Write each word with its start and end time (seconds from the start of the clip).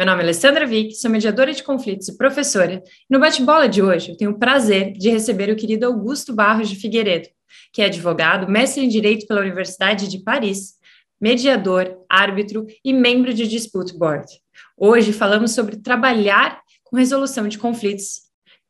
Meu 0.00 0.06
nome 0.06 0.22
é 0.22 0.24
Alessandra 0.24 0.66
Vick, 0.66 0.94
sou 0.94 1.10
mediadora 1.10 1.52
de 1.52 1.62
conflitos 1.62 2.08
e 2.08 2.16
professora. 2.16 2.82
no 3.10 3.20
bate-bola 3.20 3.68
de 3.68 3.82
hoje, 3.82 4.12
eu 4.12 4.16
tenho 4.16 4.30
o 4.30 4.38
prazer 4.38 4.94
de 4.94 5.10
receber 5.10 5.50
o 5.50 5.56
querido 5.56 5.84
Augusto 5.84 6.34
Barros 6.34 6.70
de 6.70 6.76
Figueiredo, 6.76 7.28
que 7.70 7.82
é 7.82 7.84
advogado, 7.84 8.50
mestre 8.50 8.82
em 8.82 8.88
Direito 8.88 9.26
pela 9.26 9.42
Universidade 9.42 10.08
de 10.08 10.18
Paris, 10.20 10.76
mediador, 11.20 11.98
árbitro 12.08 12.66
e 12.82 12.94
membro 12.94 13.34
de 13.34 13.46
Dispute 13.46 13.94
Board. 13.94 14.26
Hoje 14.74 15.12
falamos 15.12 15.50
sobre 15.52 15.76
trabalhar 15.76 16.62
com 16.82 16.96
resolução 16.96 17.46
de 17.46 17.58
conflitos 17.58 18.22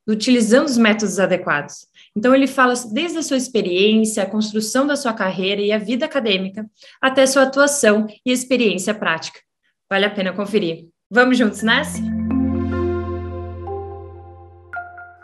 utilizando 0.09 0.67
os 0.67 0.77
métodos 0.77 1.21
adequados. 1.21 1.87
Então, 2.17 2.35
ele 2.35 2.49
fala 2.49 2.75
desde 2.93 3.19
a 3.19 3.23
sua 3.23 3.37
experiência, 3.37 4.25
a 4.25 4.27
construção 4.27 4.85
da 4.85 4.97
sua 4.97 5.13
carreira 5.13 5.63
e 5.63 5.71
a 5.71 5.79
vida 5.79 6.07
acadêmica, 6.07 6.69
até 7.01 7.25
sua 7.25 7.45
atuação 7.45 8.09
e 8.27 8.33
experiência 8.33 8.93
prática. 8.93 9.39
Vale 9.89 10.07
a 10.07 10.11
pena 10.11 10.33
conferir. 10.33 10.90
Vamos 11.13 11.37
juntos 11.37 11.61
nessa? 11.65 12.01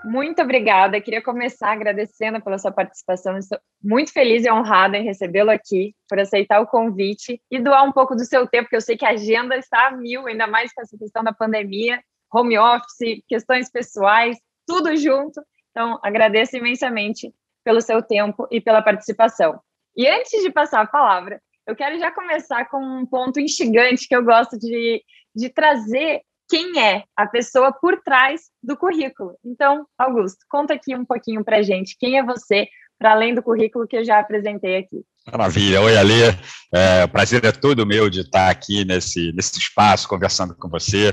Muito 0.04 0.42
obrigada. 0.42 1.00
Queria 1.00 1.22
começar 1.22 1.70
agradecendo 1.70 2.42
pela 2.42 2.58
sua 2.58 2.72
participação. 2.72 3.38
Estou 3.38 3.56
muito 3.80 4.12
feliz 4.12 4.44
e 4.44 4.50
honrada 4.50 4.96
em 4.96 5.04
recebê-lo 5.04 5.52
aqui, 5.52 5.94
por 6.08 6.18
aceitar 6.18 6.60
o 6.60 6.66
convite 6.66 7.40
e 7.48 7.60
doar 7.60 7.84
um 7.84 7.92
pouco 7.92 8.16
do 8.16 8.24
seu 8.24 8.48
tempo, 8.48 8.64
porque 8.64 8.74
eu 8.74 8.80
sei 8.80 8.96
que 8.96 9.06
a 9.06 9.10
agenda 9.10 9.56
está 9.56 9.86
a 9.86 9.90
mil, 9.92 10.26
ainda 10.26 10.48
mais 10.48 10.72
com 10.72 10.82
essa 10.82 10.98
questão 10.98 11.22
da 11.22 11.32
pandemia, 11.32 12.02
home 12.34 12.58
office, 12.58 13.22
questões 13.28 13.70
pessoais, 13.70 14.36
tudo 14.66 14.96
junto. 14.96 15.40
Então, 15.70 16.00
agradeço 16.02 16.56
imensamente 16.56 17.32
pelo 17.62 17.80
seu 17.80 18.02
tempo 18.02 18.48
e 18.50 18.60
pela 18.60 18.82
participação. 18.82 19.60
E 19.96 20.08
antes 20.08 20.42
de 20.42 20.50
passar 20.50 20.80
a 20.80 20.86
palavra, 20.86 21.40
eu 21.64 21.76
quero 21.76 21.96
já 21.98 22.10
começar 22.10 22.68
com 22.68 22.78
um 22.78 23.06
ponto 23.06 23.38
instigante 23.38 24.08
que 24.08 24.16
eu 24.16 24.24
gosto 24.24 24.58
de, 24.58 25.02
de 25.36 25.50
trazer 25.50 26.22
quem 26.48 26.80
é 26.80 27.04
a 27.14 27.26
pessoa 27.26 27.72
por 27.72 28.00
trás 28.02 28.50
do 28.62 28.76
currículo. 28.76 29.36
Então, 29.44 29.86
Augusto, 29.98 30.44
conta 30.48 30.74
aqui 30.74 30.94
um 30.94 31.04
pouquinho 31.04 31.44
para 31.44 31.62
gente 31.62 31.96
quem 31.98 32.18
é 32.18 32.24
você, 32.24 32.68
para 32.98 33.12
além 33.12 33.34
do 33.34 33.42
currículo 33.42 33.86
que 33.86 33.96
eu 33.96 34.04
já 34.04 34.18
apresentei 34.18 34.78
aqui. 34.78 35.04
Maravilha. 35.30 35.82
Oi, 35.82 35.96
Alê. 35.96 36.34
É, 36.72 37.04
o 37.04 37.08
prazer 37.08 37.44
é 37.44 37.50
todo 37.50 37.84
meu 37.84 38.08
de 38.08 38.20
estar 38.20 38.48
aqui 38.48 38.84
nesse, 38.84 39.32
nesse 39.32 39.58
espaço, 39.58 40.06
conversando 40.06 40.54
com 40.54 40.68
você. 40.68 41.12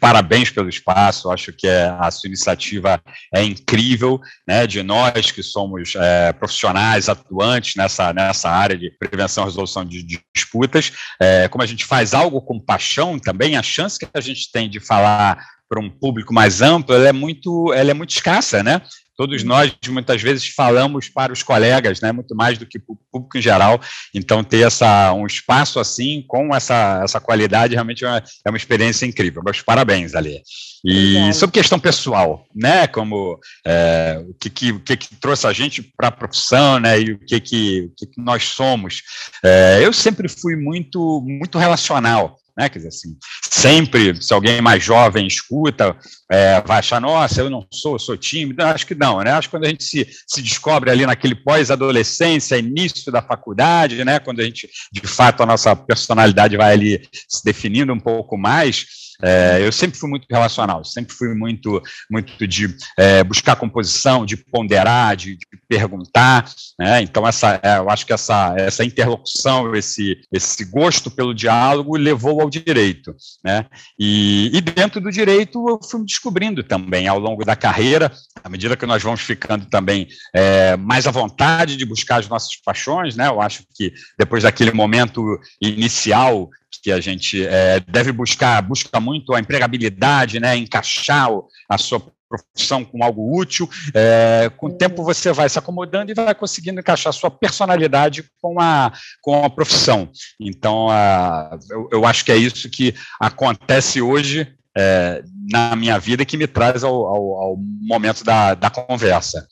Parabéns 0.00 0.50
pelo 0.50 0.68
espaço. 0.68 1.30
Acho 1.30 1.52
que 1.52 1.68
é, 1.68 1.86
a 1.86 2.10
sua 2.10 2.26
iniciativa 2.26 3.00
é 3.32 3.44
incrível, 3.44 4.20
né? 4.46 4.66
De 4.66 4.82
nós 4.82 5.30
que 5.30 5.42
somos 5.42 5.94
é, 5.94 6.32
profissionais, 6.32 7.08
atuantes 7.08 7.76
nessa, 7.76 8.12
nessa 8.12 8.50
área 8.50 8.76
de 8.76 8.90
prevenção 8.90 9.44
e 9.44 9.46
resolução 9.46 9.84
de, 9.84 10.02
de 10.02 10.20
disputas. 10.34 10.92
É, 11.22 11.46
como 11.46 11.62
a 11.62 11.66
gente 11.66 11.84
faz 11.84 12.12
algo 12.12 12.42
com 12.42 12.58
paixão 12.58 13.20
também, 13.20 13.56
a 13.56 13.62
chance 13.62 14.00
que 14.00 14.08
a 14.12 14.20
gente 14.20 14.50
tem 14.50 14.68
de 14.68 14.80
falar 14.80 15.38
para 15.68 15.80
um 15.80 15.90
público 15.90 16.34
mais 16.34 16.60
amplo, 16.60 16.94
ela 16.94 17.08
é 17.08 17.12
muito, 17.12 17.72
ela 17.72 17.90
é 17.90 17.94
muito 17.94 18.10
escassa, 18.10 18.62
né? 18.62 18.82
Todos 19.16 19.42
uhum. 19.42 19.48
nós, 19.48 19.74
muitas 19.88 20.20
vezes, 20.20 20.48
falamos 20.48 21.08
para 21.08 21.32
os 21.32 21.42
colegas, 21.42 22.00
né, 22.00 22.12
muito 22.12 22.34
mais 22.34 22.58
do 22.58 22.66
que 22.66 22.78
para 22.78 22.92
o 22.92 22.98
público 23.10 23.38
em 23.38 23.42
geral. 23.42 23.80
Então, 24.12 24.42
ter 24.42 24.66
essa, 24.66 25.12
um 25.12 25.26
espaço 25.26 25.78
assim, 25.78 26.24
com 26.26 26.54
essa, 26.54 27.00
essa 27.02 27.20
qualidade, 27.20 27.74
realmente 27.74 28.04
é 28.04 28.08
uma, 28.08 28.18
é 28.18 28.50
uma 28.50 28.56
experiência 28.56 29.06
incrível. 29.06 29.42
Meus 29.44 29.60
parabéns, 29.60 30.14
Ali. 30.14 30.42
E 30.84 31.08
Obrigada. 31.08 31.32
sobre 31.32 31.54
questão 31.54 31.78
pessoal, 31.78 32.46
né, 32.54 32.86
como 32.86 33.38
é, 33.66 34.22
o, 34.28 34.34
que, 34.34 34.50
que, 34.50 34.72
o 34.72 34.80
que, 34.80 34.96
que 34.96 35.16
trouxe 35.16 35.46
a 35.46 35.52
gente 35.52 35.82
para 35.82 36.08
a 36.08 36.12
profissão, 36.12 36.78
né, 36.78 37.00
e 37.00 37.12
o 37.12 37.18
que, 37.18 37.40
que, 37.40 37.80
o 37.82 37.94
que, 37.96 38.06
que 38.06 38.20
nós 38.20 38.44
somos. 38.44 39.02
É, 39.44 39.80
eu 39.82 39.92
sempre 39.92 40.28
fui 40.28 40.56
muito, 40.56 41.22
muito 41.26 41.58
relacional 41.58 42.36
né? 42.56 42.68
Quer 42.68 42.78
dizer, 42.78 42.88
assim, 42.88 43.16
sempre, 43.50 44.22
se 44.22 44.32
alguém 44.32 44.60
mais 44.60 44.82
jovem 44.82 45.26
escuta, 45.26 45.96
é, 46.30 46.60
vai 46.62 46.78
achar, 46.78 47.00
nossa, 47.00 47.40
eu 47.40 47.50
não 47.50 47.66
sou, 47.72 47.94
eu 47.94 47.98
sou 47.98 48.16
tímido. 48.16 48.62
Acho 48.62 48.86
que 48.86 48.94
não, 48.94 49.20
né? 49.20 49.32
Acho 49.32 49.48
que 49.48 49.56
quando 49.56 49.64
a 49.64 49.68
gente 49.68 49.84
se, 49.84 50.08
se 50.26 50.40
descobre 50.40 50.90
ali 50.90 51.04
naquele 51.04 51.34
pós-adolescência, 51.34 52.56
início 52.56 53.10
da 53.10 53.22
faculdade, 53.22 54.04
né? 54.04 54.18
Quando 54.20 54.40
a 54.40 54.44
gente, 54.44 54.68
de 54.92 55.06
fato, 55.06 55.42
a 55.42 55.46
nossa 55.46 55.74
personalidade 55.74 56.56
vai 56.56 56.72
ali 56.72 57.08
se 57.28 57.44
definindo 57.44 57.92
um 57.92 58.00
pouco 58.00 58.36
mais, 58.36 58.86
é, 59.22 59.58
eu 59.60 59.72
sempre 59.72 59.98
fui 59.98 60.08
muito 60.08 60.26
relacional, 60.30 60.84
sempre 60.84 61.14
fui 61.14 61.34
muito, 61.34 61.82
muito 62.10 62.46
de 62.46 62.74
é, 62.98 63.22
buscar 63.22 63.56
composição, 63.56 64.26
de 64.26 64.36
ponderar, 64.36 65.16
de, 65.16 65.36
de 65.36 65.46
perguntar. 65.68 66.50
Né? 66.78 67.02
Então, 67.02 67.26
essa, 67.26 67.60
é, 67.62 67.78
eu 67.78 67.90
acho 67.90 68.06
que 68.06 68.12
essa, 68.12 68.54
essa 68.56 68.84
interlocução, 68.84 69.74
esse, 69.74 70.18
esse 70.32 70.64
gosto 70.64 71.10
pelo 71.10 71.34
diálogo 71.34 71.96
levou 71.96 72.40
ao 72.40 72.50
direito. 72.50 73.14
Né? 73.44 73.66
E, 73.98 74.50
e 74.52 74.60
dentro 74.60 75.00
do 75.00 75.10
direito, 75.10 75.64
eu 75.68 75.78
fui 75.82 76.00
me 76.00 76.06
descobrindo 76.06 76.62
também 76.62 77.08
ao 77.08 77.18
longo 77.18 77.44
da 77.44 77.56
carreira, 77.56 78.12
à 78.42 78.48
medida 78.48 78.76
que 78.76 78.86
nós 78.86 79.02
vamos 79.02 79.20
ficando 79.20 79.66
também 79.66 80.08
é, 80.34 80.76
mais 80.76 81.06
à 81.06 81.10
vontade 81.10 81.76
de 81.76 81.84
buscar 81.84 82.20
as 82.20 82.28
nossas 82.28 82.56
paixões. 82.56 83.16
Né? 83.16 83.28
Eu 83.28 83.40
acho 83.40 83.64
que 83.74 83.92
depois 84.18 84.42
daquele 84.42 84.72
momento 84.72 85.38
inicial 85.60 86.50
que 86.82 86.92
a 86.92 87.00
gente 87.00 87.44
é, 87.46 87.80
deve 87.80 88.12
buscar, 88.12 88.62
busca 88.62 89.00
muito 89.00 89.34
a 89.34 89.40
empregabilidade, 89.40 90.40
né, 90.40 90.56
encaixar 90.56 91.28
a 91.68 91.78
sua 91.78 92.00
profissão 92.28 92.84
com 92.84 93.02
algo 93.02 93.38
útil. 93.38 93.68
É, 93.94 94.50
com 94.56 94.66
o 94.66 94.76
tempo 94.76 95.04
você 95.04 95.32
vai 95.32 95.48
se 95.48 95.58
acomodando 95.58 96.10
e 96.10 96.14
vai 96.14 96.34
conseguindo 96.34 96.80
encaixar 96.80 97.10
a 97.10 97.12
sua 97.12 97.30
personalidade 97.30 98.24
com 98.40 98.60
a, 98.60 98.92
com 99.22 99.44
a 99.44 99.50
profissão. 99.50 100.10
Então, 100.40 100.88
a, 100.90 101.58
eu, 101.70 101.88
eu 101.92 102.06
acho 102.06 102.24
que 102.24 102.32
é 102.32 102.36
isso 102.36 102.68
que 102.70 102.94
acontece 103.20 104.00
hoje 104.00 104.54
é, 104.76 105.22
na 105.50 105.76
minha 105.76 105.98
vida 105.98 106.24
que 106.24 106.36
me 106.36 106.46
traz 106.46 106.82
ao, 106.82 106.94
ao, 106.94 107.42
ao 107.42 107.56
momento 107.56 108.24
da, 108.24 108.54
da 108.54 108.70
conversa. 108.70 109.46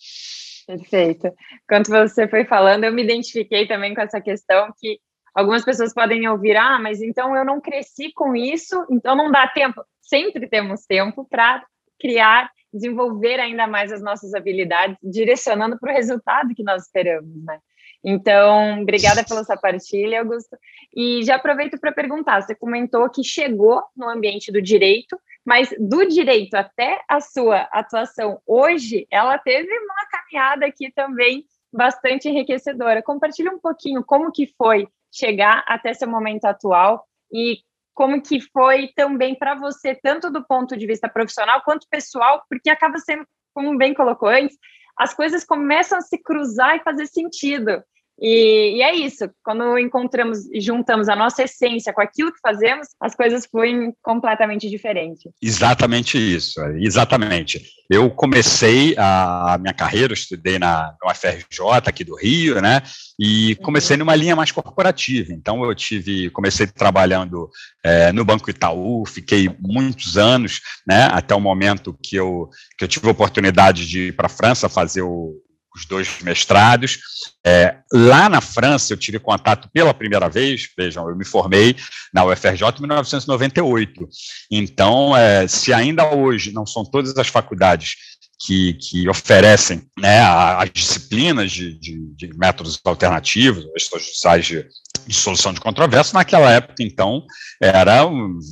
Perfeito. 0.66 1.28
Enquanto 1.64 1.88
você 1.88 2.26
foi 2.26 2.44
falando, 2.44 2.84
eu 2.84 2.92
me 2.92 3.02
identifiquei 3.02 3.66
também 3.66 3.94
com 3.94 4.00
essa 4.00 4.20
questão 4.20 4.72
que 4.80 4.98
Algumas 5.34 5.64
pessoas 5.64 5.94
podem 5.94 6.28
ouvir, 6.28 6.56
ah, 6.56 6.78
mas 6.78 7.00
então 7.00 7.34
eu 7.36 7.44
não 7.44 7.60
cresci 7.60 8.12
com 8.12 8.36
isso, 8.36 8.86
então 8.90 9.16
não 9.16 9.30
dá 9.30 9.46
tempo. 9.48 9.82
Sempre 10.00 10.46
temos 10.46 10.84
tempo 10.84 11.26
para 11.28 11.64
criar, 11.98 12.50
desenvolver 12.72 13.40
ainda 13.40 13.66
mais 13.66 13.92
as 13.92 14.02
nossas 14.02 14.34
habilidades, 14.34 14.96
direcionando 15.02 15.78
para 15.78 15.92
o 15.92 15.94
resultado 15.94 16.54
que 16.54 16.62
nós 16.62 16.84
esperamos, 16.84 17.44
né? 17.44 17.58
Então, 18.04 18.82
obrigada 18.82 19.24
pela 19.24 19.44
sua 19.44 19.56
partilha, 19.56 20.20
Augusto. 20.20 20.56
E 20.94 21.22
já 21.22 21.36
aproveito 21.36 21.78
para 21.78 21.92
perguntar: 21.92 22.42
você 22.42 22.54
comentou 22.54 23.08
que 23.08 23.22
chegou 23.22 23.82
no 23.96 24.08
ambiente 24.08 24.50
do 24.50 24.60
direito, 24.60 25.16
mas 25.44 25.72
do 25.78 26.04
direito 26.06 26.54
até 26.54 27.00
a 27.08 27.20
sua 27.20 27.68
atuação 27.72 28.40
hoje, 28.46 29.06
ela 29.10 29.38
teve 29.38 29.72
uma 29.78 30.06
caminhada 30.10 30.66
aqui 30.66 30.92
também 30.92 31.44
bastante 31.72 32.28
enriquecedora. 32.28 33.02
Compartilhe 33.02 33.48
um 33.48 33.60
pouquinho 33.60 34.04
como 34.04 34.32
que 34.32 34.52
foi 34.58 34.88
chegar 35.12 35.62
até 35.66 35.92
seu 35.92 36.08
momento 36.08 36.46
atual 36.46 37.04
e 37.32 37.58
como 37.94 38.22
que 38.22 38.40
foi 38.40 38.88
também 38.96 39.34
para 39.34 39.54
você, 39.54 39.94
tanto 39.94 40.30
do 40.30 40.44
ponto 40.46 40.76
de 40.76 40.86
vista 40.86 41.08
profissional 41.08 41.62
quanto 41.62 41.86
pessoal, 41.90 42.42
porque 42.48 42.70
acaba 42.70 42.98
sendo, 42.98 43.26
como 43.54 43.76
bem 43.76 43.92
colocou 43.92 44.28
antes, 44.28 44.56
as 44.96 45.14
coisas 45.14 45.44
começam 45.44 45.98
a 45.98 46.02
se 46.02 46.18
cruzar 46.18 46.76
e 46.76 46.82
fazer 46.82 47.06
sentido. 47.06 47.82
E, 48.20 48.76
e, 48.76 48.82
é 48.82 48.94
isso, 48.94 49.28
quando 49.42 49.78
encontramos 49.78 50.46
e 50.52 50.60
juntamos 50.60 51.08
a 51.08 51.16
nossa 51.16 51.42
essência 51.42 51.92
com 51.92 52.00
aquilo 52.00 52.32
que 52.32 52.38
fazemos, 52.40 52.88
as 53.00 53.14
coisas 53.14 53.46
fluem 53.46 53.92
completamente 54.02 54.68
diferente. 54.68 55.30
Exatamente 55.40 56.18
isso, 56.18 56.60
exatamente. 56.78 57.60
Eu 57.90 58.10
comecei 58.10 58.94
a 58.96 59.58
minha 59.60 59.74
carreira, 59.74 60.12
eu 60.12 60.14
estudei 60.14 60.58
na, 60.58 60.94
no 61.02 61.10
UFRJ 61.10 61.82
aqui 61.86 62.04
do 62.04 62.16
Rio, 62.16 62.60
né? 62.60 62.82
E 63.18 63.56
comecei 63.56 63.96
uhum. 63.96 64.00
numa 64.00 64.14
linha 64.14 64.36
mais 64.36 64.50
corporativa. 64.50 65.32
Então 65.32 65.62
eu 65.64 65.74
tive, 65.74 66.30
comecei 66.30 66.66
trabalhando 66.66 67.50
é, 67.84 68.12
no 68.12 68.24
Banco 68.24 68.48
Itaú, 68.48 69.04
fiquei 69.04 69.54
muitos 69.60 70.16
anos, 70.16 70.60
né? 70.86 71.08
Até 71.12 71.34
o 71.34 71.40
momento 71.40 71.96
que 72.02 72.16
eu, 72.16 72.48
que 72.78 72.84
eu 72.84 72.88
tive 72.88 73.08
a 73.08 73.12
oportunidade 73.12 73.86
de 73.86 74.08
ir 74.08 74.16
para 74.16 74.26
a 74.26 74.30
França 74.30 74.68
fazer 74.68 75.02
o 75.02 75.34
os 75.74 75.86
dois 75.86 76.20
mestrados. 76.20 76.98
É, 77.44 77.76
lá 77.92 78.28
na 78.28 78.40
França, 78.40 78.92
eu 78.92 78.96
tive 78.96 79.18
contato 79.18 79.68
pela 79.72 79.94
primeira 79.94 80.28
vez, 80.28 80.68
vejam, 80.76 81.08
eu 81.08 81.16
me 81.16 81.24
formei 81.24 81.76
na 82.12 82.24
UFRJ 82.24 82.78
em 82.78 82.82
1998. 82.82 84.08
Então, 84.50 85.16
é, 85.16 85.48
se 85.48 85.72
ainda 85.72 86.14
hoje 86.14 86.52
não 86.52 86.66
são 86.66 86.84
todas 86.84 87.16
as 87.16 87.28
faculdades 87.28 87.96
que, 88.44 88.74
que 88.74 89.08
oferecem 89.08 89.82
né, 89.96 90.20
as 90.20 90.70
disciplinas 90.72 91.52
de, 91.52 91.78
de, 91.78 91.98
de 92.16 92.36
métodos 92.36 92.78
alternativos, 92.84 93.64
extrajudiciais 93.76 94.46
de, 94.46 94.66
de 95.06 95.14
solução 95.14 95.52
de 95.52 95.60
controvérsia, 95.60 96.14
naquela 96.14 96.50
época, 96.50 96.82
então, 96.82 97.24
era, 97.60 98.04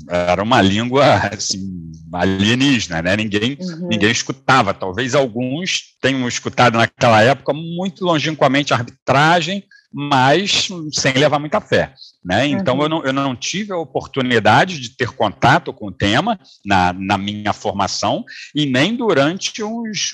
era 0.09 0.43
uma 0.43 0.63
língua 0.63 1.05
assim, 1.33 1.91
alienígena, 2.13 3.03
né? 3.03 3.17
ninguém, 3.17 3.57
uhum. 3.61 3.89
ninguém 3.89 4.11
escutava. 4.11 4.73
Talvez 4.73 5.15
alguns 5.15 5.97
tenham 6.01 6.29
escutado 6.29 6.79
naquela 6.79 7.21
época 7.23 7.53
muito 7.53 8.05
longínquamente 8.05 8.73
arbitragem, 8.73 9.65
mas 9.93 10.69
sem 10.93 11.13
levar 11.15 11.39
muita 11.39 11.61
fé. 11.61 11.95
Né? 12.25 12.47
Então, 12.47 12.77
uhum. 12.77 12.83
eu, 12.83 12.89
não, 12.89 13.05
eu 13.05 13.13
não 13.13 13.35
tive 13.35 13.73
a 13.73 13.79
oportunidade 13.79 14.79
de 14.79 14.91
ter 14.91 15.09
contato 15.09 15.73
com 15.73 15.87
o 15.87 15.93
tema 15.93 16.39
na, 16.65 16.93
na 16.93 17.19
minha 17.19 17.53
formação 17.53 18.25
e 18.55 18.67
nem 18.67 18.95
durante 18.95 19.63
uns 19.65 20.13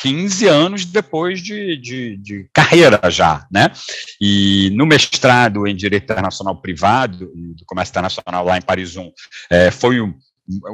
15 0.00 0.46
anos 0.46 0.84
depois 0.84 1.42
de, 1.42 1.76
de, 1.76 2.16
de, 2.18 2.48
carreira 2.52 3.00
já, 3.10 3.46
né? 3.50 3.70
E 4.20 4.70
no 4.74 4.86
mestrado 4.86 5.66
em 5.66 5.74
Direito 5.74 6.04
Internacional 6.04 6.60
Privado 6.60 7.30
do 7.34 7.64
Comércio 7.66 7.92
Internacional 7.92 8.44
lá 8.44 8.56
em 8.56 8.62
Paris 8.62 8.96
1, 8.96 9.10
é, 9.50 9.70
foi 9.70 10.00
um 10.00 10.14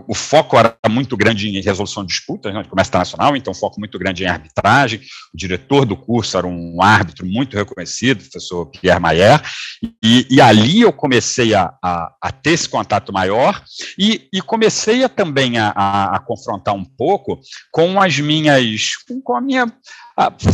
o 0.06 0.14
foco 0.14 0.56
era 0.56 0.76
muito 0.88 1.16
grande 1.16 1.48
em 1.48 1.60
resolução 1.60 2.04
de 2.04 2.10
disputas, 2.10 2.54
né, 2.54 2.62
de 2.62 2.68
comércio 2.68 2.90
internacional, 2.90 3.36
então 3.36 3.52
foco 3.52 3.80
muito 3.80 3.98
grande 3.98 4.22
em 4.22 4.26
arbitragem. 4.26 5.00
O 5.32 5.36
diretor 5.36 5.84
do 5.84 5.96
curso 5.96 6.38
era 6.38 6.46
um 6.46 6.80
árbitro 6.80 7.26
muito 7.26 7.56
reconhecido, 7.56 8.20
o 8.20 8.30
professor 8.30 8.66
Pierre 8.66 9.00
Mayer, 9.00 9.42
e, 10.02 10.26
e 10.30 10.40
ali 10.40 10.82
eu 10.82 10.92
comecei 10.92 11.54
a, 11.54 11.74
a, 11.82 12.12
a, 12.22 12.32
ter 12.32 12.52
esse 12.52 12.68
contato 12.68 13.12
maior 13.12 13.62
e, 13.98 14.28
e 14.32 14.40
comecei 14.40 15.02
a, 15.02 15.08
também 15.08 15.58
a, 15.58 15.70
a, 15.70 16.20
confrontar 16.20 16.74
um 16.74 16.84
pouco 16.84 17.40
com 17.72 18.00
as 18.00 18.18
minhas, 18.18 18.90
com 19.24 19.36
a 19.36 19.40
minha 19.40 19.66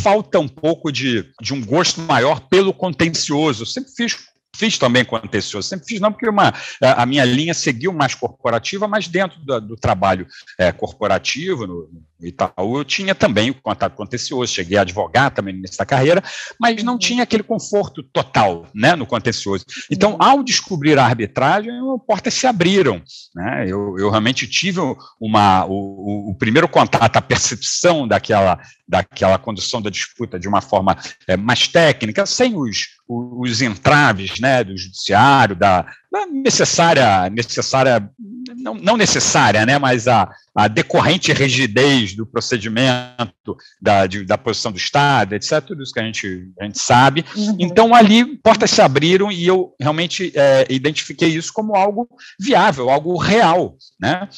falta 0.03 0.39
um 0.39 0.49
pouco 0.49 0.91
de, 0.91 1.31
de 1.41 1.53
um 1.53 1.63
gosto 1.63 2.01
maior 2.01 2.41
pelo 2.41 2.73
contencioso. 2.73 3.63
Eu 3.63 3.67
sempre 3.67 3.93
fiz 3.95 4.17
fiz 4.55 4.79
também 4.79 5.05
contencioso, 5.05 5.69
sempre 5.69 5.87
fiz 5.87 6.01
não 6.01 6.13
porque 6.13 6.29
uma, 6.29 6.53
a 6.81 7.07
minha 7.07 7.25
linha 7.25 7.55
seguiu 7.55 7.93
mais 7.93 8.15
corporativa, 8.15 8.87
mas 8.87 9.09
dentro 9.09 9.39
do, 9.41 9.61
do 9.61 9.77
trabalho 9.77 10.27
é, 10.59 10.71
corporativo, 10.73 11.67
no, 11.67 11.89
no, 12.21 12.29
Itaú, 12.29 12.79
eu 12.79 12.85
tinha 12.85 13.15
também 13.15 13.51
o 13.51 13.55
contato 13.55 13.95
contencioso, 13.95 14.53
cheguei 14.53 14.79
a 14.79 14.83
advogar 14.83 15.31
também 15.31 15.61
nessa 15.61 15.85
carreira, 15.87 16.23
mas 16.59 16.83
não 16.83 16.95
uhum. 16.95 16.99
tinha 16.99 17.23
aquele 17.23 17.43
conforto 17.43 18.03
total 18.03 18.67
né, 18.75 18.95
no 18.95 19.07
contencioso. 19.07 19.65
Então, 19.91 20.13
uhum. 20.13 20.19
ao 20.21 20.43
descobrir 20.43 20.99
a 20.99 21.05
arbitragem, 21.05 21.73
portas 22.07 22.35
se 22.35 22.47
abriram. 22.47 23.03
Né? 23.35 23.65
Eu, 23.69 23.97
eu 23.99 24.11
realmente 24.11 24.47
tive 24.47 24.81
uma, 25.21 25.65
o, 25.67 26.31
o 26.31 26.35
primeiro 26.35 26.69
contato, 26.69 27.17
a 27.17 27.23
percepção 27.23 28.07
daquela, 28.07 28.59
daquela 28.87 29.39
condução 29.39 29.81
da 29.81 29.91
disputa 29.91 30.39
de 30.39 30.49
uma 30.49 30.61
forma 30.61 30.97
é, 31.27 31.37
mais 31.37 31.69
técnica, 31.69 32.27
sem 32.27 32.57
os, 32.57 32.89
os 33.09 33.63
entraves 33.63 34.41
né, 34.41 34.65
do 34.65 34.77
judiciário, 34.77 35.57
da, 35.57 35.87
da 36.11 36.27
necessária, 36.27 37.31
necessária 37.31 38.11
não, 38.61 38.75
não, 38.75 38.97
necessária, 38.97 39.65
né, 39.65 39.79
mas 39.79 40.07
a, 40.07 40.31
a 40.55 40.69
decorrente 40.69 41.33
rigidez 41.33 42.15
do 42.15 42.27
procedimento, 42.27 43.57
da, 43.81 44.07
de, 44.07 44.25
da 44.25 44.37
posição 44.39 44.71
do 44.71 44.79
Estado, 44.79 45.35
etc., 45.35 45.61
tudo 45.61 45.83
isso 45.83 45.93
que 45.93 46.01
a 46.01 46.05
gente, 46.05 46.51
a 46.61 46.65
gente 46.65 46.79
sabe. 46.79 47.25
Uhum. 47.35 47.57
Então, 47.59 47.95
ali, 47.95 48.37
portas 48.39 48.71
se 48.71 48.81
abriram 48.81 49.31
e 49.31 49.47
eu 49.47 49.75
realmente 49.81 50.33
é, 50.35 50.67
identifiquei 50.71 51.29
isso 51.29 51.53
como 51.53 51.75
algo 51.75 52.09
viável, 52.39 52.91
algo 52.91 53.17
real, 53.17 53.77
né? 54.01 54.29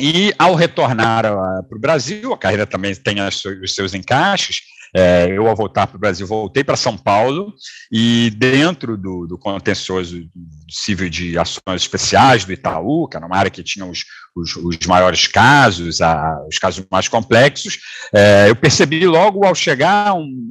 E 0.00 0.32
ao 0.38 0.54
retornar 0.54 1.22
para 1.22 1.76
o 1.76 1.80
Brasil, 1.80 2.32
a 2.32 2.38
carreira 2.38 2.66
também 2.66 2.94
tem 2.94 3.16
os 3.20 3.74
seus 3.74 3.92
encaixes, 3.92 4.62
é, 4.94 5.28
eu, 5.30 5.46
ao 5.46 5.56
voltar 5.56 5.86
para 5.86 5.96
o 5.96 6.00
Brasil, 6.00 6.26
voltei 6.26 6.64
para 6.64 6.76
São 6.76 6.96
Paulo 6.96 7.54
e, 7.90 8.30
dentro 8.30 8.96
do, 8.96 9.26
do 9.26 9.38
contencioso 9.38 10.28
civil 10.68 11.08
de 11.08 11.38
ações 11.38 11.82
especiais 11.82 12.44
do 12.44 12.52
Itaú, 12.52 13.08
que 13.08 13.16
era 13.16 13.26
uma 13.26 13.36
área 13.36 13.50
que 13.50 13.62
tinha 13.62 13.86
os, 13.86 14.04
os, 14.34 14.56
os 14.56 14.86
maiores 14.86 15.26
casos, 15.26 16.00
a, 16.00 16.44
os 16.48 16.58
casos 16.58 16.84
mais 16.90 17.08
complexos, 17.08 17.78
é, 18.12 18.50
eu 18.50 18.56
percebi 18.56 19.06
logo 19.06 19.44
ao 19.44 19.54
chegar, 19.54 20.14
um, 20.14 20.48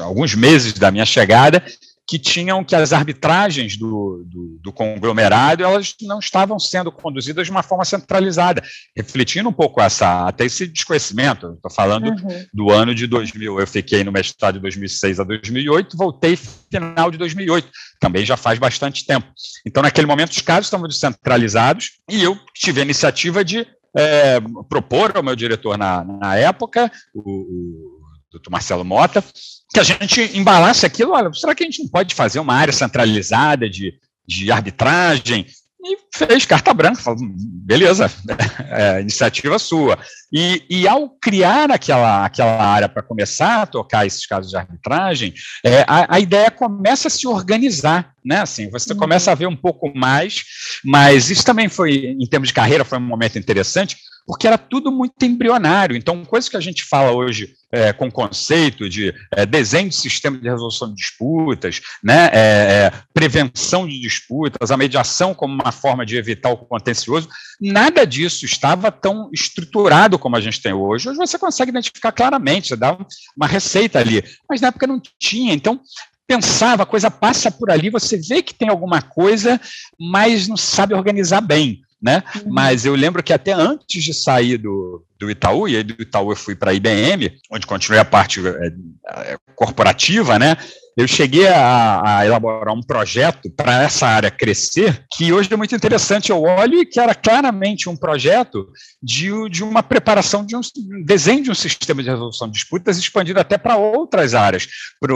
alguns 0.00 0.34
meses 0.34 0.74
da 0.74 0.90
minha 0.90 1.06
chegada, 1.06 1.64
que 2.10 2.18
tinham 2.18 2.64
que 2.64 2.74
as 2.74 2.92
arbitragens 2.92 3.76
do, 3.76 4.24
do, 4.26 4.58
do, 4.60 4.72
conglomerado 4.72 5.62
elas 5.62 5.94
não 6.02 6.18
estavam 6.18 6.58
sendo 6.58 6.90
conduzidas 6.90 7.46
de 7.46 7.52
uma 7.52 7.62
forma 7.62 7.84
centralizada, 7.84 8.60
refletindo 8.96 9.48
um 9.48 9.52
pouco 9.52 9.80
essa 9.80 10.26
até 10.26 10.44
esse 10.44 10.66
desconhecimento. 10.66 11.52
Estou 11.52 11.70
falando 11.70 12.08
uhum. 12.08 12.46
do 12.52 12.72
ano 12.72 12.96
de 12.96 13.06
2000. 13.06 13.60
Eu 13.60 13.66
fiquei 13.66 14.02
no 14.02 14.10
mestrado 14.10 14.54
de 14.54 14.60
2006 14.60 15.20
a 15.20 15.24
2008, 15.24 15.96
voltei 15.96 16.36
final 16.36 17.12
de 17.12 17.16
2008. 17.16 17.70
Também 18.00 18.26
já 18.26 18.36
faz 18.36 18.58
bastante 18.58 19.06
tempo. 19.06 19.28
Então, 19.64 19.80
naquele 19.80 20.08
momento, 20.08 20.32
os 20.32 20.42
casos 20.42 20.66
estavam 20.66 20.88
descentralizados 20.88 21.92
e 22.10 22.24
eu 22.24 22.36
tive 22.52 22.80
a 22.80 22.84
iniciativa 22.84 23.44
de 23.44 23.64
é, 23.96 24.40
propor 24.68 25.16
ao 25.16 25.22
meu 25.22 25.36
diretor 25.36 25.78
na, 25.78 26.02
na 26.02 26.34
época, 26.34 26.90
o, 27.14 27.20
o 27.20 28.00
doutor 28.32 28.50
Marcelo 28.50 28.84
Mota, 28.84 29.22
que 29.72 29.80
a 29.80 29.82
gente 29.82 30.36
embalasse 30.36 30.84
aquilo, 30.84 31.12
olha, 31.12 31.32
será 31.32 31.54
que 31.54 31.62
a 31.62 31.66
gente 31.66 31.82
não 31.82 31.88
pode 31.88 32.14
fazer 32.14 32.40
uma 32.40 32.54
área 32.54 32.72
centralizada 32.72 33.68
de, 33.68 33.94
de 34.26 34.50
arbitragem? 34.50 35.46
E 35.82 35.96
fez 36.14 36.44
carta 36.44 36.74
branca, 36.74 37.00
falou, 37.00 37.20
beleza, 37.64 38.10
é, 38.68 39.00
iniciativa 39.00 39.58
sua. 39.58 39.98
E, 40.30 40.62
e, 40.68 40.86
ao 40.86 41.08
criar 41.08 41.70
aquela, 41.70 42.26
aquela 42.26 42.62
área 42.62 42.88
para 42.88 43.02
começar 43.02 43.62
a 43.62 43.66
tocar 43.66 44.06
esses 44.06 44.26
casos 44.26 44.50
de 44.50 44.58
arbitragem, 44.58 45.32
é, 45.64 45.80
a, 45.88 46.16
a, 46.16 46.20
ideia 46.20 46.50
começa 46.50 47.08
a 47.08 47.10
se 47.10 47.26
organizar, 47.26 48.12
né? 48.22 48.42
Assim, 48.42 48.68
você 48.68 48.92
uhum. 48.92 48.98
começa 48.98 49.32
a 49.32 49.34
ver 49.34 49.46
um 49.46 49.56
pouco 49.56 49.90
mais, 49.96 50.44
mas 50.84 51.30
isso 51.30 51.44
também 51.44 51.68
foi, 51.70 52.14
em 52.20 52.26
termos 52.26 52.48
de 52.48 52.54
carreira, 52.54 52.84
foi 52.84 52.98
um 52.98 53.02
momento 53.02 53.38
interessante, 53.38 53.96
porque 54.26 54.46
era 54.46 54.58
tudo 54.58 54.90
muito 54.92 55.22
embrionário. 55.24 55.96
Então, 55.96 56.24
coisas 56.24 56.48
que 56.48 56.56
a 56.56 56.60
gente 56.60 56.84
fala 56.84 57.12
hoje 57.12 57.54
é, 57.72 57.92
com 57.92 58.10
conceito 58.10 58.88
de 58.88 59.14
é, 59.32 59.46
desenho 59.46 59.88
de 59.88 59.94
sistema 59.94 60.38
de 60.38 60.48
resolução 60.48 60.88
de 60.88 60.96
disputas, 60.96 61.80
né, 62.02 62.30
é, 62.32 62.38
é, 62.38 62.92
prevenção 63.14 63.86
de 63.86 64.00
disputas, 64.00 64.70
a 64.70 64.76
mediação 64.76 65.34
como 65.34 65.54
uma 65.54 65.72
forma 65.72 66.04
de 66.04 66.16
evitar 66.16 66.50
o 66.50 66.56
contencioso, 66.56 67.28
nada 67.60 68.06
disso 68.06 68.44
estava 68.44 68.90
tão 68.90 69.30
estruturado 69.32 70.18
como 70.18 70.36
a 70.36 70.40
gente 70.40 70.60
tem 70.60 70.72
hoje. 70.72 71.08
Hoje 71.08 71.18
você 71.18 71.38
consegue 71.38 71.70
identificar 71.70 72.12
claramente, 72.12 72.68
você 72.68 72.76
dá 72.76 72.96
uma 73.36 73.46
receita 73.46 73.98
ali, 73.98 74.24
mas 74.48 74.60
na 74.60 74.68
época 74.68 74.86
não 74.86 75.00
tinha. 75.18 75.54
Então, 75.54 75.80
pensava, 76.26 76.84
a 76.84 76.86
coisa 76.86 77.10
passa 77.10 77.50
por 77.50 77.70
ali, 77.70 77.90
você 77.90 78.16
vê 78.16 78.42
que 78.42 78.54
tem 78.54 78.68
alguma 78.68 79.02
coisa, 79.02 79.60
mas 79.98 80.46
não 80.46 80.56
sabe 80.56 80.94
organizar 80.94 81.40
bem 81.40 81.82
né? 82.00 82.22
Uhum. 82.36 82.52
Mas 82.52 82.84
eu 82.84 82.94
lembro 82.94 83.22
que 83.22 83.32
até 83.32 83.52
antes 83.52 84.02
de 84.02 84.14
sair 84.14 84.56
do, 84.56 85.04
do 85.18 85.30
Itaú, 85.30 85.68
e 85.68 85.76
aí 85.76 85.82
do 85.82 86.00
Itaú 86.00 86.32
eu 86.32 86.36
fui 86.36 86.54
para 86.54 86.70
a 86.70 86.74
IBM, 86.74 87.30
onde 87.50 87.66
continuei 87.66 88.00
a 88.00 88.04
parte 88.04 88.40
é, 88.46 89.36
corporativa, 89.54 90.38
né? 90.38 90.56
Eu 90.96 91.06
cheguei 91.06 91.46
a, 91.48 92.18
a 92.18 92.26
elaborar 92.26 92.74
um 92.74 92.82
projeto 92.82 93.50
para 93.50 93.82
essa 93.82 94.06
área 94.06 94.30
crescer, 94.30 95.04
que 95.12 95.32
hoje 95.32 95.52
é 95.52 95.56
muito 95.56 95.74
interessante. 95.74 96.30
Eu 96.30 96.42
olho 96.42 96.80
e 96.80 96.86
que 96.86 97.00
era 97.00 97.14
claramente 97.14 97.88
um 97.88 97.96
projeto 97.96 98.68
de, 99.02 99.30
de 99.48 99.62
uma 99.62 99.82
preparação 99.82 100.44
de 100.44 100.56
um 100.56 100.60
desenho 101.04 101.44
de 101.44 101.50
um 101.50 101.54
sistema 101.54 102.02
de 102.02 102.10
resolução 102.10 102.48
de 102.48 102.54
disputas 102.54 102.98
expandido 102.98 103.40
até 103.40 103.56
para 103.56 103.76
outras 103.76 104.34
áreas, 104.34 104.68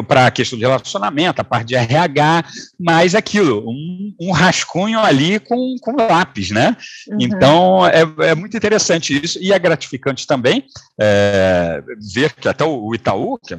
para 0.06 0.26
a 0.26 0.30
questão 0.30 0.58
de 0.58 0.64
relacionamento, 0.64 1.40
a 1.40 1.44
parte 1.44 1.68
de 1.68 1.74
RH, 1.74 2.44
mais 2.78 3.14
aquilo, 3.14 3.68
um, 3.68 4.14
um 4.20 4.32
rascunho 4.32 5.00
ali 5.00 5.38
com, 5.38 5.76
com 5.80 5.96
lápis, 5.96 6.50
né? 6.50 6.76
Uhum. 7.08 7.16
Então, 7.20 7.86
é, 7.86 8.30
é 8.30 8.34
muito 8.34 8.56
interessante 8.56 9.22
isso, 9.22 9.38
e 9.40 9.52
é 9.52 9.58
gratificante 9.58 10.26
também 10.26 10.64
é, 11.00 11.82
ver 12.12 12.32
que 12.32 12.48
até 12.48 12.64
o 12.64 12.94
Itaú, 12.94 13.38
que 13.38 13.54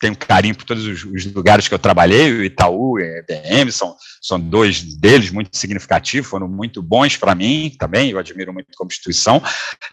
tenho 0.00 0.16
carinho 0.16 0.54
por 0.54 0.64
todos 0.64 0.86
os, 0.86 1.04
os, 1.04 1.24
lugares 1.32 1.45
que 1.68 1.74
eu 1.74 1.78
trabalhei, 1.78 2.32
o 2.32 2.44
Itaú 2.44 2.98
e 2.98 3.04
a 3.04 3.18
IBM 3.20 3.70
são, 3.70 3.94
são 4.20 4.40
dois 4.40 4.82
deles 4.82 5.30
muito 5.30 5.56
significativos, 5.56 6.28
foram 6.28 6.48
muito 6.48 6.82
bons 6.82 7.16
para 7.16 7.34
mim 7.34 7.74
também, 7.78 8.10
eu 8.10 8.18
admiro 8.18 8.52
muito 8.52 8.68
como 8.76 8.90
instituição. 8.90 9.42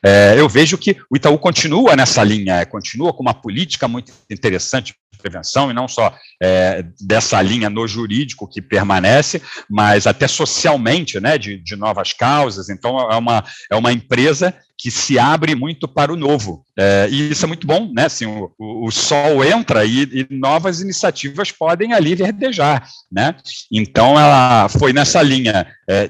É, 0.04 0.36
eu 0.38 0.50
vejo 0.50 0.78
que 0.78 0.98
o 1.10 1.16
Itaú 1.16 1.38
continua 1.38 1.96
nessa 1.96 2.24
linha, 2.24 2.66
continua 2.66 3.14
com 3.14 3.22
uma 3.22 3.34
política 3.34 3.88
muito 3.88 4.12
interessante 4.30 4.96
prevenção, 5.24 5.72
e 5.72 5.74
não 5.74 5.88
só 5.88 6.14
é, 6.42 6.84
dessa 7.00 7.42
linha 7.42 7.70
no 7.70 7.88
jurídico 7.88 8.48
que 8.48 8.62
permanece, 8.62 9.42
mas 9.70 10.06
até 10.06 10.28
socialmente, 10.28 11.20
né, 11.20 11.38
de, 11.38 11.58
de 11.58 11.76
novas 11.76 12.12
causas. 12.12 12.70
Então, 12.70 13.00
é 13.12 13.16
uma, 13.16 13.44
é 13.72 13.76
uma 13.76 13.94
empresa 13.94 14.54
que 14.78 14.92
se 14.92 15.18
abre 15.18 15.56
muito 15.56 15.88
para 15.88 16.12
o 16.12 16.18
novo. 16.18 16.66
É, 16.78 17.08
e 17.10 17.32
isso 17.32 17.46
é 17.46 17.48
muito 17.48 17.66
bom, 17.66 17.90
né? 17.94 18.06
Assim, 18.06 18.26
o, 18.26 18.52
o, 18.60 18.92
sol 18.92 19.44
entra 19.44 19.86
e, 19.86 20.04
e, 20.04 20.28
novas 20.30 20.82
iniciativas 20.82 21.52
podem 21.52 21.94
ali 21.94 22.16
verdejar, 22.16 22.86
né? 23.10 23.36
Então, 23.72 24.20
ela 24.20 24.68
foi 24.68 24.92
nessa 24.92 25.22
linha, 25.22 25.66
é, 25.90 26.10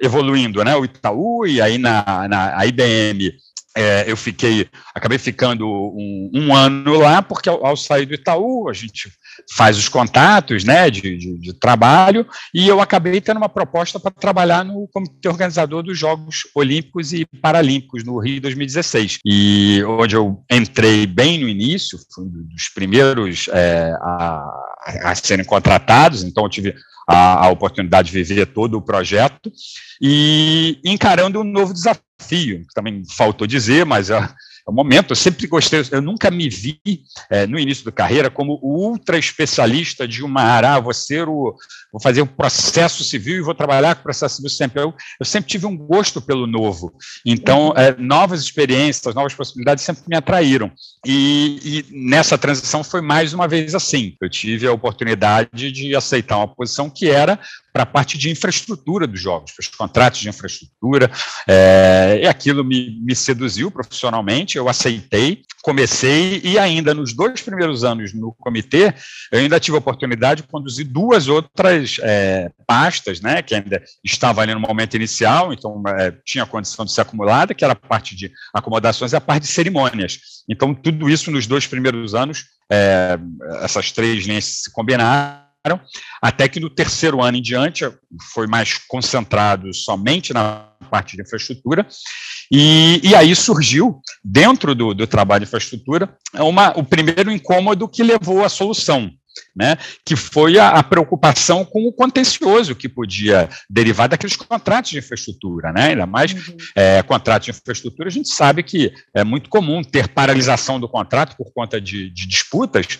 evoluindo, 0.00 0.62
né? 0.62 0.76
O 0.76 0.84
Itaú 0.84 1.46
e 1.46 1.60
aí 1.60 1.78
na, 1.78 2.28
na 2.28 2.64
IBM 2.66 3.32
é, 3.76 4.10
eu 4.10 4.16
fiquei, 4.16 4.68
acabei 4.94 5.18
ficando 5.18 5.66
um, 5.66 6.30
um, 6.34 6.54
ano 6.54 6.98
lá, 6.98 7.22
porque 7.22 7.48
ao, 7.48 7.64
ao, 7.64 7.76
sair 7.76 8.06
do 8.06 8.14
Itaú, 8.14 8.68
a 8.68 8.72
gente 8.72 9.10
faz 9.50 9.78
os 9.78 9.88
contatos 9.88 10.64
né, 10.64 10.90
de, 10.90 11.16
de, 11.16 11.38
de 11.38 11.52
trabalho, 11.54 12.26
e 12.54 12.68
eu 12.68 12.80
acabei 12.80 13.20
tendo 13.20 13.38
uma 13.38 13.48
proposta 13.48 13.98
para 13.98 14.10
trabalhar 14.10 14.64
no 14.64 14.88
comitê 14.88 15.28
organizador 15.28 15.82
dos 15.82 15.98
Jogos 15.98 16.42
Olímpicos 16.54 17.12
e 17.12 17.24
Paralímpicos 17.40 18.04
no 18.04 18.18
Rio 18.18 18.40
2016, 18.40 19.18
e 19.24 19.82
onde 19.84 20.16
eu 20.16 20.42
entrei 20.50 21.06
bem 21.06 21.38
no 21.38 21.48
início, 21.48 21.98
fui 22.14 22.24
um 22.24 22.28
dos 22.28 22.68
primeiros 22.68 23.48
é, 23.48 23.92
a 24.00 24.72
a, 25.02 25.14
serem 25.14 25.44
contratados, 25.44 26.22
então 26.22 26.44
eu 26.44 26.50
tive 26.50 26.74
a, 27.08 27.46
a, 27.46 27.50
oportunidade 27.50 28.10
de 28.10 28.22
viver 28.22 28.46
todo 28.46 28.78
o 28.78 28.82
projeto. 28.82 29.52
E 30.00 30.80
encarando 30.84 31.40
um 31.40 31.44
novo 31.44 31.72
desafio, 31.72 32.66
que 32.66 32.74
também 32.74 33.02
faltou 33.08 33.46
dizer, 33.46 33.84
mas 33.84 34.10
é 34.10 34.28
o 34.66 34.72
momento. 34.72 35.12
Eu 35.12 35.16
sempre 35.16 35.46
gostei, 35.46 35.82
eu 35.90 36.02
nunca 36.02 36.30
me 36.30 36.48
vi 36.48 36.80
é, 37.30 37.46
no 37.46 37.58
início 37.58 37.84
da 37.84 37.92
carreira 37.92 38.30
como 38.30 38.58
o 38.62 38.88
ultra 38.88 39.18
especialista 39.18 40.06
de 40.06 40.22
uma 40.22 40.42
área. 40.42 40.74
Ah, 40.74 40.80
vou 40.80 40.94
ser 40.94 41.28
o, 41.28 41.54
vou 41.92 42.00
fazer 42.00 42.22
um 42.22 42.26
processo 42.26 43.02
civil 43.04 43.36
e 43.36 43.42
vou 43.42 43.54
trabalhar 43.54 43.94
com 43.94 44.02
processo 44.02 44.36
civil 44.36 44.50
sempre. 44.50 44.82
Eu, 44.82 44.94
eu 45.18 45.26
sempre 45.26 45.50
tive 45.50 45.66
um 45.66 45.76
gosto 45.76 46.20
pelo 46.20 46.46
novo. 46.46 46.92
Então, 47.24 47.72
é, 47.76 47.94
novas 47.98 48.40
experiências, 48.40 49.14
novas 49.14 49.34
possibilidades 49.34 49.84
sempre 49.84 50.04
me 50.06 50.16
atraíram. 50.16 50.70
E, 51.06 51.60
e 51.64 52.08
nessa 52.08 52.38
transição 52.38 52.84
foi 52.84 53.00
mais 53.00 53.32
uma 53.32 53.48
vez 53.48 53.74
assim. 53.74 54.16
Eu 54.20 54.30
tive 54.30 54.66
a 54.66 54.72
oportunidade 54.72 55.72
de 55.72 55.94
aceitar 55.96 56.36
uma 56.36 56.48
posição 56.48 56.88
que 56.88 57.08
era 57.08 57.38
para 57.72 57.84
a 57.84 57.86
parte 57.86 58.18
de 58.18 58.30
infraestrutura 58.30 59.06
dos 59.06 59.20
jogos, 59.20 59.52
para 59.52 59.62
os 59.62 59.68
contratos 59.68 60.20
de 60.20 60.28
infraestrutura, 60.28 61.10
é, 61.48 62.20
e 62.22 62.26
aquilo 62.26 62.62
me, 62.62 63.00
me 63.00 63.14
seduziu 63.14 63.70
profissionalmente, 63.70 64.58
eu 64.58 64.68
aceitei, 64.68 65.42
comecei, 65.62 66.40
e 66.44 66.58
ainda 66.58 66.92
nos 66.92 67.14
dois 67.14 67.40
primeiros 67.40 67.82
anos 67.84 68.12
no 68.12 68.34
comitê, 68.38 68.92
eu 69.30 69.38
ainda 69.40 69.58
tive 69.58 69.76
a 69.76 69.78
oportunidade 69.78 70.42
de 70.42 70.48
conduzir 70.48 70.86
duas 70.86 71.28
outras 71.28 71.96
é, 72.02 72.50
pastas, 72.66 73.20
né, 73.20 73.40
que 73.40 73.54
ainda 73.54 73.82
estavam 74.04 74.42
ali 74.42 74.52
no 74.52 74.60
momento 74.60 74.94
inicial, 74.94 75.52
então 75.52 75.82
é, 75.98 76.12
tinha 76.24 76.44
condição 76.44 76.84
de 76.84 76.92
ser 76.92 77.00
acumulada, 77.00 77.54
que 77.54 77.64
era 77.64 77.72
a 77.72 77.76
parte 77.76 78.14
de 78.14 78.30
acomodações 78.52 79.12
e 79.12 79.16
a 79.16 79.20
parte 79.20 79.44
de 79.44 79.48
cerimônias. 79.48 80.18
Então, 80.48 80.74
tudo 80.74 81.08
isso 81.08 81.30
nos 81.30 81.46
dois 81.46 81.66
primeiros 81.66 82.14
anos, 82.14 82.44
é, 82.70 83.18
essas 83.62 83.92
três 83.92 84.24
linhas 84.26 84.44
se 84.44 84.72
combinaram, 84.72 85.41
até 86.20 86.48
que 86.48 86.58
no 86.58 86.68
terceiro 86.68 87.22
ano 87.22 87.36
em 87.36 87.42
diante 87.42 87.84
foi 88.32 88.46
mais 88.46 88.78
concentrado 88.88 89.72
somente 89.72 90.32
na 90.32 90.68
parte 90.90 91.16
de 91.16 91.22
infraestrutura, 91.22 91.86
e, 92.50 93.00
e 93.02 93.14
aí 93.14 93.34
surgiu, 93.34 94.00
dentro 94.22 94.74
do, 94.74 94.92
do 94.92 95.06
trabalho 95.06 95.44
de 95.44 95.48
infraestrutura, 95.48 96.16
uma, 96.34 96.76
o 96.76 96.84
primeiro 96.84 97.30
incômodo 97.30 97.88
que 97.88 98.02
levou 98.02 98.44
à 98.44 98.48
solução, 98.48 99.10
né, 99.54 99.76
que 100.04 100.16
foi 100.16 100.58
a, 100.58 100.70
a, 100.70 100.82
preocupação 100.82 101.64
com 101.64 101.86
o 101.86 101.92
contencioso 101.92 102.74
que 102.74 102.88
podia 102.88 103.48
derivar 103.68 104.08
daqueles 104.08 104.36
contratos 104.36 104.90
de 104.90 104.98
infraestrutura, 104.98 105.72
né, 105.72 105.90
ainda 105.90 106.06
mais 106.06 106.32
uhum. 106.32 106.56
é, 106.74 107.02
contratos 107.02 107.46
de 107.46 107.50
infraestrutura, 107.50 108.08
a 108.08 108.12
gente 108.12 108.28
sabe 108.28 108.62
que 108.62 108.92
é 109.14 109.22
muito 109.22 109.50
comum 109.50 109.82
ter 109.82 110.08
paralisação 110.08 110.80
do 110.80 110.88
contrato 110.88 111.36
por 111.36 111.52
conta 111.52 111.80
de, 111.80 112.10
de 112.10 112.26
disputas, 112.26 112.98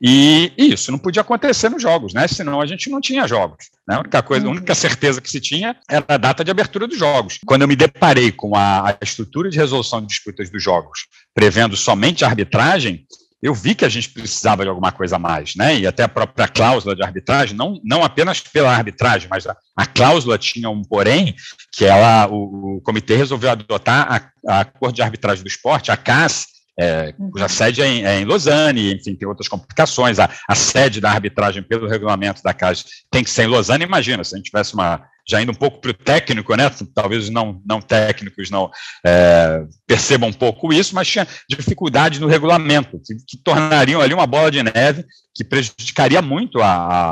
e, 0.00 0.52
e, 0.56 0.72
isso 0.72 0.90
não 0.90 0.98
podia 0.98 1.22
acontecer 1.22 1.68
nos 1.68 1.82
jogos, 1.82 2.12
né, 2.12 2.26
senão 2.26 2.60
a 2.60 2.66
gente 2.66 2.90
não 2.90 3.00
tinha 3.00 3.26
jogos. 3.26 3.66
Né, 3.86 3.96
a, 3.96 4.00
única 4.00 4.22
coisa, 4.22 4.46
a 4.46 4.48
uhum. 4.48 4.56
única 4.56 4.74
certeza 4.74 5.20
que 5.20 5.30
se 5.30 5.40
tinha 5.40 5.76
era 5.88 6.04
a 6.08 6.16
data 6.16 6.44
de 6.44 6.50
abertura 6.50 6.86
dos 6.86 6.98
jogos. 6.98 7.38
Quando 7.44 7.62
eu 7.62 7.68
me 7.68 7.76
deparei 7.76 8.32
com 8.32 8.56
a, 8.56 8.90
a 8.90 8.98
estrutura 9.02 9.50
de 9.50 9.58
resolução 9.58 10.00
de 10.00 10.08
disputas 10.08 10.50
dos 10.50 10.62
jogos, 10.62 11.06
prevendo 11.34 11.76
somente 11.76 12.24
a 12.24 12.28
arbitragem, 12.28 13.06
eu 13.42 13.52
vi 13.52 13.74
que 13.74 13.84
a 13.84 13.88
gente 13.88 14.08
precisava 14.08 14.62
de 14.62 14.68
alguma 14.68 14.92
coisa 14.92 15.16
a 15.16 15.18
mais, 15.18 15.56
né? 15.56 15.76
E 15.76 15.86
até 15.86 16.04
a 16.04 16.08
própria 16.08 16.46
cláusula 16.46 16.94
de 16.94 17.02
arbitragem, 17.02 17.56
não, 17.56 17.80
não 17.82 18.04
apenas 18.04 18.40
pela 18.40 18.70
arbitragem, 18.70 19.28
mas 19.28 19.46
a, 19.46 19.56
a 19.76 19.84
cláusula 19.84 20.38
tinha 20.38 20.70
um 20.70 20.82
porém, 20.82 21.34
que 21.72 21.84
ela, 21.84 22.28
o, 22.28 22.76
o 22.76 22.80
comitê 22.82 23.16
resolveu 23.16 23.50
adotar 23.50 24.30
a, 24.46 24.60
a 24.60 24.64
Corte 24.64 24.96
de 24.96 25.02
Arbitragem 25.02 25.42
do 25.42 25.48
Esporte, 25.48 25.90
a 25.90 25.96
CAS, 25.96 26.46
é, 26.78 27.12
cuja 27.12 27.48
sede 27.48 27.82
é 27.82 27.86
em, 27.86 28.04
é 28.04 28.20
em, 28.20 28.24
Lausanne, 28.24 28.94
enfim, 28.94 29.14
tem 29.14 29.28
outras 29.28 29.48
complicações. 29.48 30.18
A, 30.18 30.30
a, 30.48 30.54
sede 30.54 31.00
da 31.00 31.10
arbitragem 31.10 31.62
pelo 31.62 31.88
regulamento 31.88 32.42
da 32.42 32.54
CAS 32.54 32.84
tem 33.10 33.24
que 33.24 33.30
ser 33.30 33.44
em 33.44 33.48
Lausanne. 33.48 33.84
Imagina, 33.84 34.24
se 34.24 34.34
a 34.34 34.38
gente 34.38 34.46
tivesse 34.46 34.72
uma, 34.72 35.02
já 35.28 35.40
indo 35.40 35.52
um 35.52 35.54
pouco 35.54 35.80
para 35.80 35.90
o 35.90 35.94
técnico, 35.94 36.54
né? 36.56 36.70
Talvez 36.94 37.28
não, 37.30 37.60
não 37.64 37.80
técnicos 37.80 38.50
não 38.50 38.70
é, 39.04 39.64
percebam 39.86 40.28
um 40.28 40.32
pouco 40.32 40.72
isso, 40.72 40.94
mas 40.94 41.08
tinha 41.08 41.26
dificuldade 41.48 42.20
no 42.20 42.26
regulamento, 42.26 43.00
que, 43.04 43.14
que, 43.26 43.36
tornariam 43.36 44.00
ali 44.00 44.12
uma 44.12 44.26
bola 44.26 44.50
de 44.50 44.62
neve 44.62 45.04
que 45.34 45.44
prejudicaria 45.44 46.20
muito 46.20 46.60
a, 46.60 47.10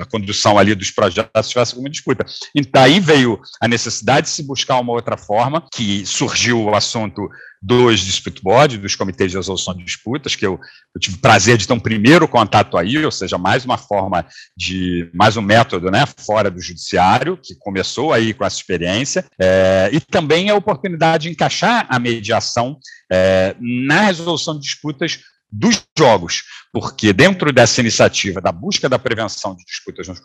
a, 0.00 0.06
condução 0.10 0.58
ali 0.58 0.74
dos 0.74 0.90
projetos 0.90 1.46
se 1.46 1.52
tivesse 1.52 1.72
alguma 1.72 1.90
disputa. 1.90 2.26
E 2.54 2.62
daí 2.62 2.98
veio 2.98 3.40
a 3.60 3.68
necessidade 3.68 4.26
de 4.26 4.32
se 4.32 4.42
buscar 4.42 4.80
uma 4.80 4.92
outra 4.92 5.16
forma, 5.16 5.64
que 5.72 6.04
surgiu 6.04 6.64
o 6.64 6.74
assunto 6.74 7.28
dos 7.62 8.00
dispute 8.00 8.42
board, 8.42 8.78
dos 8.78 8.94
comitês 8.94 9.30
de 9.30 9.36
resolução 9.36 9.74
de 9.74 9.84
disputas, 9.84 10.34
que 10.34 10.46
eu, 10.46 10.58
eu, 10.94 11.00
tive 11.00 11.18
prazer 11.18 11.58
de 11.58 11.66
ter 11.66 11.72
um 11.74 11.80
primeiro 11.80 12.26
contato 12.26 12.78
aí, 12.78 13.04
ou 13.04 13.10
seja, 13.10 13.36
mais 13.36 13.64
uma 13.64 13.76
forma 13.76 14.26
de, 14.56 15.10
mais 15.14 15.36
um 15.36 15.42
método, 15.42 15.90
né, 15.90 16.04
fora 16.18 16.50
do 16.50 16.60
judiciário, 16.60 17.36
que 17.36 17.54
começou 17.56 18.12
aí 18.12 18.32
com 18.32 18.44
essa 18.44 18.56
experiência, 18.56 19.26
é, 19.38 19.90
e 19.92 20.00
também 20.00 20.48
a 20.48 20.54
oportunidade 20.54 21.24
de 21.24 21.30
encaixar 21.30 21.86
a 21.90 21.98
mediação 21.98 22.78
é, 23.12 23.54
na 23.60 24.02
resolução 24.02 24.54
de 24.54 24.62
disputas 24.62 25.20
dos 25.52 25.82
jogos, 25.98 26.44
porque 26.72 27.12
dentro 27.12 27.52
dessa 27.52 27.80
iniciativa 27.80 28.40
da 28.40 28.52
busca 28.52 28.88
da 28.88 28.98
prevenção 28.98 29.54
de 29.54 29.64
disputas 29.64 30.06
nos 30.08 30.20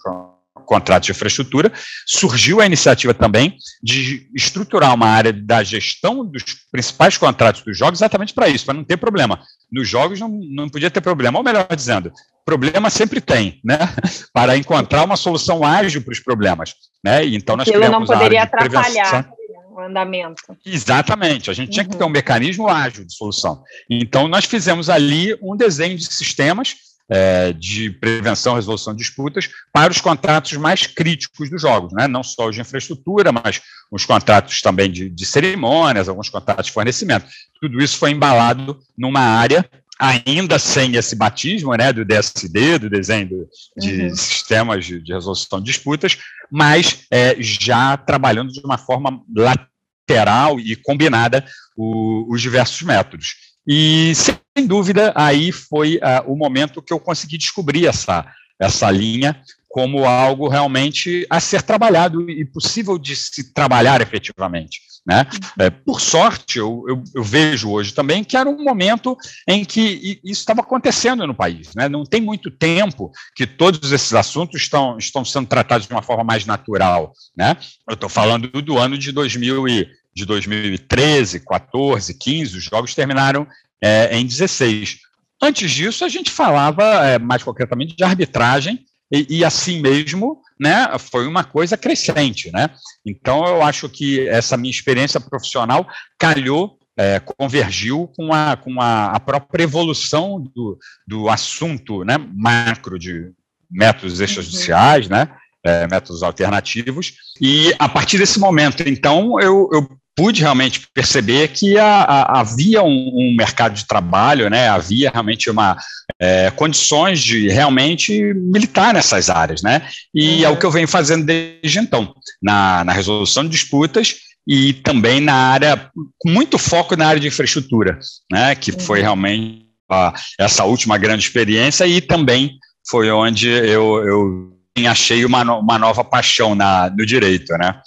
contratos 0.65 1.05
de 1.05 1.11
infraestrutura, 1.11 1.71
surgiu 2.05 2.59
a 2.59 2.65
iniciativa 2.65 3.13
também 3.13 3.57
de 3.81 4.27
estruturar 4.35 4.93
uma 4.93 5.07
área 5.07 5.31
da 5.31 5.63
gestão 5.63 6.25
dos 6.25 6.43
principais 6.71 7.17
contratos 7.17 7.61
dos 7.61 7.77
jogos 7.77 7.99
exatamente 7.99 8.33
para 8.33 8.49
isso, 8.49 8.65
para 8.65 8.73
não 8.73 8.83
ter 8.83 8.97
problema. 8.97 9.39
Nos 9.71 9.87
jogos 9.87 10.19
não, 10.19 10.29
não 10.29 10.69
podia 10.69 10.91
ter 10.91 11.01
problema, 11.01 11.37
ou 11.37 11.43
melhor 11.43 11.67
dizendo, 11.75 12.11
problema 12.45 12.89
sempre 12.89 13.21
tem, 13.21 13.59
né? 13.63 13.77
Para 14.33 14.57
encontrar 14.57 15.03
uma 15.03 15.17
solução 15.17 15.63
ágil 15.63 16.01
para 16.01 16.11
os 16.11 16.19
problemas, 16.19 16.73
né? 17.03 17.25
então 17.25 17.55
nós 17.55 17.67
Aquilo 17.67 17.89
não 17.89 18.05
poderia 18.05 18.43
atrapalhar 18.43 19.29
o 19.71 19.79
andamento. 19.81 20.55
Exatamente, 20.65 21.49
a 21.49 21.53
gente 21.53 21.67
uhum. 21.67 21.73
tinha 21.73 21.85
que 21.85 21.97
ter 21.97 22.03
um 22.03 22.07
uhum. 22.07 22.13
mecanismo 22.13 22.69
ágil 22.69 23.05
de 23.05 23.13
solução. 23.13 23.61
Então 23.89 24.27
nós 24.27 24.45
fizemos 24.45 24.89
ali 24.89 25.37
um 25.41 25.55
desenho 25.55 25.97
de 25.97 26.05
sistemas 26.05 26.75
é, 27.09 27.53
de 27.53 27.89
prevenção 27.89 28.53
e 28.53 28.55
resolução 28.55 28.93
de 28.93 28.99
disputas 28.99 29.49
para 29.71 29.91
os 29.91 30.01
contratos 30.01 30.53
mais 30.53 30.87
críticos 30.87 31.49
dos 31.49 31.61
jogos, 31.61 31.93
né? 31.93 32.07
não 32.07 32.23
só 32.23 32.49
os 32.49 32.55
de 32.55 32.61
infraestrutura, 32.61 33.31
mas 33.31 33.61
os 33.91 34.05
contratos 34.05 34.61
também 34.61 34.91
de, 34.91 35.09
de 35.09 35.25
cerimônias, 35.25 36.09
alguns 36.09 36.29
contratos 36.29 36.67
de 36.67 36.71
fornecimento. 36.71 37.25
Tudo 37.61 37.81
isso 37.81 37.97
foi 37.97 38.11
embalado 38.11 38.79
numa 38.97 39.21
área 39.21 39.69
ainda 39.97 40.59
sem 40.59 40.95
esse 40.95 41.15
batismo 41.15 41.73
né, 41.75 41.93
do 41.93 42.03
DSD, 42.03 42.79
do 42.79 42.89
desenho 42.89 43.47
de 43.77 44.01
uhum. 44.01 44.15
sistemas 44.15 44.85
de, 44.85 45.01
de, 45.01 45.13
resolução 45.13 45.59
de 45.59 45.65
disputas, 45.65 46.17
mas 46.51 47.05
é, 47.09 47.37
já 47.39 47.95
trabalhando 47.95 48.51
de 48.51 48.59
uma 48.59 48.77
forma 48.77 49.21
lateral 49.33 50.59
e 50.59 50.75
combinada 50.75 51.45
o, 51.77 52.25
os 52.29 52.41
diversos 52.41 52.81
métodos. 52.81 53.54
E, 53.67 54.13
sem 54.15 54.67
dúvida, 54.67 55.11
aí 55.15 55.51
foi 55.51 55.97
uh, 55.97 56.31
o 56.31 56.35
momento 56.35 56.81
que 56.81 56.93
eu 56.93 56.99
consegui 56.99 57.37
descobrir 57.37 57.87
essa, 57.87 58.25
essa 58.59 58.89
linha 58.91 59.39
como 59.75 60.05
algo 60.05 60.47
realmente 60.47 61.27
a 61.29 61.39
ser 61.41 61.61
trabalhado 61.61 62.29
e 62.29 62.45
possível 62.45 62.97
de 62.97 63.13
se 63.13 63.53
trabalhar 63.53 63.99
efetivamente. 63.99 64.79
Né? 65.05 65.27
É, 65.59 65.69
por 65.69 66.01
sorte, 66.01 66.57
eu, 66.57 66.83
eu, 66.87 67.03
eu, 67.13 67.23
vejo 67.23 67.69
hoje 67.69 67.93
também 67.93 68.23
que 68.23 68.35
era 68.35 68.49
um 68.49 68.63
momento 68.63 69.15
em 69.47 69.63
que 69.63 70.19
isso 70.23 70.39
estava 70.39 70.61
acontecendo 70.61 71.27
no 71.27 71.35
país. 71.35 71.75
Né? 71.75 71.87
Não 71.87 72.03
tem 72.03 72.21
muito 72.21 72.49
tempo 72.49 73.11
que 73.35 73.45
todos 73.45 73.91
esses 73.91 74.13
assuntos 74.13 74.61
estão, 74.61 74.97
estão 74.97 75.23
sendo 75.23 75.47
tratados 75.47 75.87
de 75.87 75.93
uma 75.93 76.01
forma 76.01 76.23
mais 76.23 76.45
natural. 76.45 77.13
Né? 77.37 77.55
Eu 77.87 77.93
estou 77.93 78.09
falando 78.09 78.47
do 78.61 78.79
ano 78.79 78.97
de 78.97 79.11
2000 79.11 79.67
e, 79.67 79.87
de 80.15 80.25
2013, 80.25 81.41
14, 81.41 82.13
15, 82.13 82.57
os 82.57 82.63
jogos 82.63 82.95
terminaram 82.95 83.47
é, 83.81 84.17
em 84.17 84.25
16. 84.25 84.99
Antes 85.41 85.71
disso, 85.71 86.05
a 86.05 86.09
gente 86.09 86.31
falava 86.31 86.83
é, 87.05 87.19
mais 87.19 87.43
concretamente 87.43 87.95
de 87.95 88.03
arbitragem, 88.03 88.85
e, 89.11 89.37
e, 89.37 89.45
assim 89.45 89.81
mesmo, 89.81 90.41
né, 90.59 90.97
foi 90.97 91.27
uma 91.27 91.43
coisa 91.43 91.77
crescente, 91.77 92.51
né? 92.51 92.71
Então, 93.05 93.45
eu 93.45 93.61
acho 93.61 93.87
que 93.87 94.27
essa 94.27 94.57
minha 94.57 94.71
experiência 94.71 95.19
profissional 95.19 95.87
calhou, 96.17 96.79
é, 96.97 97.19
convergiu 97.19 98.07
com, 98.15 98.33
a, 98.33 98.57
com 98.57 98.81
a, 98.81 99.11
a 99.11 99.19
própria 99.19 99.63
evolução 99.63 100.41
do, 100.55 100.79
do 101.05 101.29
assunto, 101.29 102.03
né, 102.03 102.17
macro 102.17 102.97
de 102.97 103.31
métodos 103.69 104.19
extrajudiciais, 104.19 105.05
uhum. 105.05 105.11
né? 105.11 105.29
É, 105.63 105.87
métodos 105.87 106.21
alternativos. 106.21 107.13
E 107.41 107.73
a 107.79 107.89
partir 107.89 108.19
desse 108.19 108.39
momento, 108.39 108.87
então, 108.87 109.39
eu, 109.39 109.67
eu 109.73 109.89
pude 110.15 110.41
realmente 110.41 110.87
perceber 110.93 111.49
que 111.49 111.77
a, 111.77 112.01
a, 112.03 112.39
havia 112.39 112.81
um, 112.81 113.11
um, 113.13 113.35
mercado 113.37 113.73
de 113.73 113.85
trabalho, 113.85 114.49
né, 114.49 114.69
havia 114.69 115.11
realmente 115.11 115.49
uma 115.49 115.77
é, 116.19 116.49
condições 116.51 117.21
de 117.21 117.49
realmente 117.49 118.33
militar 118.33 118.93
nessas 118.93 119.29
áreas, 119.29 119.61
né, 119.61 119.87
e 120.13 120.37
uhum. 120.37 120.45
é 120.45 120.49
o 120.49 120.57
que 120.57 120.65
eu 120.65 120.71
venho 120.71 120.87
fazendo 120.87 121.25
desde 121.25 121.79
então, 121.79 122.13
na, 122.41 122.83
na 122.85 122.93
resolução 122.93 123.43
de 123.43 123.49
disputas 123.49 124.15
e 124.47 124.73
também 124.73 125.19
na 125.19 125.33
área, 125.33 125.89
com 126.17 126.29
muito 126.29 126.57
foco 126.57 126.95
na 126.95 127.07
área 127.07 127.19
de 127.19 127.27
infraestrutura, 127.27 127.99
né, 128.31 128.55
que 128.55 128.71
uhum. 128.71 128.79
foi 128.79 129.01
realmente 129.01 129.65
a, 129.91 130.13
essa 130.39 130.63
última 130.63 130.97
grande 130.97 131.25
experiência 131.25 131.85
e 131.85 131.99
também 131.99 132.57
foi 132.87 133.11
onde 133.11 133.49
eu, 133.49 134.03
eu 134.05 134.55
achei 134.87 135.25
uma, 135.25 135.41
uma 135.41 135.79
nova 135.79 136.03
paixão 136.03 136.53
na, 136.53 136.89
no 136.89 137.05
direito, 137.05 137.53
né? 137.57 137.81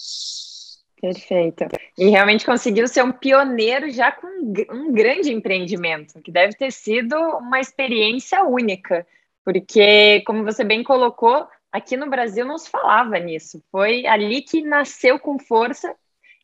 Perfeito. 1.00 1.64
E 1.96 2.08
realmente 2.08 2.44
conseguiu 2.44 2.88
ser 2.88 3.02
um 3.04 3.12
pioneiro 3.12 3.90
já 3.90 4.10
com 4.10 4.26
um 4.72 4.92
grande 4.92 5.32
empreendimento, 5.32 6.20
que 6.20 6.32
deve 6.32 6.54
ter 6.54 6.72
sido 6.72 7.16
uma 7.38 7.60
experiência 7.60 8.42
única, 8.44 9.06
porque, 9.44 10.22
como 10.26 10.44
você 10.44 10.64
bem 10.64 10.82
colocou, 10.82 11.46
aqui 11.72 11.96
no 11.96 12.10
Brasil 12.10 12.44
não 12.44 12.58
se 12.58 12.68
falava 12.68 13.18
nisso. 13.18 13.62
Foi 13.70 14.06
ali 14.06 14.42
que 14.42 14.60
nasceu 14.62 15.18
com 15.18 15.38
força, 15.38 15.94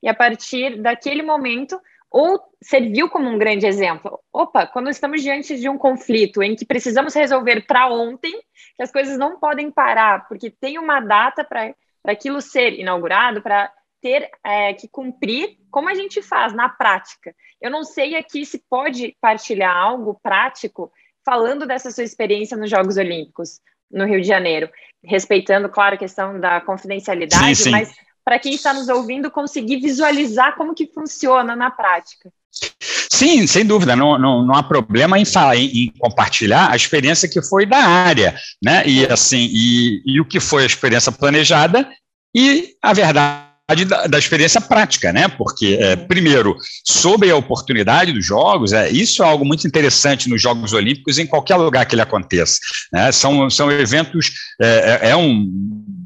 e 0.03 0.09
a 0.09 0.15
partir 0.15 0.81
daquele 0.81 1.23
momento, 1.23 1.81
ou 2.11 2.41
serviu 2.63 3.11
como 3.11 3.29
um 3.29 3.39
grande 3.39 3.67
exemplo. 3.67 4.21
Opa, 4.33 4.67
quando 4.67 4.89
estamos 4.89 5.21
diante 5.21 5.59
de 5.59 5.69
um 5.69 5.77
conflito 5.77 6.43
em 6.43 6.55
que 6.55 6.65
precisamos 6.65 7.13
resolver 7.13 7.63
para 7.67 7.89
ontem, 7.89 8.33
que 8.77 8.83
as 8.83 8.93
coisas 8.93 9.19
não 9.19 9.39
podem 9.41 9.71
parar, 9.71 10.29
porque 10.29 10.49
tem 10.49 10.79
uma 10.79 11.01
data 11.01 11.43
para 11.43 11.75
aquilo 12.07 12.41
ser 12.41 12.79
inaugurado, 12.79 13.43
para 13.43 13.73
ter 14.05 14.29
é, 14.45 14.75
que 14.75 14.87
cumprir, 14.87 15.57
como 15.71 15.89
a 15.89 15.95
gente 15.95 16.21
faz 16.21 16.53
na 16.53 16.69
prática. 16.69 17.35
Eu 17.59 17.71
não 17.71 17.83
sei 17.83 18.15
aqui 18.17 18.45
se 18.45 18.63
pode 18.69 19.17
partilhar 19.19 19.75
algo 19.75 20.21
prático 20.23 20.93
falando 21.25 21.67
dessa 21.67 21.91
sua 21.91 22.05
experiência 22.05 22.55
nos 22.55 22.69
Jogos 22.69 22.99
Olímpicos 22.99 23.61
no 23.91 24.05
Rio 24.05 24.21
de 24.21 24.29
Janeiro, 24.29 24.69
respeitando, 25.03 25.71
claro, 25.71 25.95
a 25.95 25.99
questão 25.99 26.39
da 26.39 26.61
confidencialidade, 26.61 27.57
sim, 27.57 27.65
sim. 27.65 27.71
mas 27.71 27.95
para 28.23 28.39
quem 28.39 28.53
está 28.53 28.75
nos 28.75 28.91
ouvindo 28.91 29.31
conseguir 29.31 29.81
visualizar 29.81 30.55
como 30.55 30.75
que 30.75 30.87
funciona 30.87 31.57
na 31.57 31.71
prática. 31.71 32.31
Sim, 33.11 33.47
sem 33.47 33.65
dúvida, 33.65 33.97
não, 33.97 34.19
não, 34.19 34.45
não 34.45 34.55
há 34.55 34.63
problema 34.63 35.19
em 35.19 35.25
falar, 35.25 35.57
em, 35.57 35.85
em, 35.85 35.93
compartilhar 35.99 36.71
a 36.71 36.77
experiência 36.77 37.29
que 37.29 37.41
foi 37.41 37.65
da 37.65 37.79
área, 37.79 38.37
né? 38.63 38.87
E 38.87 39.07
assim, 39.07 39.49
e, 39.51 40.03
e 40.05 40.21
o 40.21 40.27
que 40.27 40.41
foi 40.41 40.65
a 40.65 40.67
experiência 40.67 41.11
planejada 41.11 41.89
e 42.35 42.77
a 42.83 42.93
verdade 42.93 43.44
da, 43.87 44.07
da, 44.07 44.19
experiência 44.19 44.61
prática, 44.61 45.11
né? 45.13 45.27
Porque, 45.27 45.79
é, 45.81 45.97
primeiro, 45.97 46.55
sobre 46.85 47.31
a 47.31 47.37
oportunidade 47.37 48.13
dos 48.13 48.25
Jogos, 48.25 48.75
é, 48.75 48.91
isso 48.91 49.23
é 49.23 49.27
algo 49.27 49.45
muito 49.45 49.67
interessante 49.67 50.29
nos 50.29 50.43
Jogos 50.43 50.75
Olímpicos, 50.75 51.19
em 51.19 51.27
qualquer 51.27 51.57
lugar 51.57 51.87
que 51.87 51.95
ele 51.95 52.03
aconteça. 52.03 52.59
Né? 52.93 53.11
São, 53.11 53.49
são 53.49 53.73
eventos, 53.73 54.33
é, 54.61 55.01
é, 55.03 55.11
é 55.11 55.17
um 55.17 55.51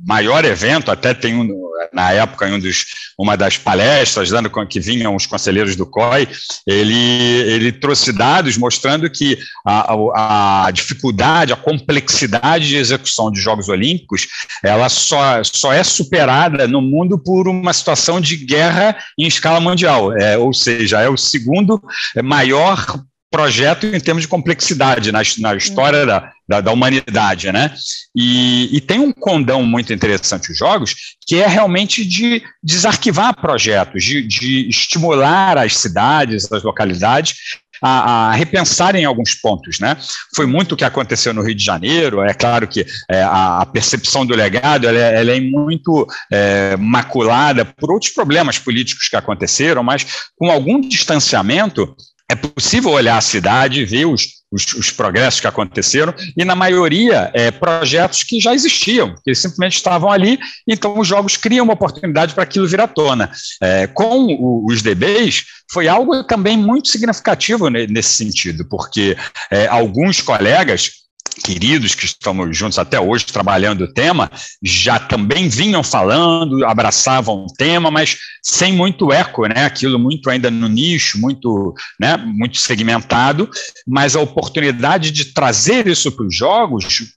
maior 0.08 0.42
evento, 0.46 0.90
até 0.90 1.12
tem 1.12 1.34
um, 1.34 1.46
na 1.92 2.10
época, 2.12 2.46
um 2.46 2.58
dos, 2.58 2.86
uma 3.18 3.36
das 3.36 3.58
palestras, 3.58 4.30
dando 4.30 4.48
que 4.66 4.80
vinham 4.80 5.14
os 5.14 5.26
conselheiros 5.26 5.76
do 5.76 5.84
COI, 5.84 6.26
ele, 6.66 6.94
ele 6.94 7.72
trouxe 7.72 8.10
dados 8.10 8.56
mostrando 8.56 9.10
que 9.10 9.38
a, 9.66 10.64
a 10.64 10.70
dificuldade, 10.70 11.52
a 11.52 11.56
complexidade 11.56 12.68
de 12.68 12.76
execução 12.76 13.30
de 13.30 13.38
Jogos 13.38 13.68
Olímpicos, 13.68 14.26
ela 14.64 14.88
só, 14.88 15.44
só 15.44 15.74
é 15.74 15.84
superada 15.84 16.66
no 16.66 16.80
mundo 16.80 17.18
por 17.18 17.46
uma 17.46 17.74
situação 17.74 18.18
de 18.18 18.34
guerra 18.38 18.96
em 19.18 19.26
escala 19.26 19.60
mundial, 19.60 20.16
é, 20.16 20.38
ou 20.38 20.54
seja, 20.54 21.02
é 21.02 21.08
o 21.10 21.18
segundo 21.18 21.82
maior 22.24 22.98
projeto 23.30 23.87
em 23.87 24.00
termos 24.00 24.23
de 24.23 24.28
complexidade 24.28 25.12
na, 25.12 25.20
na 25.38 25.54
história 25.54 26.06
da, 26.06 26.32
da, 26.49 26.61
da, 26.61 26.73
humanidade, 26.73 27.52
né? 27.52 27.75
E, 28.16 28.75
e, 28.75 28.80
tem 28.80 28.99
um 28.99 29.12
condão 29.12 29.62
muito 29.62 29.92
interessante 29.92 30.50
os 30.50 30.58
jogos, 30.58 30.94
que 31.26 31.37
é 31.37 31.47
realmente 31.47 32.04
de 32.04 32.42
desarquivar 32.62 33.38
projetos, 33.38 34.02
de, 34.02 34.23
de 34.26 34.68
estimular 34.68 35.58
as 35.58 35.76
cidades, 35.76 36.50
as 36.50 36.62
localidades 36.62 37.37
a, 37.82 38.30
a, 38.30 38.32
repensarem 38.32 39.04
alguns 39.04 39.35
pontos, 39.35 39.78
né? 39.78 39.97
Foi 40.35 40.47
muito 40.47 40.73
o 40.73 40.76
que 40.76 40.85
aconteceu 40.85 41.32
no 41.32 41.42
Rio 41.42 41.54
de 41.54 41.64
Janeiro. 41.64 42.23
É 42.23 42.35
claro 42.35 42.66
que 42.66 42.85
é, 43.11 43.23
a, 43.23 43.66
percepção 43.66 44.26
do 44.26 44.35
legado 44.35 44.88
ela 44.88 44.99
é, 44.99 45.20
ela 45.20 45.32
é 45.32 45.40
muito 45.40 46.06
é, 46.32 46.76
maculada 46.76 47.64
por 47.64 47.92
outros 47.92 48.12
problemas 48.12 48.58
políticos 48.58 49.08
que 49.08 49.16
aconteceram, 49.16 49.82
mas 49.82 50.06
com 50.37 50.50
algum 50.50 50.80
distanciamento 50.80 51.94
é 52.30 52.35
possível 52.35 52.90
olhar 52.90 53.16
a 53.16 53.23
cidade, 53.23 53.85
ver 53.85 54.04
os, 54.04 54.29
os, 54.52 54.66
os, 54.74 54.90
progressos 54.90 55.40
que 55.40 55.46
aconteceram, 55.46 56.14
e 56.37 56.44
na 56.44 56.55
maioria, 56.55 57.31
é, 57.33 57.50
projetos 57.50 58.22
que 58.22 58.38
já 58.38 58.52
existiam, 58.52 59.14
que 59.24 59.35
simplesmente 59.35 59.76
estavam 59.76 60.11
ali, 60.11 60.38
então 60.66 60.98
os 60.98 61.09
jogos 61.09 61.37
criam 61.38 61.64
uma 61.64 61.72
oportunidade 61.72 62.35
para 62.35 62.42
aquilo 62.42 62.68
vir 62.68 62.81
à 62.81 62.87
tona. 62.87 63.31
É, 63.62 63.87
com 63.87 64.26
o, 64.26 64.66
os 64.66 64.83
DBs, 64.83 65.44
foi 65.72 65.88
algo 65.88 66.22
também 66.24 66.57
muito 66.57 66.88
significativo 66.88 67.70
nesse 67.70 68.14
sentido, 68.14 68.66
porque 68.68 69.16
é, 69.50 69.66
alguns 69.66 70.20
colegas 70.20 71.08
queridos 71.42 71.94
que 71.94 72.05
estamos 72.05 72.57
juntos 72.57 72.79
até 72.79 73.01
hoje 73.01 73.27
trabalhando 73.27 73.85
o 73.85 73.92
tema, 73.92 74.31
já 74.62 74.98
também 74.98 75.48
vinham 75.48 75.83
falando, 75.83 76.64
abraçavam 76.64 77.44
o 77.44 77.53
tema, 77.53 77.90
mas 77.90 78.18
sem 78.42 78.72
muito 78.72 79.12
eco, 79.12 79.46
né? 79.46 79.64
Aquilo 79.64 79.98
muito 79.98 80.29
ainda 80.31 80.51
no 80.51 80.68
nicho, 80.68 81.18
muito, 81.18 81.74
né? 81.98 82.16
Muito 82.16 82.59
segmentado, 82.59 83.48
mas 83.87 84.16
a 84.16 84.20
oportunidade 84.20 85.11
de 85.11 85.27
trazer 85.27 85.87
isso 85.87 86.12
para 86.12 86.27
os 86.27 86.35
jogos 86.35 87.12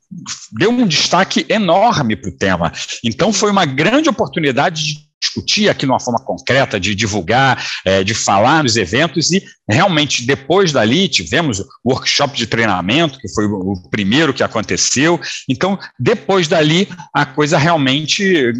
deu 0.51 0.71
um 0.71 0.87
destaque 0.87 1.45
enorme 1.49 2.15
para 2.15 2.29
o 2.29 2.37
tema. 2.37 2.71
Então 3.03 3.31
foi 3.31 3.51
uma 3.51 3.65
grande 3.65 4.09
oportunidade 4.09 4.83
de 4.83 5.10
discutir 5.31 5.69
aqui 5.69 5.85
de 5.85 5.91
uma 5.91 5.99
forma 5.99 6.19
concreta, 6.19 6.79
de 6.79 6.93
divulgar, 6.93 7.63
é, 7.85 8.03
de 8.03 8.13
falar 8.13 8.63
nos 8.63 8.75
eventos 8.75 9.31
e 9.31 9.43
realmente 9.69 10.25
depois 10.25 10.71
dali 10.71 11.07
tivemos 11.07 11.59
o 11.59 11.65
workshop 11.85 12.35
de 12.35 12.45
treinamento, 12.45 13.17
que 13.17 13.29
foi 13.33 13.45
o 13.45 13.75
primeiro 13.89 14.33
que 14.33 14.43
aconteceu. 14.43 15.19
Então, 15.47 15.79
depois 15.97 16.47
dali, 16.47 16.89
a 17.13 17.25
coisa 17.25 17.57
realmente 17.57 18.51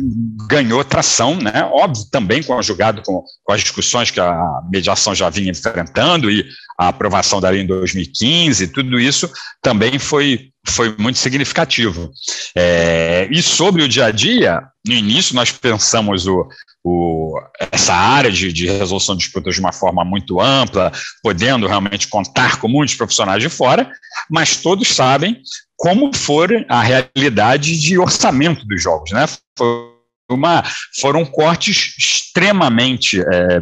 ganhou 0.47 0.83
tração, 0.83 1.35
né? 1.35 1.69
Óbvio, 1.71 2.05
também 2.09 2.41
conjugado 2.41 3.01
com, 3.01 3.23
com 3.43 3.53
as 3.53 3.61
discussões 3.61 4.09
que 4.09 4.19
a 4.19 4.61
mediação 4.71 5.13
já 5.13 5.29
vinha 5.29 5.51
enfrentando 5.51 6.31
e 6.31 6.45
a 6.81 6.87
aprovação 6.87 7.39
da 7.39 7.47
lei 7.51 7.61
em 7.61 7.67
2015, 7.67 8.69
tudo 8.69 8.99
isso 8.99 9.29
também 9.61 9.99
foi 9.99 10.49
foi 10.67 10.95
muito 10.97 11.17
significativo. 11.17 12.11
É, 12.55 13.27
e 13.31 13.41
sobre 13.41 13.83
o 13.83 13.87
dia 13.87 14.05
a 14.05 14.11
dia, 14.11 14.61
no 14.85 14.93
início 14.93 15.35
nós 15.35 15.51
pensamos 15.51 16.27
o, 16.27 16.47
o, 16.83 17.39
essa 17.71 17.93
área 17.93 18.31
de, 18.31 18.53
de, 18.53 18.67
resolução 18.67 19.15
de 19.15 19.23
disputas 19.23 19.55
de 19.55 19.59
uma 19.59 19.71
forma 19.71 20.05
muito 20.05 20.39
ampla, 20.39 20.91
podendo 21.23 21.67
realmente 21.67 22.07
contar 22.07 22.59
com 22.59 22.67
muitos 22.67 22.95
profissionais 22.95 23.41
de 23.41 23.49
fora, 23.49 23.91
mas 24.29 24.57
todos 24.57 24.87
sabem 24.87 25.41
como 25.75 26.15
for 26.15 26.49
a 26.69 26.81
realidade 26.81 27.79
de 27.79 27.97
orçamento 27.97 28.65
dos 28.65 28.81
jogos, 28.81 29.11
né? 29.11 29.27
Foi 29.57 29.91
uma, 30.29 30.63
foram 30.99 31.25
cortes 31.25 31.95
extremamente 31.97 33.19
é, 33.19 33.61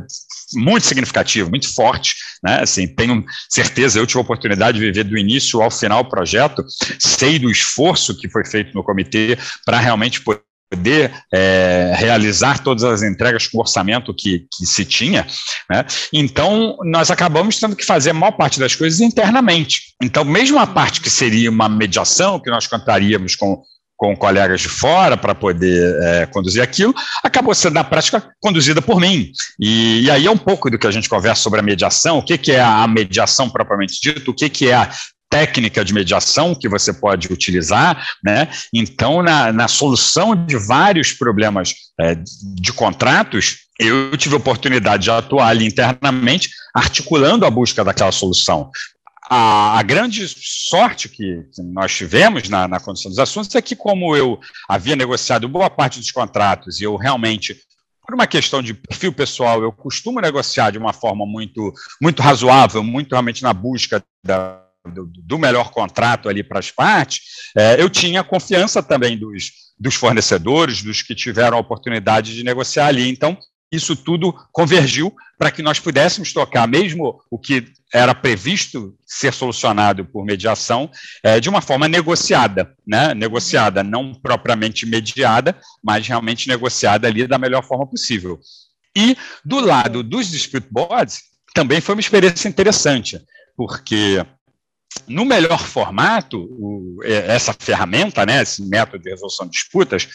muito 0.53 0.85
significativo, 0.85 1.49
muito 1.49 1.73
forte, 1.73 2.15
né? 2.43 2.61
Assim, 2.61 2.87
tenho 2.87 3.23
certeza, 3.49 3.99
eu 3.99 4.07
tive 4.07 4.19
a 4.19 4.23
oportunidade 4.23 4.79
de 4.79 4.85
viver 4.85 5.03
do 5.03 5.17
início 5.17 5.61
ao 5.61 5.71
final 5.71 6.01
o 6.01 6.09
projeto, 6.09 6.63
sei 6.99 7.39
do 7.39 7.49
esforço 7.49 8.17
que 8.17 8.29
foi 8.29 8.45
feito 8.45 8.73
no 8.73 8.83
comitê 8.83 9.37
para 9.65 9.79
realmente 9.79 10.21
poder 10.21 11.11
é, 11.33 11.93
realizar 11.95 12.59
todas 12.59 12.83
as 12.83 13.01
entregas 13.01 13.47
com 13.47 13.57
o 13.57 13.61
orçamento 13.61 14.13
que, 14.13 14.45
que 14.51 14.65
se 14.65 14.85
tinha, 14.85 15.25
né? 15.69 15.83
então 16.13 16.77
nós 16.83 17.09
acabamos 17.09 17.59
tendo 17.59 17.75
que 17.75 17.85
fazer 17.85 18.11
a 18.11 18.13
maior 18.13 18.33
parte 18.33 18.59
das 18.59 18.75
coisas 18.75 18.99
internamente. 18.99 19.95
Então, 20.01 20.23
mesmo 20.23 20.59
a 20.59 20.67
parte 20.67 21.01
que 21.01 21.09
seria 21.09 21.49
uma 21.49 21.67
mediação, 21.67 22.39
que 22.39 22.51
nós 22.51 22.67
contaríamos 22.67 23.35
com 23.35 23.61
com 23.99 24.15
colegas 24.15 24.61
de 24.61 24.69
fora 24.69 25.17
para 25.17 25.35
poder 25.35 25.93
é, 26.01 26.25
conduzir 26.25 26.63
aquilo, 26.63 26.95
acabou 27.21 27.53
sendo, 27.53 27.73
na 27.73 27.83
prática, 27.83 28.31
conduzida 28.39 28.81
por 28.81 28.97
mim. 28.97 29.29
E, 29.59 30.03
e, 30.03 30.09
aí 30.09 30.25
é 30.25 30.31
um 30.31 30.37
pouco 30.37 30.69
do 30.71 30.79
que 30.79 30.87
a 30.87 30.91
gente 30.91 31.09
conversa 31.09 31.43
sobre 31.43 31.59
a 31.59 31.63
mediação, 31.63 32.17
o 32.17 32.23
que, 32.23 32.37
que 32.37 32.53
é 32.53 32.61
a 32.61 32.87
mediação 32.87 33.49
propriamente 33.49 33.99
dito, 34.01 34.31
o 34.31 34.33
que, 34.33 34.49
que 34.49 34.69
é 34.69 34.73
a 34.73 34.89
técnica 35.29 35.83
de 35.83 35.93
mediação 35.93 36.55
que 36.55 36.69
você 36.69 36.93
pode 36.93 37.31
utilizar, 37.31 38.07
né? 38.23 38.47
Então, 38.73 39.21
na, 39.21 39.51
na 39.51 39.67
solução 39.67 40.33
de 40.33 40.55
vários 40.55 41.11
problemas 41.11 41.75
é, 41.99 42.15
de 42.55 42.71
contratos, 42.71 43.57
eu 43.77 44.15
tive 44.15 44.33
a 44.33 44.37
oportunidade 44.37 45.03
de 45.03 45.11
atuar 45.11 45.49
ali 45.49 45.65
internamente, 45.65 46.49
articulando 46.73 47.45
a 47.45 47.49
busca 47.49 47.83
daquela 47.83 48.13
solução 48.13 48.71
a, 49.29 49.77
a, 49.77 49.83
grande 49.83 50.27
sorte 50.27 51.07
que, 51.07 51.45
nós 51.71 51.95
tivemos 51.95 52.49
na, 52.49 52.67
na, 52.67 52.79
condução 52.79 53.11
dos 53.11 53.19
assuntos 53.19 53.53
é 53.53 53.61
que, 53.61 53.75
como 53.75 54.15
eu 54.15 54.39
havia 54.67 54.95
negociado 54.95 55.47
boa 55.47 55.69
parte 55.69 55.99
dos 55.99 56.11
contratos 56.11 56.79
e 56.79 56.83
eu 56.83 56.95
realmente, 56.95 57.55
por 58.05 58.15
uma 58.15 58.25
questão 58.25 58.61
de 58.61 58.73
perfil 58.73 59.13
pessoal, 59.13 59.61
eu 59.61 59.71
costumo 59.71 60.19
negociar 60.19 60.71
de 60.71 60.79
uma 60.79 60.93
forma 60.93 61.27
muito, 61.27 61.71
muito 62.01 62.23
razoável, 62.23 62.83
muito 62.83 63.11
realmente 63.11 63.43
na 63.43 63.53
busca 63.53 64.03
da, 64.23 64.63
do, 64.87 65.05
do, 65.05 65.37
melhor 65.37 65.69
contrato 65.69 66.27
ali 66.27 66.43
para 66.43 66.57
as 66.57 66.71
partes, 66.71 67.21
é, 67.55 67.79
eu 67.79 67.89
tinha 67.89 68.23
confiança 68.23 68.81
também 68.81 69.15
dos, 69.15 69.51
dos 69.79 69.93
fornecedores, 69.93 70.81
dos 70.81 71.01
que 71.01 71.13
tiveram 71.13 71.57
a 71.57 71.61
oportunidade 71.61 72.33
de 72.33 72.43
negociar 72.43 72.87
ali. 72.87 73.07
Então, 73.09 73.37
isso 73.71 73.95
tudo 73.95 74.33
convergiu 74.51 75.15
para 75.37 75.51
que 75.51 75.61
nós 75.61 75.79
pudéssemos 75.79 76.33
tocar, 76.33 76.67
mesmo 76.67 77.21
o 77.29 77.37
que 77.37 77.71
era 77.93 78.13
previsto 78.13 78.95
ser 79.05 79.33
solucionado 79.33 80.05
por 80.05 80.25
mediação, 80.25 80.89
é, 81.23 81.39
de 81.39 81.49
uma 81.49 81.61
forma 81.61 81.87
negociada, 81.87 82.75
né? 82.85 83.13
negociada, 83.13 83.83
não 83.83 84.13
propriamente 84.13 84.85
mediada, 84.85 85.57
mas 85.83 86.07
realmente 86.07 86.47
negociada 86.47 87.07
ali 87.07 87.25
da 87.25 87.37
melhor 87.37 87.63
forma 87.63 87.87
possível. 87.87 88.39
E 88.95 89.15
do 89.45 89.59
lado 89.59 90.03
dos 90.03 90.29
dispute 90.29 90.67
boards, 90.69 91.21
também 91.53 91.79
foi 91.79 91.95
uma 91.95 92.01
experiência 92.01 92.47
interessante, 92.47 93.19
porque 93.55 94.25
no 95.07 95.25
melhor 95.25 95.59
formato, 95.59 96.37
o, 96.51 96.99
essa 97.03 97.53
ferramenta, 97.57 98.25
né, 98.25 98.41
esse 98.41 98.61
método 98.67 99.03
de 99.03 99.09
resolução 99.09 99.45
de 99.45 99.53
disputas, 99.53 100.07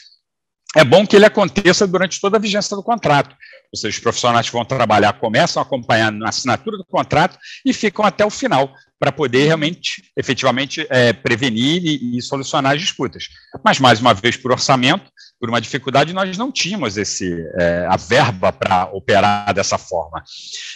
é 0.77 0.85
bom 0.85 1.07
que 1.07 1.17
ele 1.17 1.25
aconteça 1.25 1.87
durante 1.87 2.21
toda 2.21 2.37
a 2.37 2.41
vigência 2.41 2.77
do 2.77 2.83
contrato. 2.83 3.35
Ou 3.73 3.79
seja, 3.79 3.97
os 3.97 4.03
profissionais 4.03 4.47
que 4.47 4.53
vão 4.53 4.65
trabalhar 4.65 5.15
começam 5.15 5.61
a 5.61 5.65
acompanhar 5.65 6.13
na 6.13 6.29
assinatura 6.29 6.77
do 6.77 6.85
contrato 6.85 7.39
e 7.65 7.73
ficam 7.73 8.05
até 8.05 8.25
o 8.25 8.31
final, 8.31 8.73
para 8.99 9.13
poder 9.13 9.45
realmente, 9.45 10.11
efetivamente, 10.17 10.87
é, 10.89 11.13
prevenir 11.13 11.85
e, 11.85 12.17
e, 12.17 12.23
solucionar 12.23 12.73
as 12.73 12.81
disputas. 12.81 13.29
Mas, 13.63 13.79
mais 13.79 14.01
uma 14.01 14.15
vez, 14.15 14.37
por 14.37 14.53
orçamento, 14.53 15.11
por 15.39 15.49
uma 15.49 15.61
dificuldade, 15.61 16.15
nós 16.15 16.39
não 16.39 16.51
tínhamos 16.51 16.97
esse, 16.97 17.31
é, 17.59 17.87
a 17.87 17.97
verba 17.97 18.53
para 18.53 18.87
operar 18.93 19.53
dessa 19.53 19.77
forma. 19.77 20.23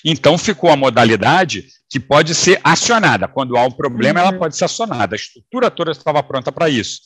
Então, 0.05 0.37
ficou 0.37 0.71
a 0.71 0.77
modalidade 0.77 1.69
que 1.89 1.99
pode 1.99 2.35
ser 2.35 2.61
acionada. 2.63 3.29
Quando 3.29 3.57
há 3.57 3.65
um 3.65 3.71
problema, 3.71 4.21
ela 4.21 4.33
uhum. 4.33 4.39
pode 4.39 4.57
ser 4.57 4.67
acionada. 4.67 5.15
A 5.15 5.17
estrutura 5.17 5.71
toda 5.71 5.91
estava 5.91 6.23
pronta 6.23 6.53
para 6.53 6.69
isso. 6.69 7.01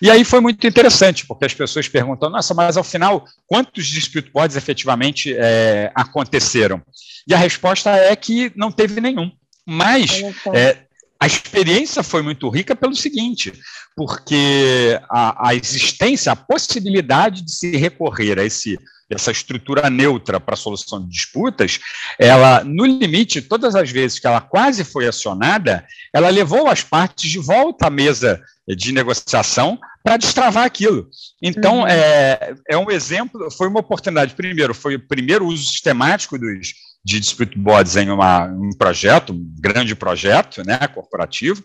E 0.00 0.10
aí 0.10 0.24
foi 0.24 0.40
muito 0.40 0.66
interessante, 0.66 1.26
porque 1.26 1.44
as 1.44 1.54
pessoas 1.54 1.88
perguntam, 1.88 2.30
nossa, 2.30 2.52
mas 2.54 2.76
ao 2.76 2.84
final, 2.84 3.24
quantos 3.46 3.86
dispute 3.86 4.30
boards 4.30 4.56
efetivamente 4.56 5.34
é, 5.36 5.90
aconteceram? 5.94 6.82
E 7.26 7.34
a 7.34 7.38
resposta 7.38 7.90
é 7.90 8.14
que 8.16 8.52
não 8.56 8.70
teve 8.70 9.00
nenhum. 9.00 9.30
Mas 9.64 10.22
é, 10.52 10.78
a 11.20 11.26
experiência 11.26 12.02
foi 12.02 12.20
muito 12.20 12.48
rica 12.48 12.74
pelo 12.74 12.96
seguinte, 12.96 13.52
porque 13.96 14.98
a, 15.08 15.50
a 15.50 15.54
existência, 15.54 16.32
a 16.32 16.36
possibilidade 16.36 17.42
de 17.42 17.52
se 17.52 17.76
recorrer 17.76 18.38
a 18.40 18.44
esse 18.44 18.78
essa 19.12 19.30
estrutura 19.30 19.90
neutra 19.90 20.40
para 20.40 20.54
a 20.54 20.56
solução 20.56 21.00
de 21.00 21.08
disputas, 21.08 21.80
ela, 22.18 22.64
no 22.64 22.84
limite, 22.84 23.42
todas 23.42 23.74
as 23.74 23.90
vezes 23.90 24.18
que 24.18 24.26
ela 24.26 24.40
quase 24.40 24.84
foi 24.84 25.06
acionada, 25.06 25.86
ela 26.12 26.30
levou 26.30 26.68
as 26.68 26.82
partes 26.82 27.30
de 27.30 27.38
volta 27.38 27.86
à 27.86 27.90
mesa 27.90 28.40
de 28.66 28.92
negociação 28.92 29.78
para 30.02 30.16
destravar 30.16 30.64
aquilo. 30.64 31.08
Então, 31.40 31.80
uhum. 31.80 31.86
é, 31.86 32.54
é 32.68 32.76
um 32.76 32.90
exemplo, 32.90 33.50
foi 33.50 33.68
uma 33.68 33.80
oportunidade. 33.80 34.34
Primeiro, 34.34 34.74
foi 34.74 34.96
o 34.96 35.06
primeiro 35.06 35.46
uso 35.46 35.64
sistemático 35.64 36.38
dos, 36.38 36.74
de 37.04 37.20
dispute 37.20 37.58
boards 37.58 37.96
em 37.96 38.10
uma, 38.10 38.46
um 38.46 38.70
projeto, 38.76 39.32
um 39.32 39.54
grande 39.60 39.94
projeto 39.94 40.64
né, 40.64 40.78
corporativo, 40.88 41.62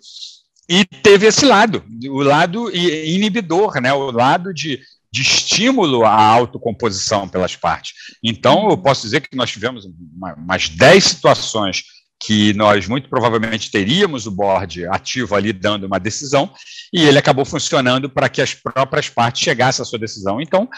e 0.70 0.84
teve 0.84 1.28
esse 1.28 1.46
lado, 1.46 1.82
o 2.10 2.22
lado 2.22 2.70
inibidor, 2.76 3.80
né, 3.80 3.94
o 3.94 4.12
lado 4.12 4.54
de, 4.54 4.82
de 5.18 5.24
estímulo 5.24 6.06
à 6.06 6.14
autocomposição 6.14 7.28
pelas 7.28 7.56
partes. 7.56 7.94
Então, 8.24 8.70
eu 8.70 8.78
posso 8.78 9.02
dizer 9.02 9.22
que 9.22 9.36
nós 9.36 9.50
tivemos 9.50 9.86
uma, 10.16 10.36
umas 10.36 10.70
10 10.70 11.04
situações 11.04 11.84
que 12.20 12.54
nós 12.54 12.88
muito 12.88 13.10
provavelmente 13.10 13.72
teríamos 13.72 14.26
o 14.28 14.32
board 14.32 14.86
ativo 14.88 15.36
ali 15.36 15.54
dando 15.54 15.86
uma 15.86 16.00
decisão, 16.00 16.52
e 16.94 17.04
ele 17.04 17.18
acabou 17.18 17.46
funcionando 17.46 18.10
para 18.10 18.30
que 18.30 18.42
as 18.42 18.54
próprias 18.54 19.10
partes 19.10 19.42
chegassem 19.42 19.84
à 19.84 19.86
sua 19.86 20.00
decisão. 20.00 20.40
Então, 20.42 20.70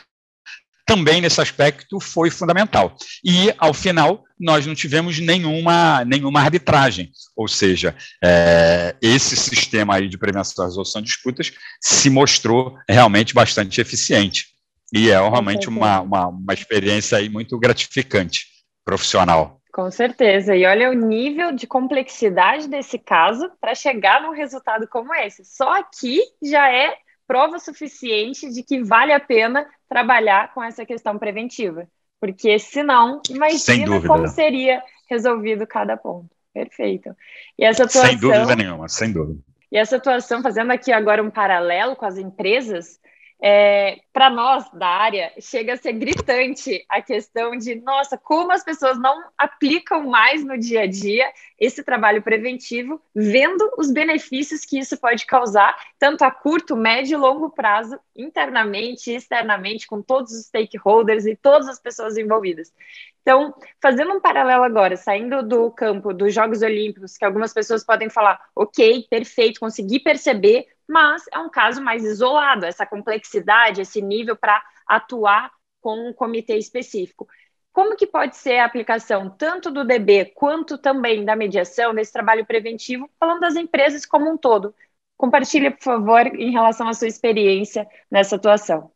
também 0.89 1.21
nesse 1.21 1.39
aspecto 1.39 1.99
foi 1.99 2.32
fundamental. 2.32 2.95
E, 3.23 3.54
ao 3.60 3.75
final, 3.75 4.23
nós 4.39 4.65
não 4.65 4.73
tivemos 4.73 5.19
nenhuma, 5.19 6.04
nenhuma 6.04 6.39
arbitragem, 6.39 7.12
ou 7.38 7.47
seja, 7.47 7.95
é, 8.23 8.95
esse 8.99 9.36
sistema 9.36 9.97
aí 9.97 10.10
de 10.10 10.17
prevenção 10.17 10.65
e 10.65 10.67
resolução 10.67 10.99
de 10.99 11.10
disputas 11.10 11.54
se 11.80 12.10
mostrou 12.10 12.75
realmente 12.89 13.36
bastante 13.36 13.80
eficiente. 13.80 14.47
E 14.91 15.12
é 15.12 15.19
realmente 15.19 15.69
uma, 15.69 16.02
uma, 16.02 16.28
uma 16.28 16.54
experiência 16.56 17.19
aí 17.19 17.30
muito 17.30 17.60
gratificante, 17.60 18.47
profissional. 18.84 19.62
Com 19.71 19.91
certeza. 19.91 20.56
E 20.56 20.65
olha 20.65 20.89
o 20.89 20.93
nível 20.93 21.52
de 21.52 21.67
complexidade 21.67 22.67
desse 22.67 22.97
caso 22.97 23.47
para 23.62 23.75
chegar 23.75 24.23
num 24.23 24.34
resultado 24.34 24.88
como 24.88 25.13
esse. 25.13 25.45
Só 25.45 25.71
aqui 25.78 26.19
já 26.41 26.67
é 26.73 26.97
prova 27.30 27.60
suficiente 27.60 28.52
de 28.52 28.63
que 28.63 28.82
vale 28.82 29.13
a 29.13 29.20
pena 29.20 29.63
trabalhar 29.88 30.52
com 30.52 30.63
essa 30.63 30.84
questão 30.84 31.20
preventiva. 31.20 31.88
Porque 32.20 32.58
senão, 32.58 33.22
imagina 33.30 34.02
como 34.08 34.28
seria 34.28 34.82
resolvido 35.08 35.68
cada 35.68 35.96
ponto. 35.96 36.28
Perfeito. 36.52 37.15
E 37.56 37.63
essa 37.63 37.84
atuação, 37.84 38.10
sem 38.10 38.18
dúvida 38.18 38.56
nenhuma, 38.56 38.89
sem 38.89 39.13
dúvida. 39.13 39.39
E 39.72 39.78
essa 39.78 39.98
atuação, 39.98 40.42
fazendo 40.42 40.72
aqui 40.72 40.92
agora 40.92 41.22
um 41.22 41.30
paralelo 41.30 41.96
com 41.96 42.06
as 42.06 42.18
empresas, 42.18 43.00
é, 43.41 44.02
para 44.12 44.30
nós 44.30 44.69
da 44.73 44.88
área, 44.88 45.32
chega 45.39 45.73
a 45.73 45.78
ser 45.78 45.93
gritante 45.93 46.84
a 46.89 47.02
questão 47.02 47.56
de, 47.56 47.75
nossa, 47.75 48.17
como 48.17 48.52
as 48.52 48.63
pessoas 48.63 48.99
não 48.99 49.23
aplicam 49.38 50.08
mais 50.08 50.43
no 50.43 50.58
dia 50.58 50.82
a 50.82 50.88
dia 50.88 51.32
esse 51.58 51.82
trabalho 51.84 52.21
preventivo, 52.21 53.02
vendo 53.15 53.71
os 53.78 53.91
benefícios 53.91 54.65
que 54.65 54.78
isso 54.78 54.97
pode 54.97 55.25
causar, 55.25 55.78
tanto 55.97 56.23
a 56.23 56.32
curto, 56.32 56.75
médio 56.75 57.15
e 57.15 57.17
longo 57.17 57.49
prazo, 57.49 57.97
internamente 58.15 59.12
e 59.12 59.15
externamente, 59.15 59.88
com 59.88 60.02
todos 60.02 60.34
os 60.34 60.45
stakeholders 60.45 61.25
e 61.25 61.36
todas 61.36 61.69
as 61.69 61.80
pessoas 61.80 62.17
envolvidas. 62.17 62.73
Então, 63.21 63.54
fazendo 63.82 64.13
um 64.13 64.19
paralelo 64.19 64.63
agora, 64.63 64.97
saindo 64.97 65.43
do 65.43 65.71
campo 65.71 66.13
dos 66.13 66.34
Jogos 66.34 66.62
Olímpicos, 66.62 67.17
que 67.17 67.23
algumas 67.23 67.54
pessoas 67.54 67.86
podem 67.86 68.10
falar, 68.10 68.41
ok, 68.56 69.06
perfeito, 69.10 69.60
consegui 69.60 69.99
perceber 69.99 70.67
mas 70.89 71.23
é 71.32 71.38
um 71.38 71.49
caso 71.49 71.80
mais 71.80 72.04
isolado, 72.04 72.65
essa 72.65 72.84
complexidade, 72.84 73.82
esse 73.82 74.02
nível 74.02 74.36
para 74.36 74.60
atuar 74.88 75.52
com 75.80 76.10
um 76.10 76.12
comitê 76.12 76.58
específico. 76.58 77.28
Como 77.71 77.95
que 77.95 78.08
pode 78.08 78.36
ser 78.36 78.58
a 78.58 78.65
aplicação 78.65 79.30
tanto 79.30 79.69
do 79.69 79.86
DB 79.86 80.34
quanto 80.34 80.80
também 80.80 81.23
da 81.23 81.36
mediação 81.36 81.93
nesse 81.93 82.12
trabalho 82.12 82.43
preventivo, 82.43 83.08
falando 83.19 83.41
das 83.41 83.56
empresas 83.56 84.04
como 84.04 84.32
um 84.32 84.36
todo? 84.36 84.73
Compartilhe, 85.15 85.69
por 85.69 85.84
favor, 85.84 86.25
em 86.25 86.52
relação 86.52 86.88
à 86.88 86.93
sua 86.93 87.08
experiência 87.08 87.88
nessa 88.10 88.38
atuação. 88.38 88.91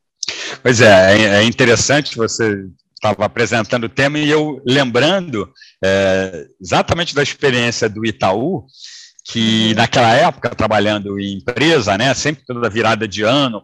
Pois 0.64 0.82
é, 0.82 1.16
é, 1.16 1.26
é 1.36 1.44
interessante 1.44 2.18
você 2.18 2.66
estava 2.96 3.26
apresentando 3.26 3.84
o 3.84 3.90
tema 3.90 4.18
e 4.18 4.30
eu 4.32 4.60
lembrando 4.66 5.52
é, 5.84 6.48
exatamente 6.60 7.14
da 7.14 7.22
experiência 7.22 7.88
do 7.88 8.04
Itaú, 8.04 8.66
que 9.24 9.74
naquela 9.76 10.14
época, 10.14 10.50
trabalhando 10.50 11.20
em 11.20 11.38
empresa, 11.38 11.98
né, 11.98 12.14
sempre 12.14 12.44
toda 12.46 12.70
virada 12.70 13.08
de 13.08 13.24
ano, 13.24 13.64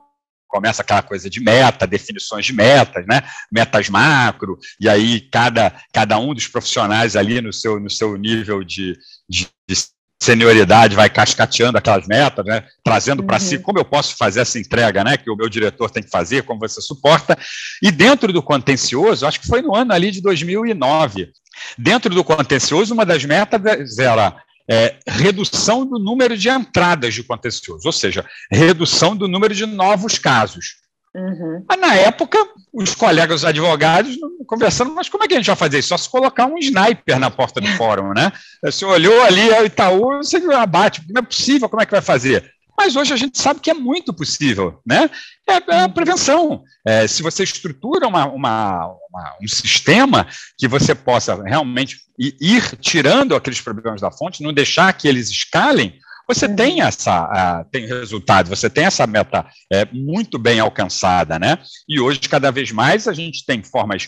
começa 0.49 0.81
aquela 0.81 1.03
coisa 1.03 1.29
de 1.29 1.39
meta, 1.39 1.85
definições 1.85 2.45
de 2.45 2.53
metas, 2.53 3.05
né? 3.07 3.21
Metas 3.51 3.87
macro, 3.87 4.57
e 4.79 4.89
aí 4.89 5.21
cada, 5.21 5.71
cada 5.93 6.17
um 6.17 6.33
dos 6.33 6.47
profissionais 6.47 7.15
ali 7.15 7.39
no 7.39 7.53
seu, 7.53 7.79
no 7.79 7.89
seu 7.89 8.17
nível 8.17 8.63
de, 8.63 8.97
de, 9.29 9.47
de 9.67 9.75
senioridade 10.21 10.95
vai 10.95 11.09
cascateando 11.09 11.77
aquelas 11.77 12.07
metas, 12.07 12.43
né? 12.45 12.65
Trazendo 12.83 13.23
para 13.23 13.35
uhum. 13.35 13.39
si 13.39 13.59
como 13.59 13.77
eu 13.77 13.85
posso 13.85 14.17
fazer 14.17 14.41
essa 14.41 14.59
entrega, 14.59 15.03
né? 15.03 15.17
Que 15.17 15.29
o 15.29 15.35
meu 15.35 15.47
diretor 15.47 15.89
tem 15.91 16.01
que 16.01 16.09
fazer, 16.09 16.43
como 16.43 16.59
você 16.59 16.81
suporta. 16.81 17.37
E 17.81 17.91
dentro 17.91 18.33
do 18.33 18.41
contencioso, 18.41 19.27
acho 19.27 19.39
que 19.39 19.47
foi 19.47 19.61
no 19.61 19.75
ano 19.75 19.93
ali 19.93 20.09
de 20.09 20.19
2009. 20.19 21.31
Dentro 21.77 22.13
do 22.13 22.23
contencioso, 22.23 22.93
uma 22.93 23.05
das 23.05 23.23
metas 23.23 23.97
era 23.99 24.35
é, 24.69 24.97
redução 25.07 25.85
do 25.85 25.97
número 25.97 26.37
de 26.37 26.49
entradas 26.49 27.13
de 27.13 27.23
contencioso, 27.23 27.87
ou 27.87 27.91
seja, 27.91 28.25
redução 28.51 29.15
do 29.15 29.27
número 29.27 29.53
de 29.53 29.65
novos 29.65 30.19
casos. 30.19 30.77
Uhum. 31.15 31.65
Mas 31.67 31.79
na 31.79 31.95
época, 31.95 32.37
os 32.71 32.93
colegas 32.93 33.43
advogados 33.43 34.15
conversando, 34.45 34.93
mas 34.93 35.09
como 35.09 35.23
é 35.23 35.27
que 35.27 35.33
a 35.33 35.37
gente 35.37 35.47
vai 35.47 35.55
fazer 35.55 35.79
isso? 35.79 35.89
Só 35.89 35.97
se 35.97 36.09
colocar 36.09 36.45
um 36.45 36.57
sniper 36.59 37.19
na 37.19 37.31
porta 37.31 37.59
do 37.59 37.67
fórum, 37.69 38.13
né? 38.13 38.31
Você 38.63 38.85
olhou 38.85 39.23
ali 39.23 39.49
o 39.49 39.65
Itaú, 39.65 40.17
você 40.17 40.37
abate, 40.53 41.01
não 41.09 41.19
é 41.19 41.25
possível, 41.25 41.67
como 41.67 41.81
é 41.81 41.85
que 41.85 41.91
vai 41.91 42.01
fazer? 42.01 42.51
Mas 42.79 42.95
hoje 42.95 43.13
a 43.13 43.17
gente 43.17 43.37
sabe 43.37 43.59
que 43.59 43.69
é 43.69 43.73
muito 43.73 44.13
possível, 44.13 44.79
né? 44.87 45.09
É, 45.45 45.75
é 45.75 45.81
a 45.81 45.89
prevenção. 45.89 46.63
É, 46.87 47.05
se 47.07 47.21
você 47.21 47.43
estrutura 47.43 48.07
uma, 48.07 48.25
uma, 48.25 48.85
uma, 49.09 49.35
um 49.43 49.47
sistema 49.49 50.25
que 50.57 50.65
você 50.65 50.95
possa 50.95 51.43
realmente 51.43 51.97
ir 52.17 52.77
tirando 52.77 53.35
aqueles 53.35 53.59
problemas 53.59 53.99
da 53.99 54.09
fonte, 54.09 54.41
não 54.41 54.53
deixar 54.53 54.93
que 54.93 55.09
eles 55.09 55.29
escalem, 55.29 55.99
você 56.25 56.45
uhum. 56.45 56.55
tem 56.55 56.81
essa 56.81 57.25
uh, 57.25 57.69
tem 57.69 57.85
resultado, 57.85 58.47
você 58.47 58.69
tem 58.69 58.85
essa 58.85 59.05
meta 59.05 59.45
é, 59.69 59.85
muito 59.91 60.39
bem 60.39 60.61
alcançada, 60.61 61.37
né? 61.37 61.59
E 61.85 61.99
hoje, 61.99 62.21
cada 62.21 62.49
vez 62.49 62.71
mais, 62.71 63.09
a 63.09 63.13
gente 63.13 63.45
tem 63.45 63.61
formas 63.61 64.07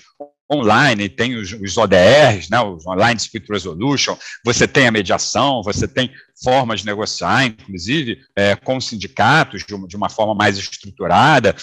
online, 0.51 1.07
tem 1.07 1.35
os, 1.35 1.53
os 1.53 1.77
ODRs, 1.77 2.49
né, 2.49 2.59
os 2.59 2.85
Online 2.85 3.15
Dispute 3.15 3.51
Resolution, 3.51 4.17
você 4.43 4.67
tem 4.67 4.87
a 4.87 4.91
mediação, 4.91 5.61
você 5.63 5.87
tem 5.87 6.11
formas 6.43 6.81
de 6.81 6.85
negociar, 6.85 7.45
inclusive, 7.45 8.19
é, 8.35 8.55
com 8.55 8.81
sindicatos 8.81 9.63
de 9.65 9.73
uma, 9.73 9.87
de 9.87 9.95
uma 9.95 10.09
forma 10.09 10.35
mais 10.35 10.57
estruturada. 10.57 11.55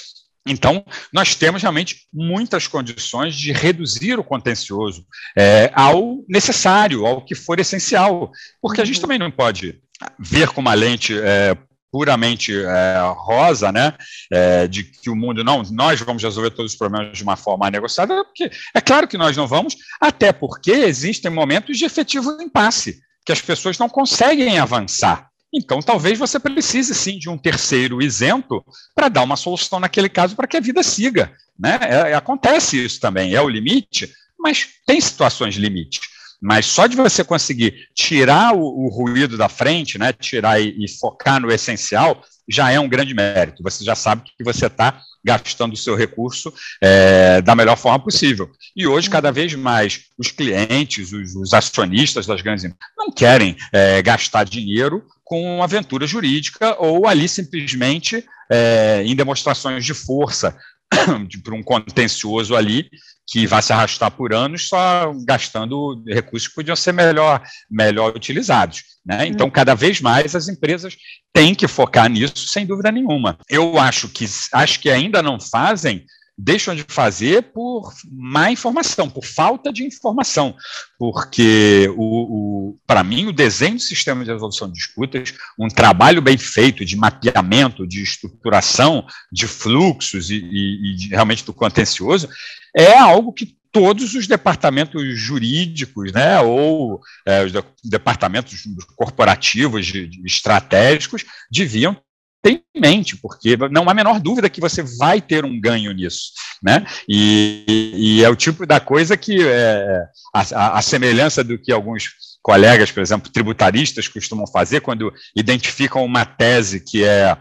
Então, 0.47 0.83
nós 1.13 1.35
temos 1.35 1.61
realmente 1.61 2.07
muitas 2.13 2.67
condições 2.67 3.37
de 3.37 3.53
reduzir 3.53 4.19
o 4.19 4.25
contencioso 4.25 5.05
é, 5.37 5.71
ao 5.75 6.25
necessário, 6.29 7.05
ao 7.05 7.23
que 7.23 7.35
for 7.35 7.61
essencial, 7.61 8.31
porque 8.63 8.81
a 8.81 8.85
gente 8.85 8.97
uhum. 8.97 9.03
também 9.03 9.19
não 9.19 9.31
pode 9.31 9.79
ver 10.19 10.49
com 10.49 10.61
uma 10.61 10.75
lente 10.75 11.19
é, 11.19 11.57
puramente 11.91 12.55
é, 12.55 12.99
rosa, 13.17 13.73
né, 13.73 13.95
é, 14.31 14.67
de 14.67 14.85
que 14.85 15.11
o 15.11 15.17
mundo 15.17 15.43
não, 15.43 15.63
nós 15.71 16.01
vamos 16.01 16.23
resolver 16.23 16.51
todos 16.51 16.73
os 16.73 16.79
problemas 16.79 17.17
de 17.17 17.23
uma 17.23 17.37
forma 17.37 17.71
negociável, 17.71 18.25
porque 18.25 18.51
é 18.75 18.81
claro 18.81 19.09
que 19.09 19.19
nós 19.19 19.37
não 19.37 19.47
vamos, 19.47 19.77
até 20.01 20.33
porque 20.33 20.71
existem 20.71 21.31
momentos 21.31 21.79
de 21.79 21.85
efetivo 21.85 22.41
impasse, 22.41 23.01
que 23.25 23.33
as 23.33 23.41
pessoas 23.41 23.79
não 23.79 23.89
conseguem 23.89 24.59
avançar. 24.59 25.29
Então, 25.53 25.81
talvez 25.81 26.19
você 26.19 26.39
precise 26.39 26.95
sim 26.95 27.19
de 27.19 27.31
um 27.31 27.39
terceiro 27.39 28.03
isento 28.03 28.63
para 28.95 29.09
dar 29.09 29.23
uma 29.23 29.37
solução 29.37 29.81
naquele 29.81 30.09
caso 30.09 30.37
para 30.37 30.47
que 30.47 30.59
a 30.59 30.61
vida 30.61 30.83
siga. 30.83 31.33
Né? 31.59 31.79
É, 31.83 32.15
acontece 32.15 32.85
isso 32.85 33.01
também, 33.01 33.35
é 33.35 33.41
o 33.41 33.49
limite, 33.49 34.13
mas 34.39 34.69
tem 34.87 35.01
situações 35.01 35.57
limite. 35.57 36.01
Mas 36.41 36.67
só 36.67 36.87
de 36.87 36.97
você 36.97 37.25
conseguir 37.25 37.89
tirar 37.95 38.55
o, 38.55 38.61
o 38.61 38.89
ruído 38.89 39.37
da 39.37 39.49
frente, 39.49 39.99
né, 39.99 40.13
tirar 40.13 40.61
e, 40.61 40.85
e, 40.85 40.89
focar 40.89 41.41
no 41.41 41.51
essencial, 41.51 42.23
já 42.49 42.71
é 42.71 42.79
um 42.79 42.89
grande 42.89 43.13
mérito. 43.13 43.63
Você 43.63 43.85
já 43.85 43.95
sabe 43.95 44.23
que 44.37 44.45
você 44.45 44.67
está 44.67 45.03
gastando 45.25 45.73
o 45.73 45.77
seu 45.77 45.97
recurso 45.97 46.53
é, 46.81 47.43
da 47.43 47.55
melhor 47.55 47.77
forma 47.77 47.99
possível. 47.99 48.51
E 48.75 48.87
hoje, 48.87 49.11
cada 49.11 49.33
vez 49.33 49.53
mais, 49.55 50.05
os 50.17 50.31
clientes, 50.31 51.13
os, 51.13 51.35
os 51.35 51.53
acionistas 51.53 52.25
das 52.25 52.41
grandes 52.41 52.65
empresas 52.65 52.95
não 52.97 53.11
querem 53.11 53.57
é, 53.73 54.01
gastar 54.01 54.45
dinheiro 54.45 55.05
com 55.25 55.63
aventura 55.63 56.07
jurídica 56.07 56.77
ou 56.79 57.07
ali 57.07 57.29
simplesmente 57.29 58.25
é, 58.51 59.03
em 59.05 59.15
demonstrações 59.15 59.85
de 59.85 59.93
força 59.93 60.57
para 61.43 61.55
um 61.55 61.63
contencioso 61.63 62.57
ali 62.57 62.89
que 63.29 63.47
vai 63.47 63.61
se 63.61 63.73
arrastar 63.73 64.11
por 64.11 64.33
anos 64.33 64.69
só 64.69 65.13
gastando 65.27 66.03
recursos 66.07 66.49
que 66.49 66.55
podiam 66.55 66.75
ser 66.75 66.93
melhor, 66.93 67.43
melhor 67.71 68.17
utilizados. 68.17 68.83
Né? 69.05 69.27
Então, 69.27 69.51
cada 69.51 69.75
vez 69.75 70.01
mais 70.01 70.35
as 70.35 70.49
empresas 70.49 70.97
têm 71.33 71.55
que 71.55 71.69
focar 71.69 72.09
nisso, 72.09 72.49
sem 72.49 72.67
dúvida 72.67 72.91
nenhuma. 72.91 73.39
Eu 73.49 73.79
acho 73.79 74.09
que 74.09 74.25
acho 74.53 74.81
que 74.81 74.91
ainda 74.91 75.23
não 75.23 75.39
fazem 75.39 76.07
deixam 76.39 76.75
de 76.77 76.85
fazer 76.87 77.51
por 77.53 77.93
má 78.09 78.53
informação, 78.53 79.11
por 79.11 79.25
falta 79.25 79.73
de 79.73 79.85
informação, 79.85 80.55
porque 80.97 81.93
o, 81.97 82.71
o 82.71 82.79
para 82.87 83.03
mim 83.03 83.27
o 83.27 83.33
desenho 83.33 83.75
do 83.75 83.83
sistema 83.83 84.25
de 84.25 84.31
resolução 84.31 84.69
de 84.69 84.75
disputas, 84.75 85.35
um 85.59 85.69
trabalho 85.69 86.23
bem 86.23 86.39
feito 86.39 86.85
de 86.85 86.97
mapeamento, 86.97 87.85
de 87.87 88.03
estruturação, 88.03 89.05
de 89.33 89.49
fluxos 89.49 90.31
e, 90.31 90.37
e, 90.37 90.93
e 90.93 90.95
de, 90.95 91.09
realmente 91.09 91.45
do 91.45 91.53
contencioso, 91.53 92.29
é 92.77 92.97
algo 92.97 93.33
que 93.33 93.59
todos 93.73 94.15
os 94.15 94.27
departamentos 94.27 95.03
jurídicos, 95.19 96.13
né, 96.13 96.41
ou 96.41 97.01
é, 97.27 97.45
os 97.45 97.53
departamentos 97.85 98.63
corporativos, 98.97 99.87
de, 99.87 100.07
de 100.07 100.25
estratégicos, 100.25 101.25
deviam 101.51 101.97
tem 102.43 102.63
em 102.75 102.81
mente, 102.81 103.17
porque 103.17 103.57
não 103.71 103.89
há 103.89 103.91
a 103.91 103.95
menor 103.95 104.21
dúvida 104.21 104.49
que 104.49 104.61
você 104.61 104.83
vai 104.83 105.21
ter 105.21 105.45
um 105.45 105.61
ganho 105.61 105.93
nisso, 105.93 106.31
né? 106.63 106.87
E, 107.09 107.93
e 107.97 108.25
é 108.25 108.29
o 108.29 108.37
tipo 108.37 108.65
da 108.65 108.79
coisa 108.79 109.17
que 109.17 109.47
é, 109.47 110.03
a, 110.35 110.79
a, 110.79 110.83
semelhança 110.83 111.43
do 111.43 111.59
que 111.59 111.73
alguns 111.73 112.11
colegas, 112.43 112.91
por 112.93 113.01
exemplo, 113.01 113.31
tributaristas 113.31 114.07
costumam 114.09 114.47
fazer 114.47 114.81
quando 114.81 115.13
identificam 115.35 116.05
uma 116.05 116.25
tese 116.25 116.81
que 116.81 117.05
é 117.05 117.37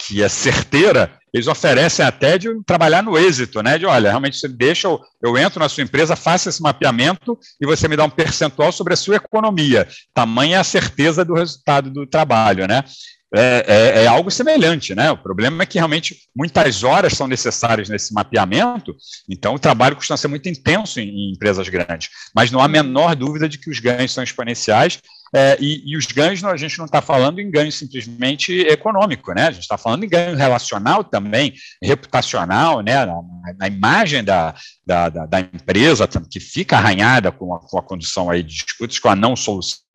que 0.00 0.22
é 0.22 0.28
certeira, 0.28 1.12
eles 1.34 1.48
oferecem 1.48 2.04
até 2.04 2.38
de 2.38 2.48
trabalhar 2.64 3.02
no 3.02 3.18
êxito, 3.18 3.62
né? 3.62 3.76
De 3.76 3.84
olha, 3.84 4.10
realmente 4.10 4.38
você 4.38 4.48
deixa, 4.48 4.86
eu, 4.86 5.00
eu 5.22 5.36
entro 5.36 5.60
na 5.60 5.68
sua 5.68 5.82
empresa, 5.82 6.16
faço 6.16 6.48
esse 6.48 6.62
mapeamento 6.62 7.38
e 7.60 7.66
você 7.66 7.88
me 7.88 7.96
dá 7.96 8.04
um 8.04 8.10
percentual 8.10 8.72
sobre 8.72 8.94
a 8.94 8.96
sua 8.96 9.16
economia. 9.16 9.86
Tamanha 10.14 10.60
a 10.60 10.64
certeza 10.64 11.24
do 11.24 11.34
resultado 11.34 11.90
do 11.90 12.06
trabalho, 12.06 12.66
né? 12.66 12.84
É, 13.34 13.64
é, 13.66 14.04
é, 14.04 14.06
algo 14.06 14.30
semelhante, 14.30 14.94
né? 14.94 15.10
O 15.10 15.18
problema 15.18 15.62
é 15.62 15.66
que 15.66 15.76
realmente 15.76 16.16
muitas 16.34 16.82
horas 16.82 17.12
são 17.12 17.26
necessárias 17.26 17.88
nesse 17.88 18.14
mapeamento, 18.14 18.96
então 19.28 19.54
o 19.54 19.58
trabalho 19.58 19.96
costuma 19.96 20.16
ser 20.16 20.28
muito 20.28 20.48
intenso 20.48 20.98
em, 20.98 21.08
em 21.08 21.32
empresas 21.32 21.68
grandes, 21.68 22.08
mas 22.34 22.50
não 22.50 22.60
há 22.60 22.64
a 22.64 22.68
menor 22.68 23.14
dúvida 23.14 23.48
de 23.48 23.58
que 23.58 23.70
os 23.70 23.80
ganhos 23.80 24.12
são 24.12 24.24
exponenciais. 24.24 24.98
É, 25.34 25.58
e, 25.60 25.82
e, 25.92 25.94
os 25.94 26.06
ganhos, 26.06 26.42
a 26.42 26.56
gente 26.56 26.78
não 26.78 26.86
está 26.86 27.02
falando 27.02 27.38
em 27.38 27.50
ganho 27.50 27.70
simplesmente 27.70 28.60
econômico, 28.60 29.34
né? 29.34 29.48
A 29.48 29.50
gente 29.50 29.60
está 29.60 29.76
falando 29.76 30.04
em 30.04 30.08
ganho 30.08 30.34
relacional 30.34 31.04
também, 31.04 31.52
reputacional, 31.82 32.80
né? 32.80 33.04
Na, 33.04 33.22
na 33.58 33.66
imagem 33.66 34.24
da, 34.24 34.54
da, 34.86 35.10
da, 35.10 35.26
da, 35.26 35.40
empresa, 35.40 36.08
que 36.30 36.40
fica 36.40 36.78
arranhada 36.78 37.30
com 37.30 37.54
a, 37.54 37.60
com 37.60 37.78
a 37.78 37.82
condição 37.82 38.30
aí 38.30 38.42
de 38.42 38.64
disputas, 38.64 38.98
com 38.98 39.10
a 39.10 39.14
não 39.14 39.36
solução 39.36 39.87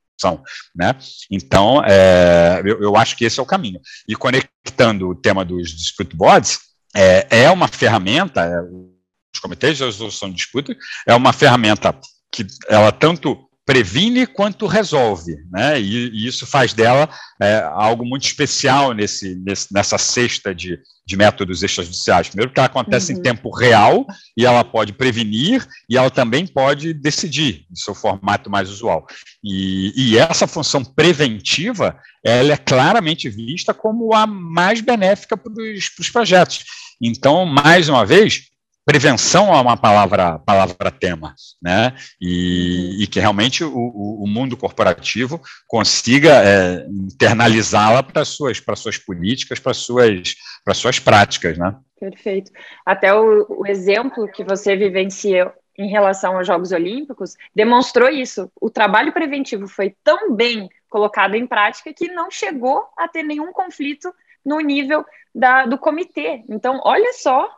né? 0.75 0.95
Então, 1.29 1.83
é, 1.85 2.61
eu, 2.63 2.81
eu, 2.81 2.95
acho 2.95 3.15
que 3.15 3.25
esse 3.25 3.39
é 3.39 3.43
o 3.43 3.45
caminho. 3.45 3.79
E 4.07 4.15
conectando 4.15 5.09
o 5.09 5.15
tema 5.15 5.43
dos 5.43 5.69
dispute 5.69 6.15
boards, 6.15 6.59
é, 6.95 7.43
é 7.43 7.51
uma 7.51 7.67
ferramenta, 7.67 8.41
é, 8.41 8.61
os 8.61 9.39
comitês 9.41 9.77
de 9.77 9.83
resolução 9.83 10.29
de 10.29 10.35
disputa, 10.35 10.75
é 11.07 11.15
uma 11.15 11.33
ferramenta 11.33 11.95
que 12.31 12.45
ela 12.67 12.91
tanto 12.91 13.49
previne 13.65 14.27
quanto 14.27 14.67
resolve, 14.67 15.37
né? 15.51 15.79
E, 15.79 16.09
e 16.09 16.27
isso 16.27 16.45
faz 16.45 16.73
dela 16.73 17.09
é, 17.41 17.63
algo 17.73 18.05
muito 18.05 18.25
especial 18.25 18.93
nesse, 18.93 19.35
nesse, 19.35 19.73
nessa 19.73 19.97
cesta 19.97 20.53
de, 20.53 20.77
de 21.05 21.15
métodos 21.15 21.63
extrajudiciais. 21.63 22.27
Primeiro, 22.27 22.51
que 22.51 22.59
ela 22.59 22.67
acontece 22.67 23.13
uhum. 23.13 23.19
em 23.19 23.21
tempo 23.21 23.49
real 23.55 24.05
e 24.37 24.45
ela 24.45 24.65
pode 24.65 24.91
prevenir 24.91 25.65
e 25.89 25.97
ela 25.97 26.09
também 26.09 26.45
pode 26.45 26.93
decidir, 26.93 27.65
em 27.71 27.75
seu 27.75 27.95
formato 27.95 28.49
mais 28.49 28.69
usual. 28.69 29.05
E, 29.41 29.93
e 29.95 30.17
essa 30.17 30.45
função 30.45 30.83
preventiva, 30.83 31.97
ela 32.23 32.53
é 32.53 32.57
claramente 32.57 33.29
vista 33.29 33.73
como 33.73 34.13
a 34.13 34.27
mais 34.27 34.81
benéfica 34.81 35.37
para 35.37 35.51
os 35.53 36.09
projetos. 36.09 36.65
Então, 37.01 37.45
mais 37.45 37.87
uma 37.87 38.05
vez, 38.05 38.52
prevenção 38.85 39.53
é 39.53 39.59
uma 39.59 39.77
palavra, 39.77 40.39
palavra 40.39 40.91
tema, 40.91 41.35
né? 41.61 41.95
E, 42.19 43.03
e 43.03 43.07
que 43.07 43.19
realmente 43.19 43.63
o, 43.63 43.71
o, 43.73 44.27
mundo 44.27 44.57
corporativo 44.57 45.41
consiga 45.67 46.43
é, 46.43 46.85
internalizá-la 46.87 48.03
para 48.03 48.25
suas, 48.25 48.59
para 48.59 48.75
suas 48.75 48.97
políticas, 48.97 49.59
para 49.59 49.73
suas, 49.73 50.35
para 50.63 50.73
suas 50.73 50.99
práticas, 50.99 51.57
né? 51.57 51.75
Perfeito. 51.99 52.51
Até 52.85 53.13
o, 53.13 53.45
o 53.49 53.67
exemplo 53.67 54.27
que 54.27 54.43
você 54.43 54.75
vivenciou 54.75 55.51
em 55.77 55.89
relação 55.89 56.37
aos 56.37 56.45
Jogos 56.45 56.71
Olímpicos 56.71 57.35
demonstrou 57.55 58.09
isso. 58.09 58.51
O 58.59 58.69
trabalho 58.69 59.13
preventivo 59.13 59.67
foi 59.67 59.95
tão 60.03 60.35
bem 60.35 60.69
colocado 60.89 61.35
em 61.35 61.47
prática 61.47 61.93
que 61.93 62.09
não 62.09 62.29
chegou 62.29 62.83
a 62.97 63.07
ter 63.07 63.23
nenhum 63.23 63.51
conflito 63.51 64.13
no 64.45 64.59
nível 64.59 65.05
da, 65.33 65.65
do 65.65 65.77
comitê. 65.77 66.43
Então, 66.49 66.81
olha 66.83 67.13
só 67.13 67.49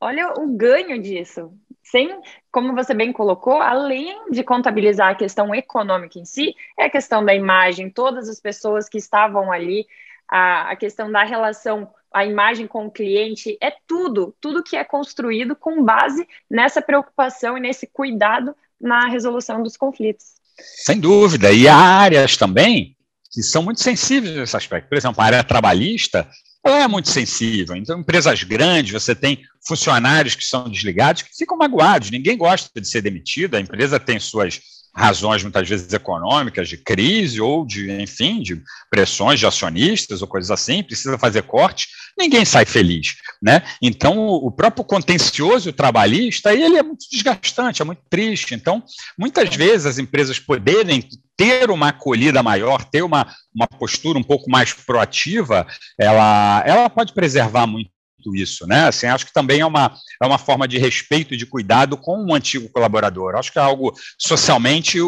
Olha 0.00 0.32
o 0.38 0.46
ganho 0.48 1.00
disso. 1.00 1.52
Sem, 1.82 2.20
como 2.52 2.74
você 2.74 2.92
bem 2.92 3.12
colocou, 3.12 3.60
além 3.60 4.30
de 4.30 4.44
contabilizar 4.44 5.10
a 5.10 5.14
questão 5.14 5.54
econômica 5.54 6.18
em 6.18 6.24
si, 6.24 6.54
é 6.78 6.84
a 6.84 6.90
questão 6.90 7.24
da 7.24 7.34
imagem, 7.34 7.90
todas 7.90 8.28
as 8.28 8.38
pessoas 8.38 8.88
que 8.88 8.98
estavam 8.98 9.50
ali, 9.50 9.86
a, 10.28 10.70
a 10.70 10.76
questão 10.76 11.10
da 11.10 11.24
relação, 11.24 11.90
a 12.12 12.26
imagem 12.26 12.66
com 12.66 12.86
o 12.86 12.90
cliente, 12.90 13.56
é 13.60 13.72
tudo, 13.86 14.34
tudo 14.40 14.62
que 14.62 14.76
é 14.76 14.84
construído 14.84 15.56
com 15.56 15.82
base 15.82 16.28
nessa 16.50 16.82
preocupação 16.82 17.56
e 17.56 17.60
nesse 17.60 17.86
cuidado 17.86 18.54
na 18.80 19.08
resolução 19.08 19.62
dos 19.62 19.76
conflitos. 19.76 20.34
Sem 20.58 21.00
dúvida. 21.00 21.52
E 21.52 21.66
há 21.66 21.76
áreas 21.76 22.36
também 22.36 22.96
que 23.30 23.42
são 23.42 23.62
muito 23.62 23.80
sensíveis 23.80 24.34
nesse 24.34 24.56
aspecto. 24.56 24.88
Por 24.88 24.96
exemplo, 24.96 25.20
a 25.22 25.24
área 25.24 25.44
trabalhista, 25.44 26.28
ela 26.64 26.82
é 26.82 26.88
muito 26.88 27.08
sensível. 27.08 27.76
Então, 27.76 28.00
empresas 28.00 28.42
grandes, 28.42 28.92
você 28.92 29.14
tem 29.14 29.42
funcionários 29.66 30.34
que 30.34 30.44
são 30.44 30.68
desligados, 30.68 31.22
que 31.22 31.36
ficam 31.36 31.56
magoados. 31.56 32.10
Ninguém 32.10 32.36
gosta 32.36 32.80
de 32.80 32.88
ser 32.88 33.02
demitido, 33.02 33.54
a 33.54 33.60
empresa 33.60 33.98
tem 33.98 34.18
suas 34.18 34.60
razões 34.98 35.42
muitas 35.42 35.68
vezes 35.68 35.92
econômicas, 35.92 36.68
de 36.68 36.76
crise 36.76 37.40
ou 37.40 37.64
de, 37.64 37.90
enfim, 38.02 38.42
de 38.42 38.60
pressões 38.90 39.38
de 39.38 39.46
acionistas 39.46 40.20
ou 40.20 40.28
coisas 40.28 40.50
assim, 40.50 40.82
precisa 40.82 41.16
fazer 41.16 41.42
corte, 41.42 41.86
ninguém 42.18 42.44
sai 42.44 42.64
feliz, 42.64 43.14
né? 43.40 43.62
Então, 43.80 44.18
o 44.28 44.50
próprio 44.50 44.84
contencioso 44.84 45.72
trabalhista, 45.72 46.52
ele 46.52 46.76
é 46.76 46.82
muito 46.82 47.06
desgastante, 47.10 47.80
é 47.80 47.84
muito 47.84 48.02
triste. 48.10 48.54
Então, 48.54 48.82
muitas 49.16 49.54
vezes 49.54 49.86
as 49.86 49.98
empresas 49.98 50.40
poderem 50.40 51.08
ter 51.36 51.70
uma 51.70 51.90
acolhida 51.90 52.42
maior, 52.42 52.82
ter 52.82 53.02
uma, 53.02 53.32
uma 53.54 53.68
postura 53.68 54.18
um 54.18 54.24
pouco 54.24 54.50
mais 54.50 54.72
proativa, 54.72 55.64
ela, 55.96 56.64
ela 56.66 56.90
pode 56.90 57.12
preservar 57.12 57.68
muito 57.68 57.90
isso, 58.34 58.66
né? 58.66 58.88
Assim, 58.88 59.06
acho 59.06 59.26
que 59.26 59.32
também 59.32 59.60
é 59.60 59.66
uma, 59.66 59.94
é 60.22 60.26
uma 60.26 60.38
forma 60.38 60.66
de 60.66 60.78
respeito 60.78 61.34
e 61.34 61.36
de 61.36 61.46
cuidado 61.46 61.96
com 61.96 62.16
um 62.18 62.34
antigo 62.34 62.68
colaborador. 62.70 63.36
Acho 63.36 63.52
que 63.52 63.58
é 63.58 63.62
algo 63.62 63.92
socialmente 64.18 64.98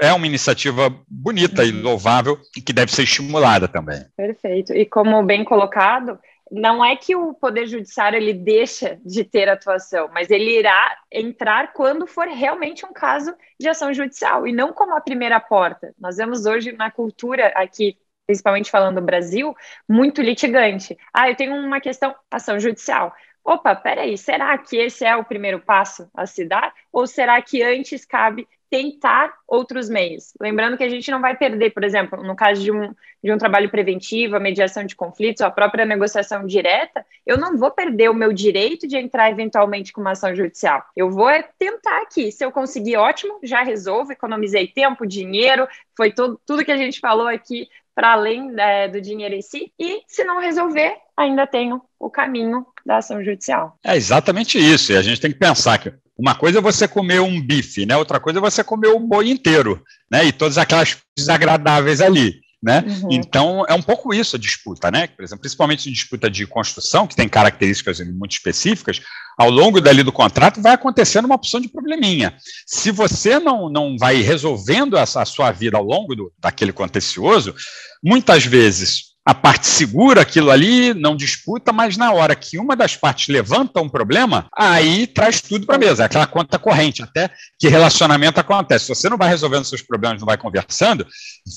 é 0.00 0.12
uma 0.12 0.26
iniciativa 0.26 0.94
bonita 1.08 1.64
e 1.64 1.70
louvável 1.70 2.38
e 2.56 2.60
que 2.60 2.72
deve 2.72 2.92
ser 2.92 3.02
estimulada 3.02 3.68
também. 3.68 4.04
Perfeito. 4.16 4.72
E 4.72 4.84
como 4.84 5.22
bem 5.22 5.44
colocado, 5.44 6.18
não 6.50 6.84
é 6.84 6.94
que 6.94 7.16
o 7.16 7.34
poder 7.34 7.66
judiciário 7.66 8.16
ele 8.16 8.32
deixa 8.32 8.98
de 9.04 9.24
ter 9.24 9.48
atuação, 9.48 10.08
mas 10.12 10.30
ele 10.30 10.58
irá 10.58 10.96
entrar 11.10 11.72
quando 11.72 12.06
for 12.06 12.28
realmente 12.28 12.86
um 12.86 12.92
caso 12.92 13.34
de 13.58 13.68
ação 13.68 13.92
judicial 13.92 14.46
e 14.46 14.52
não 14.52 14.72
como 14.72 14.94
a 14.94 15.00
primeira 15.00 15.40
porta. 15.40 15.92
Nós 15.98 16.16
vemos 16.16 16.46
hoje 16.46 16.72
na 16.72 16.90
cultura 16.90 17.48
aqui, 17.48 17.96
principalmente 18.26 18.70
falando 18.70 18.96
do 18.96 19.06
Brasil, 19.06 19.54
muito 19.88 20.20
litigante. 20.20 20.98
Ah, 21.14 21.30
eu 21.30 21.36
tenho 21.36 21.54
uma 21.54 21.80
questão 21.80 22.14
ação 22.30 22.58
judicial. 22.58 23.14
Opa, 23.44 23.76
peraí, 23.76 24.18
será 24.18 24.58
que 24.58 24.76
esse 24.76 25.04
é 25.04 25.14
o 25.14 25.24
primeiro 25.24 25.60
passo 25.60 26.10
a 26.12 26.26
se 26.26 26.44
dar? 26.44 26.74
Ou 26.92 27.06
será 27.06 27.40
que 27.40 27.62
antes 27.62 28.04
cabe 28.04 28.46
tentar 28.70 29.32
outros 29.46 29.88
meios. 29.88 30.32
Lembrando 30.40 30.76
que 30.76 30.84
a 30.84 30.88
gente 30.88 31.10
não 31.10 31.20
vai 31.20 31.36
perder, 31.36 31.70
por 31.70 31.84
exemplo, 31.84 32.22
no 32.22 32.34
caso 32.34 32.62
de 32.62 32.72
um, 32.72 32.92
de 33.22 33.32
um 33.32 33.38
trabalho 33.38 33.70
preventivo, 33.70 34.36
a 34.36 34.40
mediação 34.40 34.84
de 34.84 34.96
conflitos, 34.96 35.42
a 35.42 35.50
própria 35.50 35.84
negociação 35.84 36.44
direta, 36.46 37.04
eu 37.24 37.38
não 37.38 37.56
vou 37.56 37.70
perder 37.70 38.10
o 38.10 38.14
meu 38.14 38.32
direito 38.32 38.86
de 38.88 38.96
entrar 38.96 39.30
eventualmente 39.30 39.92
com 39.92 40.00
uma 40.00 40.12
ação 40.12 40.34
judicial. 40.34 40.84
Eu 40.96 41.10
vou 41.10 41.28
é 41.28 41.48
tentar 41.58 42.02
aqui. 42.02 42.32
Se 42.32 42.44
eu 42.44 42.50
conseguir, 42.50 42.96
ótimo, 42.96 43.38
já 43.42 43.62
resolvo, 43.62 44.12
economizei 44.12 44.66
tempo, 44.66 45.06
dinheiro, 45.06 45.68
foi 45.96 46.12
tudo, 46.12 46.40
tudo 46.44 46.64
que 46.64 46.72
a 46.72 46.76
gente 46.76 46.98
falou 47.00 47.28
aqui 47.28 47.68
para 47.96 48.12
além 48.12 48.52
é, 48.58 48.86
do 48.86 49.00
dinheiro 49.00 49.34
em 49.34 49.40
si. 49.40 49.72
E 49.78 50.02
se 50.06 50.22
não 50.22 50.38
resolver, 50.38 50.96
ainda 51.16 51.46
tenho 51.46 51.80
o 51.98 52.10
caminho 52.10 52.66
da 52.84 52.98
ação 52.98 53.24
judicial. 53.24 53.78
É 53.82 53.96
exatamente 53.96 54.58
isso. 54.58 54.92
E 54.92 54.96
a 54.98 55.02
gente 55.02 55.18
tem 55.18 55.32
que 55.32 55.38
pensar 55.38 55.78
que 55.78 55.92
uma 56.16 56.34
coisa 56.34 56.58
é 56.58 56.62
você 56.62 56.86
comer 56.86 57.20
um 57.20 57.40
bife, 57.40 57.86
né? 57.86 57.96
Outra 57.96 58.20
coisa 58.20 58.38
é 58.38 58.42
você 58.42 58.62
comer 58.62 58.88
o 58.88 59.00
boi 59.00 59.30
inteiro, 59.30 59.82
né? 60.10 60.26
E 60.26 60.32
todas 60.32 60.58
aquelas 60.58 60.98
desagradáveis 61.16 62.02
ali. 62.02 62.34
Né? 62.66 62.84
Uhum. 62.84 63.08
Então, 63.12 63.64
é 63.68 63.74
um 63.74 63.80
pouco 63.80 64.12
isso 64.12 64.34
a 64.34 64.38
disputa, 64.40 64.90
né? 64.90 65.06
Por 65.06 65.22
exemplo, 65.22 65.42
principalmente 65.42 65.88
em 65.88 65.92
disputa 65.92 66.28
de 66.28 66.44
construção, 66.48 67.06
que 67.06 67.14
tem 67.14 67.28
características 67.28 68.00
muito 68.00 68.32
específicas, 68.32 69.00
ao 69.38 69.48
longo 69.48 69.80
dali 69.80 70.02
do 70.02 70.10
contrato 70.10 70.60
vai 70.60 70.72
acontecendo 70.72 71.26
uma 71.26 71.36
opção 71.36 71.60
de 71.60 71.68
probleminha. 71.68 72.36
Se 72.66 72.90
você 72.90 73.38
não, 73.38 73.68
não 73.70 73.96
vai 73.96 74.20
resolvendo 74.20 74.96
essa, 74.96 75.22
a 75.22 75.24
sua 75.24 75.52
vida 75.52 75.76
ao 75.76 75.84
longo 75.84 76.16
do, 76.16 76.32
daquele 76.40 76.72
contencioso, 76.72 77.54
muitas 78.02 78.44
vezes 78.44 79.14
a 79.26 79.34
parte 79.34 79.66
segura 79.66 80.20
aquilo 80.20 80.52
ali, 80.52 80.94
não 80.94 81.16
disputa, 81.16 81.72
mas 81.72 81.96
na 81.96 82.12
hora 82.12 82.36
que 82.36 82.60
uma 82.60 82.76
das 82.76 82.94
partes 82.94 83.26
levanta 83.26 83.80
um 83.80 83.88
problema, 83.88 84.46
aí 84.56 85.04
traz 85.04 85.40
tudo 85.40 85.66
para 85.66 85.74
a 85.74 85.78
mesa, 85.80 86.04
é 86.04 86.06
aquela 86.06 86.28
conta 86.28 86.60
corrente, 86.60 87.02
até 87.02 87.28
que 87.58 87.66
relacionamento 87.66 88.38
acontece. 88.38 88.84
Se 88.84 88.94
você 88.94 89.08
não 89.08 89.18
vai 89.18 89.28
resolvendo 89.28 89.64
seus 89.64 89.82
problemas, 89.82 90.20
não 90.20 90.26
vai 90.26 90.38
conversando, 90.38 91.04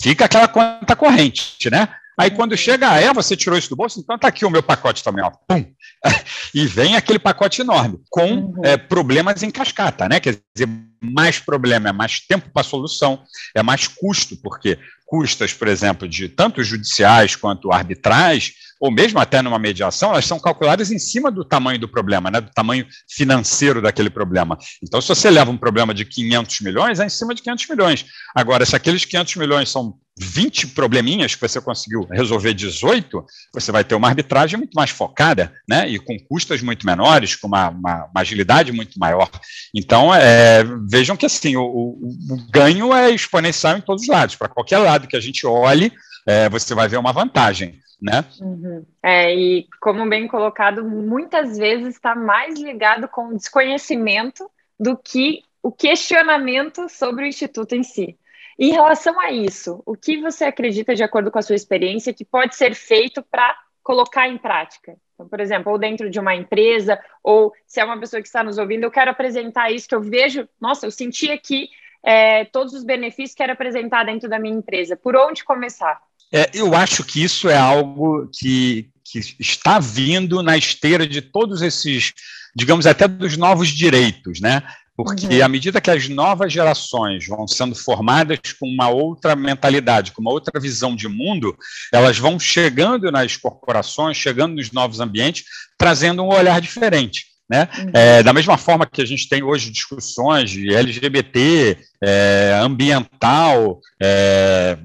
fica 0.01 0.25
aquela 0.25 0.47
conta 0.47 0.95
corrente, 0.95 1.69
né? 1.69 1.89
Aí 2.19 2.32
quando 2.32 2.58
chega, 2.58 2.91
ah, 2.91 2.99
é, 2.99 3.13
você 3.13 3.38
tirou 3.38 3.58
isso 3.58 3.69
do 3.69 3.77
bolso, 3.77 3.99
então 3.99 4.17
tá 4.17 4.27
aqui 4.27 4.43
o 4.43 4.49
meu 4.49 4.62
pacote 4.62 5.03
também, 5.03 5.23
ó, 5.23 5.32
pum. 5.47 5.63
E 6.53 6.65
vem 6.65 6.95
aquele 6.95 7.19
pacote 7.19 7.62
enorme, 7.62 7.99
com 8.10 8.34
uhum. 8.34 8.53
é, 8.63 8.75
problemas 8.75 9.43
em 9.43 9.51
cascata, 9.51 10.10
né? 10.10 10.19
Quer 10.19 10.39
dizer, 10.55 10.67
mais 11.01 11.39
problema, 11.39 11.89
é 11.89 11.91
mais 11.93 12.19
tempo 12.19 12.49
para 12.51 12.63
solução, 12.63 13.23
é 13.55 13.63
mais 13.63 13.88
custo, 13.88 14.36
porque 14.41 14.77
custas, 15.10 15.52
por 15.52 15.67
exemplo, 15.67 16.08
de 16.08 16.30
tanto 16.30 16.63
judiciais 16.63 17.36
quanto 17.36 17.72
arbitrais, 17.72 18.54
ou 18.80 18.89
mesmo 18.89 19.19
até 19.19 19.41
numa 19.41 19.60
mediação, 19.60 20.12
elas 20.12 20.26
são 20.26 20.39
calculadas 20.39 20.91
em 20.91 21.00
cima 21.00 21.30
do 21.30 21.43
tamanho 21.43 21.80
do 21.80 21.88
problema, 21.88 22.32
né, 22.32 22.39
do 22.39 22.52
tamanho 22.52 22.88
financeiro 23.10 23.82
daquele 23.82 24.10
problema. 24.10 24.58
Então, 24.82 25.02
se 25.02 25.10
você 25.10 25.30
leva 25.30 25.52
um 25.52 25.58
problema 25.58 25.93
de 25.93 26.06
500 26.06 26.62
milhões, 26.62 27.00
é 27.00 27.06
em 27.06 27.10
cima 27.10 27.36
de 27.36 27.41
500 27.41 27.67
milhões. 27.69 28.06
Agora, 28.34 28.65
se 28.65 28.76
aqueles 28.76 29.04
500 29.04 29.36
milhões 29.36 29.69
são 29.69 29.95
20 30.19 30.67
probleminhas 30.67 31.34
que 31.34 31.41
você 31.41 31.62
conseguiu 31.62 32.06
resolver 32.12 32.54
18, 32.54 33.24
você 33.54 33.72
vai 33.72 33.84
ter 33.86 33.95
uma 33.95 34.10
arbitragem 34.10 34.58
muito 34.58 34.74
mais 34.74 34.89
focada, 34.89 35.54
né, 35.67 35.88
e 35.89 35.98
com 35.98 36.17
custas 36.28 36.62
muito 36.62 36.86
menores, 36.86 37.36
com 37.36 37.48
uma, 37.48 37.69
uma, 37.69 38.06
uma 38.06 38.22
agilidade 38.22 38.72
muito 38.72 39.00
maior. 39.00 39.30
Então, 39.74 40.13
é, 40.13 40.63
vejam 40.89 41.15
que 41.15 41.26
assim, 41.26 41.56
o, 41.56 41.63
o, 41.63 42.34
o, 42.34 42.52
ganho 42.52 42.93
é 42.93 43.12
exponencial 43.12 43.78
em 43.78 43.82
todos 43.82 44.04
os 44.04 44.10
lados. 44.10 44.36
Para 44.36 44.50
qualquer 44.50 44.80
lado 44.80 44.99
que 45.08 45.16
a 45.16 45.20
gente 45.20 45.46
olhe, 45.46 45.92
é, 46.26 46.50
você 46.50 46.74
vai 46.74 46.88
ver 46.88 46.98
uma 46.98 47.14
vantagem. 47.14 47.80
Né? 48.02 48.24
Uhum. 48.40 48.86
É, 49.04 49.36
e 49.36 49.68
como 49.82 50.08
bem 50.08 50.26
colocado, 50.28 50.86
muitas 50.86 51.58
vezes 51.58 51.96
está 51.96 52.16
mais 52.16 52.58
ligado 52.58 53.10
com 53.10 53.28
o 53.28 53.36
desconhecimento 53.36 54.50
do 54.80 54.96
que 54.96 55.44
o 55.62 55.72
questionamento 55.72 56.88
sobre 56.88 57.26
o 57.26 57.28
Instituto 57.28 57.76
em 57.76 57.84
si. 57.84 58.18
Em 58.58 58.72
relação 58.72 59.20
a 59.20 59.32
isso, 59.32 59.82
o 59.86 59.96
que 59.96 60.22
você 60.22 60.46
acredita, 60.46 60.96
de 60.96 61.04
acordo 61.04 61.32
com 61.32 61.40
a 61.40 61.42
sua 61.42 61.56
experiência, 61.56 62.14
que 62.14 62.26
pode 62.26 62.56
ser 62.56 62.74
feito 62.74 63.22
para 63.22 63.58
colocar 63.84 64.28
em 64.28 64.38
prática? 64.38 64.98
Então, 65.14 65.28
por 65.28 65.40
exemplo, 65.42 65.72
ou 65.72 65.78
dentro 65.78 66.10
de 66.10 66.20
uma 66.20 66.36
empresa, 66.36 66.98
ou 67.22 67.54
se 67.68 67.82
é 67.82 67.86
uma 67.86 68.00
pessoa 68.00 68.22
que 68.22 68.28
está 68.28 68.44
nos 68.44 68.58
ouvindo, 68.58 68.84
eu 68.84 68.92
quero 68.92 69.12
apresentar 69.12 69.72
isso 69.72 69.88
que 69.88 69.96
eu 69.96 70.02
vejo, 70.02 70.48
nossa, 70.60 70.86
eu 70.86 70.92
senti 70.92 71.30
aqui 71.32 71.70
é, 72.04 72.46
todos 72.46 72.74
os 72.74 72.84
benefícios 72.84 73.32
que 73.32 73.38
quero 73.38 73.54
apresentar 73.54 74.06
dentro 74.06 74.30
da 74.30 74.40
minha 74.40 74.56
empresa. 74.56 74.96
Por 74.96 75.16
onde 75.16 75.44
começar? 75.44 76.00
É, 76.32 76.50
eu 76.54 76.76
acho 76.76 77.04
que 77.04 77.24
isso 77.24 77.50
é 77.50 77.58
algo 77.58 78.30
que, 78.32 78.90
que 79.04 79.20
está 79.40 79.80
vindo 79.80 80.44
na 80.44 80.58
esteira 80.58 81.08
de 81.08 81.22
todos 81.22 81.62
esses, 81.62 82.14
digamos, 82.56 82.86
até 82.86 83.08
dos 83.08 83.36
novos 83.36 83.70
direitos, 83.70 84.40
né? 84.40 84.64
Porque 84.96 85.40
uhum. 85.40 85.46
à 85.46 85.48
medida 85.48 85.80
que 85.80 85.90
as 85.90 86.10
novas 86.10 86.52
gerações 86.52 87.26
vão 87.26 87.48
sendo 87.48 87.74
formadas 87.74 88.40
com 88.60 88.68
uma 88.68 88.90
outra 88.90 89.34
mentalidade, 89.34 90.12
com 90.12 90.22
uma 90.22 90.32
outra 90.32 90.60
visão 90.60 90.94
de 90.94 91.08
mundo, 91.08 91.58
elas 91.92 92.18
vão 92.18 92.38
chegando 92.38 93.10
nas 93.10 93.38
corporações, 93.38 94.18
chegando 94.18 94.56
nos 94.56 94.74
novos 94.74 95.00
ambientes, 95.00 95.46
trazendo 95.78 96.22
um 96.22 96.28
olhar 96.28 96.60
diferente. 96.60 97.28
Né? 97.50 97.68
Uhum. 97.80 97.92
É, 97.94 98.22
da 98.22 98.32
mesma 98.32 98.58
forma 98.58 98.86
que 98.86 99.02
a 99.02 99.06
gente 99.06 99.28
tem 99.28 99.42
hoje 99.42 99.72
discussões 99.72 100.52
de 100.52 100.74
LGBT, 100.74 101.78
é, 102.02 102.60
ambiental, 102.62 103.80
é, 104.02 104.78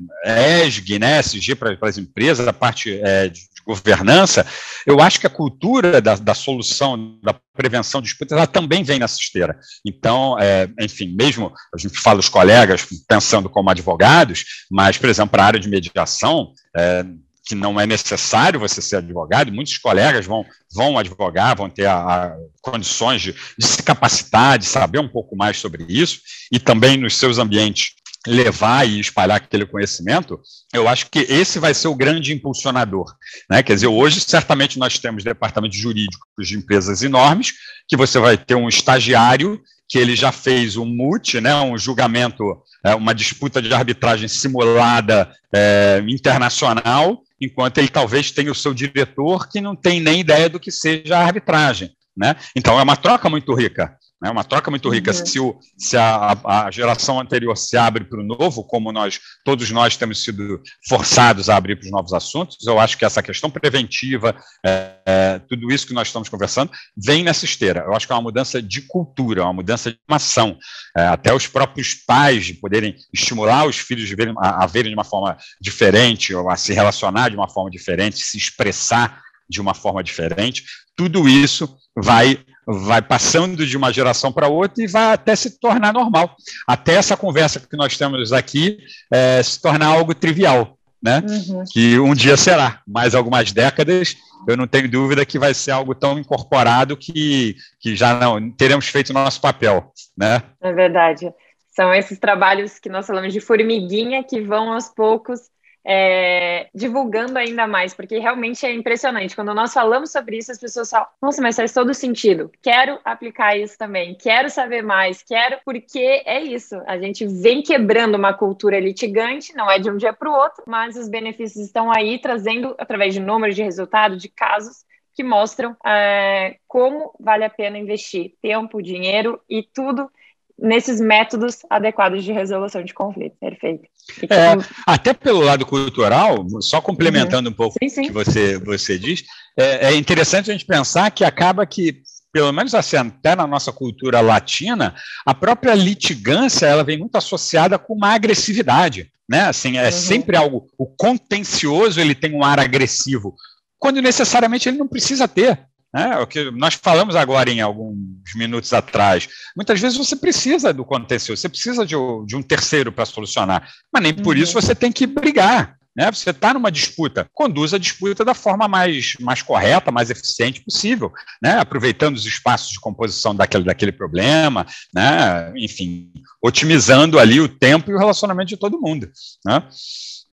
ESG, 0.64 0.98
né, 0.98 1.18
SG 1.18 1.54
para 1.54 1.76
as 1.82 1.98
empresas, 1.98 2.48
a 2.48 2.52
parte 2.52 2.98
é, 3.02 3.28
de 3.28 3.42
governança, 3.66 4.46
eu 4.86 5.00
acho 5.00 5.18
que 5.18 5.26
a 5.26 5.30
cultura 5.30 6.00
da, 6.00 6.14
da 6.16 6.34
solução, 6.34 7.18
da 7.22 7.34
prevenção 7.54 8.00
de 8.00 8.08
disputas, 8.08 8.36
ela 8.36 8.46
também 8.46 8.82
vem 8.82 8.98
nessa 8.98 9.18
esteira. 9.18 9.58
Então, 9.84 10.38
é, 10.38 10.68
enfim, 10.80 11.14
mesmo 11.16 11.52
a 11.74 11.78
gente 11.78 11.98
fala 11.98 12.20
os 12.20 12.28
colegas 12.28 12.86
pensando 13.08 13.48
como 13.48 13.70
advogados, 13.70 14.44
mas, 14.70 14.98
por 14.98 15.08
exemplo, 15.08 15.30
para 15.30 15.44
a 15.44 15.46
área 15.46 15.60
de 15.60 15.68
mediação, 15.68 16.52
é, 16.76 17.04
que 17.44 17.54
não 17.54 17.78
é 17.78 17.86
necessário 17.86 18.58
você 18.58 18.80
ser 18.80 18.96
advogado, 18.96 19.52
muitos 19.52 19.76
colegas 19.78 20.24
vão, 20.24 20.44
vão 20.74 20.98
advogar, 20.98 21.56
vão 21.56 21.68
ter 21.68 21.86
a, 21.86 21.96
a 21.96 22.36
condições 22.62 23.20
de, 23.20 23.34
de, 23.58 23.66
se 23.66 23.82
capacitar, 23.82 24.58
de 24.58 24.64
saber 24.64 24.98
um 24.98 25.08
pouco 25.08 25.36
mais 25.36 25.58
sobre 25.58 25.84
isso, 25.88 26.20
e 26.50 26.58
também 26.58 26.96
nos 26.96 27.16
seus 27.16 27.38
ambientes 27.38 27.94
levar 28.26 28.88
e 28.88 29.00
espalhar 29.00 29.36
aquele 29.36 29.66
conhecimento, 29.66 30.40
eu 30.72 30.88
acho 30.88 31.10
que 31.10 31.20
esse 31.20 31.58
vai 31.58 31.74
ser 31.74 31.88
o 31.88 31.94
grande 31.94 32.32
impulsionador. 32.32 33.14
Né? 33.50 33.62
Quer 33.62 33.74
dizer, 33.74 33.86
hoje, 33.86 34.20
certamente, 34.20 34.78
nós 34.78 34.98
temos 34.98 35.22
departamentos 35.22 35.76
jurídicos 35.76 36.48
de 36.48 36.56
empresas 36.56 37.02
enormes, 37.02 37.52
que 37.86 37.96
você 37.96 38.18
vai 38.18 38.38
ter 38.38 38.54
um 38.54 38.68
estagiário 38.68 39.60
que 39.88 39.98
ele 39.98 40.16
já 40.16 40.32
fez 40.32 40.76
um 40.76 40.84
MUT, 40.84 41.40
né, 41.40 41.54
um 41.56 41.76
julgamento, 41.76 42.42
é, 42.84 42.94
uma 42.94 43.14
disputa 43.14 43.60
de 43.60 43.72
arbitragem 43.72 44.28
simulada 44.28 45.30
é, 45.54 46.02
internacional, 46.08 47.22
enquanto 47.40 47.78
ele 47.78 47.88
talvez 47.88 48.30
tenha 48.30 48.50
o 48.50 48.54
seu 48.54 48.72
diretor 48.72 49.48
que 49.48 49.60
não 49.60 49.76
tem 49.76 50.00
nem 50.00 50.20
ideia 50.20 50.48
do 50.48 50.60
que 50.60 50.70
seja 50.70 51.18
a 51.18 51.24
arbitragem. 51.24 51.90
Né? 52.16 52.36
Então, 52.54 52.78
é 52.78 52.82
uma 52.82 52.96
troca 52.96 53.28
muito 53.28 53.54
rica. 53.54 53.96
É 54.24 54.30
uma 54.30 54.42
troca 54.42 54.70
muito 54.70 54.88
rica. 54.88 55.10
Uhum. 55.10 55.26
Se, 55.26 55.38
o, 55.38 55.58
se 55.76 55.96
a, 55.96 56.36
a, 56.44 56.70
geração 56.70 57.20
anterior 57.20 57.56
se 57.56 57.76
abre 57.76 58.04
para 58.04 58.20
o 58.20 58.24
novo, 58.24 58.64
como 58.64 58.90
nós 58.90 59.20
todos 59.44 59.70
nós 59.70 59.96
temos 59.96 60.24
sido 60.24 60.62
forçados 60.88 61.50
a 61.50 61.56
abrir 61.56 61.76
para 61.76 61.84
os 61.84 61.90
novos 61.90 62.12
assuntos, 62.12 62.66
eu 62.66 62.78
acho 62.80 62.96
que 62.96 63.04
essa 63.04 63.22
questão 63.22 63.50
preventiva, 63.50 64.34
é, 64.64 64.94
é, 65.06 65.38
tudo 65.40 65.70
isso 65.70 65.86
que 65.86 65.92
nós 65.92 66.08
estamos 66.08 66.28
conversando, 66.28 66.70
vem 66.96 67.22
nessa 67.22 67.44
esteira. 67.44 67.84
Eu 67.86 67.94
acho 67.94 68.06
que 68.06 68.12
é 68.12 68.16
uma 68.16 68.22
mudança 68.22 68.62
de 68.62 68.82
cultura, 68.82 69.44
uma 69.44 69.52
mudança 69.52 69.90
de 69.90 69.98
ação. 70.08 70.56
É, 70.96 71.02
até 71.06 71.34
os 71.34 71.46
próprios 71.46 71.94
pais 71.94 72.46
de 72.46 72.54
poderem 72.54 72.94
estimular 73.12 73.66
os 73.66 73.76
filhos 73.76 74.10
a, 74.38 74.64
a 74.64 74.66
verem 74.66 74.90
de 74.90 74.96
uma 74.96 75.04
forma 75.04 75.36
diferente, 75.60 76.34
ou 76.34 76.48
a 76.50 76.56
se 76.56 76.72
relacionar 76.72 77.28
de 77.28 77.36
uma 77.36 77.48
forma 77.48 77.70
diferente, 77.70 78.18
se 78.18 78.38
expressar 78.38 79.23
de 79.48 79.60
uma 79.60 79.74
forma 79.74 80.02
diferente, 80.02 80.64
tudo 80.96 81.28
isso 81.28 81.76
vai 81.96 82.38
vai 82.66 83.02
passando 83.02 83.66
de 83.66 83.76
uma 83.76 83.92
geração 83.92 84.32
para 84.32 84.48
outra 84.48 84.82
e 84.82 84.86
vai 84.86 85.12
até 85.12 85.36
se 85.36 85.58
tornar 85.58 85.92
normal. 85.92 86.34
Até 86.66 86.94
essa 86.94 87.14
conversa 87.14 87.60
que 87.60 87.76
nós 87.76 87.96
temos 87.96 88.32
aqui 88.32 88.78
é, 89.12 89.42
se 89.42 89.60
tornar 89.60 89.88
algo 89.88 90.14
trivial, 90.14 90.78
né? 91.02 91.22
Uhum. 91.28 91.64
Que 91.70 91.98
um 91.98 92.14
dia 92.14 92.36
será, 92.36 92.80
mais 92.86 93.14
algumas 93.14 93.52
décadas, 93.52 94.16
eu 94.48 94.56
não 94.56 94.66
tenho 94.66 94.90
dúvida 94.90 95.26
que 95.26 95.38
vai 95.38 95.52
ser 95.52 95.72
algo 95.72 95.94
tão 95.94 96.18
incorporado 96.18 96.96
que, 96.96 97.56
que 97.80 97.94
já 97.94 98.14
não 98.14 98.50
teremos 98.50 98.86
feito 98.86 99.10
o 99.10 99.14
nosso 99.14 99.40
papel, 99.40 99.92
né? 100.16 100.42
É 100.62 100.72
verdade. 100.72 101.32
São 101.70 101.92
esses 101.92 102.18
trabalhos 102.18 102.78
que 102.78 102.88
nós 102.88 103.06
falamos 103.06 103.32
de 103.32 103.40
formiguinha 103.40 104.22
que 104.22 104.40
vão 104.40 104.72
aos 104.72 104.88
poucos 104.88 105.40
é, 105.84 106.68
divulgando 106.74 107.38
ainda 107.38 107.66
mais, 107.66 107.92
porque 107.92 108.18
realmente 108.18 108.64
é 108.64 108.72
impressionante. 108.72 109.36
Quando 109.36 109.54
nós 109.54 109.72
falamos 109.72 110.10
sobre 110.10 110.38
isso, 110.38 110.50
as 110.50 110.58
pessoas 110.58 110.88
falam: 110.88 111.06
nossa, 111.20 111.42
mas 111.42 111.56
faz 111.56 111.72
todo 111.72 111.92
sentido. 111.92 112.50
Quero 112.62 112.98
aplicar 113.04 113.56
isso 113.56 113.76
também, 113.76 114.14
quero 114.14 114.48
saber 114.48 114.82
mais, 114.82 115.22
quero, 115.22 115.58
porque 115.64 116.22
é 116.24 116.40
isso. 116.40 116.80
A 116.86 116.98
gente 116.98 117.26
vem 117.26 117.62
quebrando 117.62 118.14
uma 118.14 118.32
cultura 118.32 118.80
litigante, 118.80 119.54
não 119.54 119.70
é 119.70 119.78
de 119.78 119.90
um 119.90 119.96
dia 119.96 120.12
para 120.12 120.30
o 120.30 120.34
outro, 120.34 120.64
mas 120.66 120.96
os 120.96 121.08
benefícios 121.08 121.64
estão 121.64 121.92
aí 121.92 122.18
trazendo, 122.18 122.74
através 122.78 123.12
de 123.12 123.20
números 123.20 123.54
de 123.54 123.62
resultado, 123.62 124.16
de 124.16 124.28
casos, 124.28 124.84
que 125.14 125.22
mostram 125.22 125.76
é, 125.84 126.56
como 126.66 127.14
vale 127.20 127.44
a 127.44 127.50
pena 127.50 127.78
investir 127.78 128.34
tempo, 128.42 128.82
dinheiro 128.82 129.40
e 129.48 129.62
tudo 129.62 130.10
nesses 130.58 131.00
métodos 131.00 131.58
adequados 131.68 132.24
de 132.24 132.32
resolução 132.32 132.82
de 132.84 132.94
conflito. 132.94 133.36
Perfeito. 133.40 133.84
É, 134.30 134.56
até 134.86 135.12
pelo 135.12 135.40
lado 135.40 135.66
cultural, 135.66 136.46
só 136.60 136.80
complementando 136.80 137.48
uhum. 137.48 137.52
um 137.52 137.56
pouco 137.56 137.76
o 137.76 137.78
que 137.78 138.12
você, 138.12 138.58
você 138.58 138.98
diz, 138.98 139.24
é, 139.58 139.88
é, 139.88 139.94
interessante 139.94 140.50
a 140.50 140.52
gente 140.52 140.66
pensar 140.66 141.10
que 141.10 141.24
acaba 141.24 141.66
que, 141.66 142.02
pelo 142.32 142.52
menos 142.52 142.74
assim, 142.74 142.96
até 142.96 143.34
na 143.34 143.46
nossa 143.46 143.72
cultura 143.72 144.20
latina, 144.20 144.94
a 145.26 145.34
própria 145.34 145.74
litigância 145.74 146.66
ela 146.66 146.84
vem 146.84 146.98
muito 146.98 147.16
associada 147.16 147.78
com 147.78 147.94
uma 147.94 148.14
agressividade. 148.14 149.10
Né? 149.28 149.40
Assim, 149.42 149.78
é 149.78 149.86
uhum. 149.86 149.92
sempre 149.92 150.36
algo. 150.36 150.66
O 150.78 150.86
contencioso 150.86 152.00
ele 152.00 152.14
tem 152.14 152.34
um 152.34 152.44
ar 152.44 152.60
agressivo, 152.60 153.34
quando 153.78 154.00
necessariamente 154.00 154.68
ele 154.68 154.78
não 154.78 154.88
precisa 154.88 155.26
ter. 155.26 155.66
Né? 155.94 156.18
O 156.18 156.26
que 156.26 156.50
nós 156.50 156.74
falamos 156.74 157.14
agora 157.14 157.48
em 157.48 157.60
alguns 157.60 158.34
minutos 158.34 158.72
atrás. 158.72 159.28
Muitas 159.56 159.80
vezes 159.80 159.96
você 159.96 160.16
precisa 160.16 160.72
do 160.72 160.84
contencioso, 160.84 161.40
você 161.40 161.48
precisa 161.48 161.86
de, 161.86 161.94
de 162.26 162.34
um 162.34 162.42
terceiro 162.42 162.90
para 162.90 163.06
solucionar, 163.06 163.70
mas 163.92 164.02
nem 164.02 164.12
por 164.12 164.36
isso 164.36 164.56
uhum. 164.56 164.60
você 164.60 164.74
tem 164.74 164.90
que 164.90 165.06
brigar. 165.06 165.76
Né? 165.96 166.10
Você 166.10 166.30
está 166.30 166.52
numa 166.52 166.72
disputa, 166.72 167.28
conduz 167.32 167.72
a 167.72 167.78
disputa 167.78 168.24
da 168.24 168.34
forma 168.34 168.66
mais, 168.66 169.12
mais 169.20 169.40
correta, 169.42 169.92
mais 169.92 170.10
eficiente 170.10 170.60
possível, 170.60 171.12
né? 171.40 171.60
aproveitando 171.60 172.16
os 172.16 172.26
espaços 172.26 172.72
de 172.72 172.80
composição 172.80 173.32
daquele, 173.32 173.62
daquele 173.62 173.92
problema, 173.92 174.66
né? 174.92 175.52
enfim, 175.54 176.12
otimizando 176.42 177.20
ali 177.20 177.40
o 177.40 177.48
tempo 177.48 177.92
e 177.92 177.94
o 177.94 177.98
relacionamento 177.98 178.48
de 178.48 178.56
todo 178.56 178.80
mundo. 178.80 179.08
Né? 179.46 179.62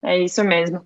É 0.02 0.18
isso 0.18 0.42
mesmo. 0.42 0.82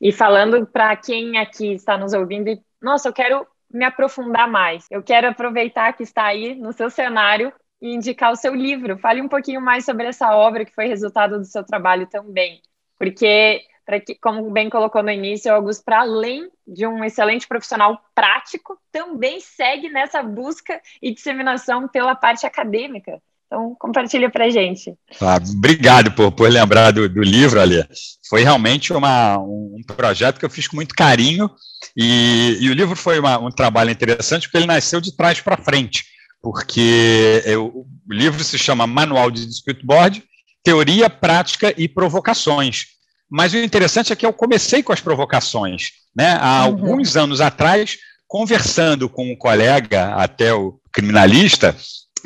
E 0.00 0.10
falando 0.10 0.66
para 0.66 0.96
quem 0.96 1.38
aqui 1.38 1.74
está 1.74 1.96
nos 1.96 2.12
ouvindo, 2.12 2.48
e, 2.48 2.60
nossa, 2.82 3.08
eu 3.08 3.12
quero 3.12 3.46
me 3.72 3.84
aprofundar 3.84 4.48
mais. 4.48 4.86
Eu 4.90 5.02
quero 5.02 5.28
aproveitar 5.28 5.92
que 5.92 6.02
está 6.02 6.24
aí 6.24 6.54
no 6.54 6.72
seu 6.72 6.90
cenário 6.90 7.52
e 7.80 7.94
indicar 7.94 8.32
o 8.32 8.36
seu 8.36 8.54
livro. 8.54 8.98
Fale 8.98 9.22
um 9.22 9.28
pouquinho 9.28 9.60
mais 9.60 9.84
sobre 9.84 10.06
essa 10.06 10.34
obra 10.34 10.64
que 10.64 10.74
foi 10.74 10.86
resultado 10.86 11.38
do 11.38 11.44
seu 11.44 11.64
trabalho 11.64 12.06
também. 12.06 12.60
Porque, 12.98 13.62
que, 14.04 14.14
como 14.16 14.50
bem 14.50 14.68
colocou 14.68 15.02
no 15.02 15.10
início, 15.10 15.52
Augusto, 15.52 15.84
para 15.84 16.00
além 16.00 16.50
de 16.66 16.86
um 16.86 17.02
excelente 17.04 17.48
profissional 17.48 17.98
prático, 18.14 18.78
também 18.92 19.40
segue 19.40 19.88
nessa 19.88 20.22
busca 20.22 20.80
e 21.00 21.12
disseminação 21.12 21.88
pela 21.88 22.14
parte 22.14 22.46
acadêmica. 22.46 23.22
Então, 23.50 23.74
compartilha 23.80 24.30
para 24.30 24.48
gente. 24.48 24.94
Ah, 25.20 25.40
obrigado 25.56 26.12
por, 26.12 26.30
por 26.30 26.48
lembrar 26.48 26.92
do, 26.92 27.08
do 27.08 27.20
livro, 27.20 27.60
Ali. 27.60 27.84
Foi 28.28 28.44
realmente 28.44 28.92
uma, 28.92 29.38
um 29.38 29.80
projeto 29.84 30.38
que 30.38 30.44
eu 30.44 30.50
fiz 30.50 30.68
com 30.68 30.76
muito 30.76 30.94
carinho 30.94 31.50
e, 31.96 32.58
e 32.60 32.70
o 32.70 32.72
livro 32.74 32.94
foi 32.94 33.18
uma, 33.18 33.38
um 33.38 33.50
trabalho 33.50 33.90
interessante 33.90 34.46
porque 34.46 34.58
ele 34.58 34.66
nasceu 34.66 35.00
de 35.00 35.16
trás 35.16 35.40
para 35.40 35.56
frente, 35.56 36.04
porque 36.40 37.42
eu, 37.44 37.66
o 37.66 37.86
livro 38.08 38.44
se 38.44 38.56
chama 38.56 38.86
Manual 38.86 39.32
de 39.32 39.44
Dispute 39.44 39.84
Board, 39.84 40.22
Teoria, 40.62 41.10
Prática 41.10 41.74
e 41.76 41.88
Provocações. 41.88 42.84
Mas 43.28 43.52
o 43.52 43.58
interessante 43.58 44.12
é 44.12 44.16
que 44.16 44.26
eu 44.26 44.32
comecei 44.32 44.80
com 44.80 44.92
as 44.92 45.00
provocações. 45.00 45.88
Né? 46.14 46.38
Há 46.40 46.66
uhum. 46.66 46.66
alguns 46.66 47.16
anos 47.16 47.40
atrás, 47.40 47.96
conversando 48.28 49.08
com 49.08 49.32
um 49.32 49.36
colega, 49.36 50.14
até 50.14 50.54
o 50.54 50.80
criminalista, 50.92 51.76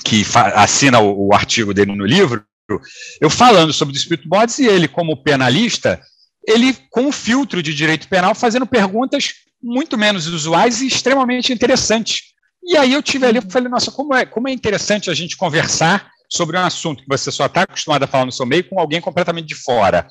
que 0.02 0.22
assina 0.54 1.00
o, 1.00 1.28
o, 1.28 1.34
artigo 1.34 1.74
dele 1.74 1.94
no 1.94 2.04
livro, 2.04 2.44
eu 3.20 3.28
falando 3.28 3.72
sobre 3.72 3.94
dispute 3.94 4.26
boards 4.26 4.58
e 4.58 4.66
ele, 4.66 4.88
como 4.88 5.22
penalista, 5.22 6.00
ele 6.46 6.76
com 6.90 7.02
um 7.02 7.12
filtro 7.12 7.62
de 7.62 7.74
direito 7.74 8.08
penal 8.08 8.34
fazendo 8.34 8.66
perguntas 8.66 9.34
muito 9.62 9.96
menos 9.96 10.26
usuais 10.26 10.80
e 10.80 10.86
extremamente 10.86 11.52
interessantes. 11.52 12.34
E 12.62 12.76
aí 12.76 12.92
eu 12.92 13.02
tive 13.02 13.26
ali, 13.26 13.38
eu 13.38 13.50
falei, 13.50 13.68
nossa, 13.68 13.90
como 13.90 14.14
é, 14.14 14.24
como 14.24 14.48
é 14.48 14.52
interessante 14.52 15.10
a 15.10 15.14
gente 15.14 15.36
conversar 15.36 16.10
sobre 16.28 16.56
um 16.56 16.64
assunto 16.64 17.02
que 17.02 17.08
você 17.08 17.30
só 17.30 17.46
está 17.46 17.62
acostumado 17.62 18.02
a 18.02 18.06
falar 18.06 18.26
no 18.26 18.32
seu 18.32 18.46
meio 18.46 18.68
com 18.68 18.80
alguém 18.80 19.00
completamente 19.00 19.46
de 19.46 19.54
fora. 19.54 20.06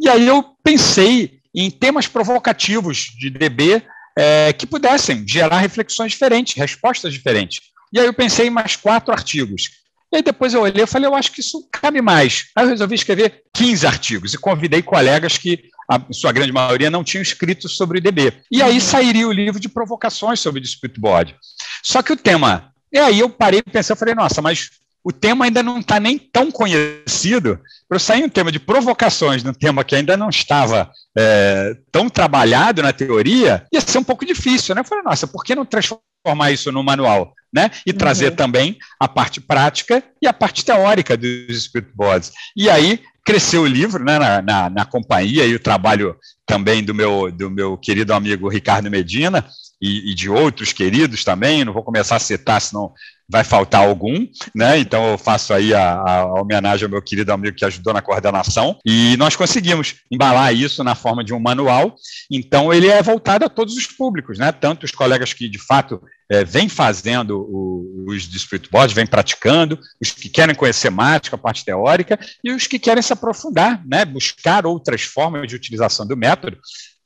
E 0.00 0.08
aí 0.08 0.26
eu 0.26 0.44
pensei 0.62 1.38
em 1.54 1.70
temas 1.70 2.06
provocativos 2.06 3.12
de 3.18 3.30
DB 3.30 3.82
é, 4.18 4.52
que 4.52 4.66
pudessem 4.66 5.26
gerar 5.26 5.58
reflexões 5.58 6.12
diferentes, 6.12 6.54
respostas 6.54 7.12
diferentes. 7.12 7.60
E 7.92 7.98
aí 7.98 8.06
eu 8.06 8.12
pensei 8.12 8.46
em 8.46 8.50
mais 8.50 8.76
quatro 8.76 9.12
artigos. 9.12 9.70
E 10.12 10.16
aí 10.16 10.22
depois 10.22 10.54
eu 10.54 10.62
olhei 10.62 10.84
e 10.84 10.86
falei, 10.86 11.08
eu 11.08 11.14
acho 11.14 11.32
que 11.32 11.40
isso 11.40 11.68
cabe 11.70 12.00
mais. 12.00 12.46
Aí 12.56 12.64
eu 12.64 12.70
resolvi 12.70 12.94
escrever 12.94 13.42
15 13.52 13.86
artigos 13.86 14.34
e 14.34 14.38
convidei 14.38 14.82
colegas 14.82 15.36
que, 15.36 15.64
a 15.90 16.00
sua 16.12 16.32
grande 16.32 16.52
maioria, 16.52 16.90
não 16.90 17.04
tinham 17.04 17.22
escrito 17.22 17.68
sobre 17.68 17.98
o 17.98 18.00
IDB. 18.00 18.32
E 18.50 18.62
aí 18.62 18.80
sairia 18.80 19.28
o 19.28 19.32
livro 19.32 19.60
de 19.60 19.68
provocações 19.68 20.40
sobre 20.40 20.60
o 20.60 20.62
dispute 20.62 20.98
board. 20.98 21.36
Só 21.82 22.02
que 22.02 22.12
o 22.12 22.16
tema... 22.16 22.72
E 22.90 22.98
aí 22.98 23.20
eu 23.20 23.28
parei 23.28 23.60
e 23.60 23.70
pensei, 23.70 23.92
eu 23.92 23.98
falei, 23.98 24.14
nossa, 24.14 24.40
mas 24.40 24.70
o 25.04 25.12
tema 25.12 25.44
ainda 25.44 25.62
não 25.62 25.78
está 25.78 26.00
nem 26.00 26.18
tão 26.18 26.50
conhecido. 26.50 27.60
Para 27.88 27.96
eu 27.96 28.00
sair 28.00 28.24
um 28.24 28.28
tema 28.28 28.50
de 28.50 28.58
provocações 28.58 29.42
num 29.42 29.52
tema 29.52 29.84
que 29.84 29.94
ainda 29.94 30.16
não 30.16 30.28
estava 30.28 30.90
é, 31.16 31.76
tão 31.92 32.08
trabalhado 32.08 32.82
na 32.82 32.92
teoria, 32.92 33.66
ia 33.72 33.80
ser 33.80 33.98
um 33.98 34.04
pouco 34.04 34.24
difícil. 34.24 34.74
Né? 34.74 34.80
Eu 34.80 34.84
falei, 34.84 35.04
nossa, 35.04 35.26
por 35.26 35.44
que 35.44 35.54
não 35.54 35.64
transformar 35.64 36.02
isso 36.52 36.72
no 36.72 36.82
manual? 36.82 37.34
Né? 37.52 37.70
E 37.86 37.92
uhum. 37.92 37.96
trazer 37.96 38.32
também 38.32 38.76
a 39.00 39.08
parte 39.08 39.40
prática 39.40 40.02
e 40.20 40.26
a 40.26 40.34
parte 40.34 40.64
teórica 40.64 41.16
dos 41.16 41.64
Spirit 41.64 41.90
Boards. 41.94 42.30
E 42.54 42.68
aí 42.68 43.00
cresceu 43.24 43.62
o 43.62 43.66
livro 43.66 44.04
né, 44.04 44.18
na, 44.18 44.42
na, 44.42 44.70
na, 44.70 44.84
companhia 44.84 45.46
e 45.46 45.54
o 45.54 45.60
trabalho 45.60 46.16
também 46.46 46.82
do 46.82 46.94
meu, 46.94 47.30
do 47.30 47.50
meu 47.50 47.76
querido 47.76 48.12
amigo 48.12 48.48
Ricardo 48.48 48.90
Medina 48.90 49.46
e, 49.80 50.10
e 50.10 50.14
de 50.14 50.28
outros 50.28 50.72
queridos 50.72 51.24
também, 51.24 51.64
não 51.64 51.72
vou 51.72 51.82
começar 51.82 52.16
a 52.16 52.20
citar, 52.20 52.60
senão 52.60 52.92
vai 53.30 53.44
faltar 53.44 53.86
algum, 53.86 54.26
né? 54.54 54.78
Então 54.78 55.10
eu 55.10 55.18
faço 55.18 55.52
aí 55.52 55.74
a, 55.74 55.94
a, 55.94 56.40
homenagem 56.40 56.84
ao 56.84 56.90
meu 56.90 57.02
querido 57.02 57.32
amigo 57.32 57.56
que 57.56 57.64
ajudou 57.64 57.92
na 57.92 58.00
coordenação 58.00 58.78
e 58.84 59.16
nós 59.18 59.36
conseguimos 59.36 59.96
embalar 60.10 60.54
isso 60.54 60.82
na 60.82 60.94
forma 60.94 61.22
de 61.22 61.34
um 61.34 61.38
manual. 61.38 61.94
Então 62.30 62.72
ele 62.72 62.88
é 62.88 63.02
voltado 63.02 63.44
a 63.44 63.48
todos 63.48 63.76
os 63.76 63.86
públicos, 63.86 64.38
né? 64.38 64.50
Tanto 64.50 64.84
os 64.84 64.90
colegas 64.90 65.34
que 65.34 65.48
de 65.48 65.58
fato 65.58 66.00
é, 66.30 66.42
vêm 66.42 66.68
fazendo 66.68 67.38
o, 67.38 68.06
os 68.08 68.22
dispute 68.22 68.70
boards, 68.70 68.94
vêm 68.94 69.06
praticando, 69.06 69.78
os 70.00 70.10
que 70.10 70.28
querem 70.30 70.54
conhecer 70.54 70.90
mais, 70.90 71.20
a 71.30 71.38
parte 71.38 71.64
teórica, 71.64 72.18
e 72.42 72.50
os 72.50 72.66
que 72.66 72.78
querem 72.78 73.02
se 73.02 73.12
aprofundar, 73.12 73.82
né? 73.86 74.06
Buscar 74.06 74.64
outras 74.64 75.02
formas 75.02 75.46
de 75.46 75.54
utilização 75.54 76.06
do 76.06 76.16
método 76.16 76.58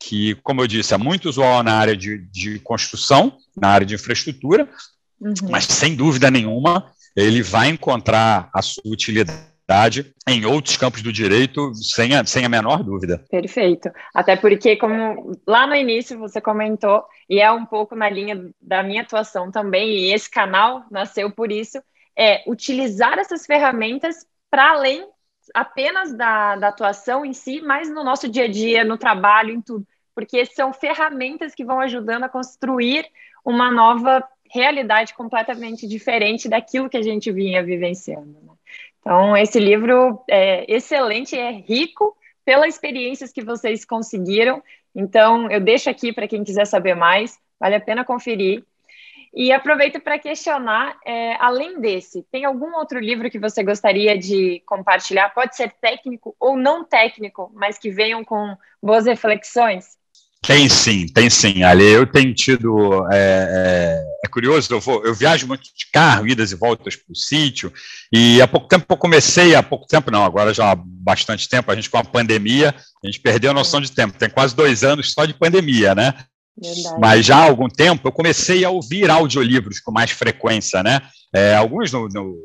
que, 0.04 0.34
como 0.42 0.60
eu 0.60 0.66
disse, 0.66 0.92
é 0.92 0.98
muito 0.98 1.28
usual 1.28 1.62
na 1.62 1.74
área 1.74 1.96
de, 1.96 2.18
de 2.30 2.58
construção, 2.58 3.36
na 3.56 3.68
área 3.68 3.86
de 3.86 3.94
infraestrutura, 3.94 4.68
uhum. 5.22 5.50
mas 5.50 5.64
sem 5.64 5.94
dúvida 5.94 6.30
nenhuma 6.30 6.92
ele 7.16 7.42
vai 7.42 7.68
encontrar 7.68 8.50
a 8.54 8.62
sua 8.62 8.82
utilidade 8.86 10.12
em 10.28 10.44
outros 10.44 10.76
campos 10.76 11.02
do 11.02 11.12
direito, 11.12 11.72
sem 11.74 12.14
a, 12.14 12.24
sem 12.24 12.44
a 12.44 12.48
menor 12.48 12.82
dúvida. 12.82 13.24
Perfeito. 13.30 13.90
Até 14.14 14.36
porque, 14.36 14.76
como 14.76 15.32
lá 15.46 15.66
no 15.66 15.74
início 15.74 16.18
você 16.18 16.40
comentou, 16.40 17.04
e 17.28 17.40
é 17.40 17.50
um 17.50 17.64
pouco 17.64 17.94
na 17.94 18.08
linha 18.08 18.50
da 18.60 18.82
minha 18.82 19.02
atuação 19.02 19.50
também, 19.50 19.90
e 19.90 20.12
esse 20.12 20.30
canal 20.30 20.84
nasceu 20.90 21.30
por 21.30 21.52
isso, 21.52 21.82
é 22.16 22.42
utilizar 22.46 23.18
essas 23.18 23.46
ferramentas 23.46 24.26
para 24.50 24.70
além 24.70 25.06
apenas 25.54 26.12
da, 26.14 26.56
da 26.56 26.68
atuação 26.68 27.24
em 27.24 27.32
si, 27.32 27.60
mas 27.60 27.90
no 27.90 28.04
nosso 28.04 28.28
dia 28.28 28.44
a 28.44 28.48
dia, 28.48 28.84
no 28.84 28.98
trabalho, 28.98 29.54
em 29.54 29.60
tudo 29.60 29.86
porque 30.14 30.44
são 30.46 30.72
ferramentas 30.72 31.54
que 31.54 31.64
vão 31.64 31.80
ajudando 31.80 32.24
a 32.24 32.28
construir 32.28 33.06
uma 33.44 33.70
nova 33.70 34.22
realidade 34.52 35.14
completamente 35.14 35.86
diferente 35.86 36.48
daquilo 36.48 36.88
que 36.88 36.96
a 36.96 37.02
gente 37.02 37.32
vinha 37.32 37.62
vivenciando. 37.62 38.38
Né? 38.42 38.52
Então, 39.00 39.36
esse 39.36 39.58
livro 39.58 40.22
é 40.28 40.70
excelente, 40.72 41.36
é 41.36 41.50
rico 41.50 42.16
pelas 42.44 42.74
experiências 42.74 43.32
que 43.32 43.42
vocês 43.42 43.84
conseguiram. 43.84 44.62
Então, 44.94 45.50
eu 45.50 45.60
deixo 45.60 45.88
aqui 45.88 46.12
para 46.12 46.28
quem 46.28 46.44
quiser 46.44 46.66
saber 46.66 46.94
mais, 46.94 47.38
vale 47.58 47.76
a 47.76 47.80
pena 47.80 48.04
conferir. 48.04 48.62
E 49.34 49.50
aproveito 49.50 49.98
para 49.98 50.18
questionar, 50.18 50.98
é, 51.06 51.34
além 51.40 51.80
desse, 51.80 52.22
tem 52.30 52.44
algum 52.44 52.76
outro 52.76 53.00
livro 53.00 53.30
que 53.30 53.38
você 53.38 53.62
gostaria 53.62 54.18
de 54.18 54.62
compartilhar? 54.66 55.30
Pode 55.30 55.56
ser 55.56 55.72
técnico 55.80 56.36
ou 56.38 56.54
não 56.54 56.84
técnico, 56.84 57.50
mas 57.54 57.78
que 57.78 57.90
venham 57.90 58.22
com 58.22 58.54
boas 58.82 59.06
reflexões? 59.06 59.96
Tem 60.44 60.68
sim, 60.68 61.06
tem 61.06 61.30
sim. 61.30 61.62
Ali 61.62 61.84
eu 61.84 62.04
tenho 62.04 62.34
tido. 62.34 63.06
É, 63.12 63.14
é, 63.14 64.04
é, 64.24 64.28
curioso, 64.28 64.74
eu, 64.74 64.80
vou, 64.80 65.04
eu 65.04 65.14
viajo 65.14 65.46
muito 65.46 65.62
de 65.62 65.90
carro, 65.92 66.26
idas 66.26 66.50
e 66.50 66.56
voltas 66.56 66.96
para 66.96 67.12
o 67.12 67.16
sítio, 67.16 67.72
e 68.12 68.42
há 68.42 68.48
pouco 68.48 68.66
tempo 68.66 68.84
eu 68.88 68.96
comecei, 68.96 69.54
há 69.54 69.62
pouco 69.62 69.86
tempo 69.86 70.10
não, 70.10 70.24
agora 70.24 70.52
já 70.52 70.72
há 70.72 70.74
bastante 70.74 71.48
tempo, 71.48 71.70
a 71.70 71.74
gente 71.76 71.88
com 71.88 71.98
a 71.98 72.04
pandemia, 72.04 72.74
a 73.02 73.06
gente 73.06 73.20
perdeu 73.20 73.52
a 73.52 73.54
noção 73.54 73.80
de 73.80 73.92
tempo, 73.92 74.18
tem 74.18 74.28
quase 74.28 74.56
dois 74.56 74.82
anos 74.82 75.12
só 75.12 75.24
de 75.24 75.34
pandemia, 75.34 75.94
né? 75.94 76.14
Verdade. 76.60 77.00
Mas 77.00 77.24
já 77.24 77.36
há 77.36 77.44
algum 77.44 77.68
tempo 77.68 78.08
eu 78.08 78.12
comecei 78.12 78.64
a 78.64 78.70
ouvir 78.70 79.10
audiolivros 79.10 79.80
com 79.80 79.92
mais 79.92 80.10
frequência, 80.10 80.82
né? 80.82 81.00
É, 81.32 81.54
alguns 81.54 81.92
no, 81.92 82.08
no, 82.08 82.36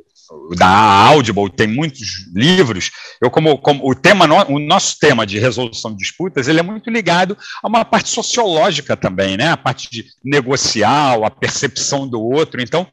da 0.55 0.67
Audible 0.67 1.49
tem 1.49 1.67
muitos 1.67 2.27
livros. 2.33 2.91
Eu 3.21 3.29
como, 3.29 3.57
como 3.57 3.89
o 3.89 3.95
tema, 3.95 4.25
o 4.49 4.59
nosso 4.59 4.97
tema 4.99 5.25
de 5.25 5.39
resolução 5.39 5.91
de 5.91 5.97
disputas, 5.97 6.47
ele 6.47 6.59
é 6.59 6.63
muito 6.63 6.89
ligado 6.89 7.37
a 7.63 7.67
uma 7.67 7.85
parte 7.85 8.09
sociológica 8.09 8.95
também, 8.95 9.37
né? 9.37 9.49
A 9.49 9.57
parte 9.57 9.89
de 9.89 10.05
negocial, 10.23 11.25
a 11.25 11.29
percepção 11.29 12.07
do 12.07 12.21
outro. 12.21 12.61
Então, 12.61 12.87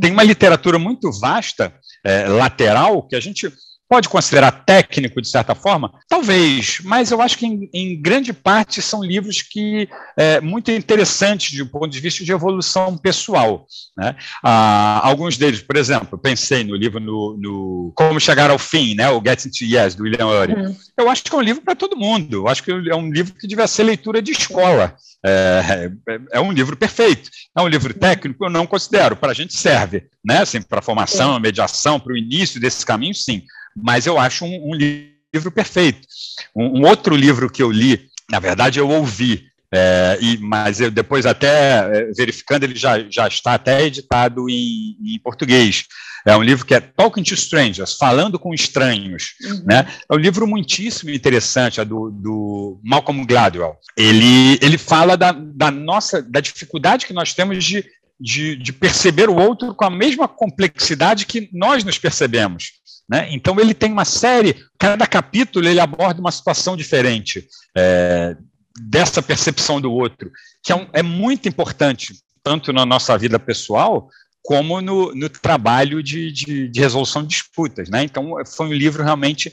tem 0.00 0.12
uma 0.12 0.22
literatura 0.22 0.78
muito 0.78 1.10
vasta, 1.12 1.74
é, 2.04 2.26
lateral, 2.28 3.02
que 3.02 3.16
a 3.16 3.20
gente 3.20 3.52
pode 3.94 4.08
considerar 4.08 4.50
técnico, 4.50 5.22
de 5.22 5.28
certa 5.28 5.54
forma? 5.54 5.92
Talvez, 6.08 6.80
mas 6.82 7.12
eu 7.12 7.22
acho 7.22 7.38
que 7.38 7.46
em, 7.46 7.70
em 7.72 8.02
grande 8.02 8.32
parte 8.32 8.82
são 8.82 9.04
livros 9.04 9.40
que 9.40 9.88
é 10.16 10.40
muito 10.40 10.72
interessantes 10.72 11.56
do 11.56 11.64
ponto 11.64 11.86
de 11.86 12.00
vista 12.00 12.24
de 12.24 12.32
evolução 12.32 12.98
pessoal. 12.98 13.68
Né? 13.96 14.16
Ah, 14.42 15.00
alguns 15.04 15.36
deles, 15.36 15.62
por 15.62 15.76
exemplo, 15.76 16.18
pensei 16.18 16.64
no 16.64 16.74
livro 16.74 16.98
no, 16.98 17.36
no, 17.38 17.92
Como 17.94 18.18
Chegar 18.18 18.50
ao 18.50 18.58
Fim, 18.58 18.96
né? 18.96 19.08
o 19.10 19.22
Getting 19.24 19.50
to 19.50 19.64
Yes, 19.64 19.94
do 19.94 20.02
William 20.02 20.26
Ury. 20.26 20.54
Uhum. 20.54 20.76
Eu 20.98 21.08
acho 21.08 21.22
que 21.22 21.32
é 21.32 21.38
um 21.38 21.42
livro 21.42 21.62
para 21.62 21.76
todo 21.76 21.96
mundo. 21.96 22.38
Eu 22.38 22.48
acho 22.48 22.64
que 22.64 22.72
é 22.72 22.96
um 22.96 23.12
livro 23.12 23.32
que 23.34 23.46
devia 23.46 23.68
ser 23.68 23.84
leitura 23.84 24.20
de 24.20 24.32
escola. 24.32 24.96
É, 25.24 25.88
é, 26.08 26.20
é 26.32 26.40
um 26.40 26.50
livro 26.50 26.76
perfeito. 26.76 27.30
É 27.56 27.62
um 27.62 27.68
livro 27.68 27.94
técnico, 27.94 28.44
eu 28.44 28.50
não 28.50 28.66
considero. 28.66 29.14
Para 29.14 29.30
a 29.30 29.34
gente 29.34 29.56
serve, 29.56 30.02
né? 30.24 30.38
Assim, 30.38 30.60
para 30.60 30.82
formação, 30.82 31.38
mediação, 31.38 32.00
para 32.00 32.12
o 32.12 32.16
início 32.16 32.60
desse 32.60 32.84
caminho, 32.84 33.14
sim 33.14 33.44
mas 33.76 34.06
eu 34.06 34.18
acho 34.18 34.44
um, 34.44 34.70
um 34.70 34.74
livro 34.74 35.50
perfeito. 35.50 36.06
Um, 36.54 36.80
um, 36.80 36.86
outro 36.86 37.16
livro 37.16 37.50
que 37.50 37.62
eu 37.62 37.70
li, 37.70 38.08
na 38.30 38.38
verdade, 38.38 38.78
eu 38.78 38.88
ouvi, 38.88 39.46
é, 39.72 40.18
e, 40.20 40.38
mas 40.38 40.80
eu, 40.80 40.90
depois 40.90 41.26
até 41.26 41.78
é, 41.78 42.12
verificando, 42.16 42.62
ele 42.62 42.76
já, 42.76 43.04
já 43.10 43.26
está 43.26 43.54
até 43.54 43.84
editado 43.84 44.48
em, 44.48 44.96
em, 45.04 45.18
português. 45.18 45.86
É 46.24 46.36
um 46.36 46.42
livro 46.42 46.64
que 46.64 46.74
é 46.74 46.80
Talking 46.80 47.24
to 47.24 47.34
Strangers, 47.34 47.94
Falando 47.94 48.38
com 48.38 48.54
Estranhos. 48.54 49.34
Uhum. 49.42 49.64
Né? 49.66 49.86
É 50.08 50.14
um 50.14 50.18
livro 50.18 50.46
muitíssimo 50.46 51.10
interessante, 51.10 51.80
é 51.80 51.84
do, 51.84 52.10
do 52.10 52.80
Malcolm 52.84 53.26
Gladwell. 53.26 53.76
Ele, 53.96 54.58
ele 54.62 54.78
fala 54.78 55.16
da, 55.16 55.32
da 55.32 55.70
nossa 55.70 56.22
da 56.22 56.40
dificuldade 56.40 57.04
que 57.04 57.12
nós 57.12 57.34
temos 57.34 57.62
de, 57.64 57.84
de, 58.18 58.56
de 58.56 58.72
perceber 58.72 59.28
o 59.28 59.36
outro 59.36 59.74
com 59.74 59.84
a 59.84 59.90
mesma 59.90 60.28
complexidade 60.28 61.26
que 61.26 61.50
nós 61.52 61.82
nos 61.82 61.98
percebemos. 61.98 62.72
Né? 63.08 63.28
Então 63.30 63.58
ele 63.60 63.74
tem 63.74 63.92
uma 63.92 64.04
série, 64.04 64.56
cada 64.78 65.06
capítulo 65.06 65.66
ele 65.68 65.80
aborda 65.80 66.20
uma 66.20 66.32
situação 66.32 66.76
diferente 66.76 67.46
é, 67.76 68.36
dessa 68.78 69.22
percepção 69.22 69.80
do 69.80 69.92
outro, 69.92 70.30
que 70.62 70.72
é, 70.72 70.76
um, 70.76 70.86
é, 70.92 71.02
muito 71.02 71.48
importante, 71.48 72.14
tanto 72.42 72.72
na 72.72 72.86
nossa 72.86 73.16
vida 73.18 73.38
pessoal, 73.38 74.08
como 74.42 74.80
no, 74.82 75.14
no 75.14 75.28
trabalho 75.28 76.02
de, 76.02 76.30
de, 76.30 76.68
de, 76.68 76.80
resolução 76.80 77.22
de 77.22 77.28
disputas. 77.28 77.88
Né? 77.88 78.04
Então 78.04 78.34
foi 78.46 78.66
um 78.66 78.72
livro 78.74 79.02
realmente 79.02 79.50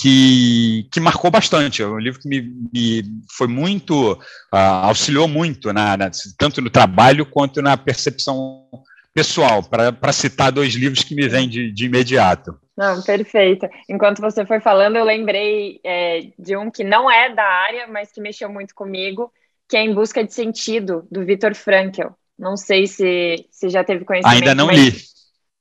que, 0.00 0.88
que 0.90 0.98
marcou 0.98 1.30
bastante, 1.30 1.82
é 1.82 1.86
um 1.86 1.98
livro 1.98 2.20
que 2.20 2.28
me, 2.28 2.40
me 2.72 3.04
foi 3.36 3.46
muito, 3.46 4.12
uh, 4.12 4.56
auxiliou 4.84 5.28
muito, 5.28 5.72
na, 5.74 5.96
na, 5.96 6.10
tanto 6.38 6.62
no 6.62 6.70
trabalho 6.70 7.26
quanto 7.26 7.60
na 7.60 7.76
percepção 7.76 8.66
pessoal, 9.12 9.62
para 9.62 10.12
citar 10.12 10.52
dois 10.52 10.74
livros 10.74 11.02
que 11.02 11.14
me 11.14 11.28
vêm 11.28 11.48
de, 11.48 11.70
de 11.72 11.84
imediato. 11.84 12.56
Não, 12.80 13.02
perfeito. 13.02 13.68
Enquanto 13.86 14.22
você 14.22 14.46
foi 14.46 14.58
falando, 14.58 14.96
eu 14.96 15.04
lembrei 15.04 15.78
é, 15.84 16.28
de 16.38 16.56
um 16.56 16.70
que 16.70 16.82
não 16.82 17.10
é 17.10 17.28
da 17.28 17.44
área, 17.44 17.86
mas 17.86 18.10
que 18.10 18.22
mexeu 18.22 18.48
muito 18.48 18.74
comigo, 18.74 19.30
que 19.68 19.76
é 19.76 19.82
Em 19.82 19.92
Busca 19.92 20.24
de 20.24 20.32
Sentido, 20.32 21.06
do 21.10 21.22
Vitor 21.22 21.54
Frankl. 21.54 22.08
Não 22.38 22.56
sei 22.56 22.86
se, 22.86 23.46
se 23.50 23.68
já 23.68 23.84
teve 23.84 24.06
conhecimento. 24.06 24.34
Ainda 24.34 24.54
não 24.54 24.70
li. 24.70 24.94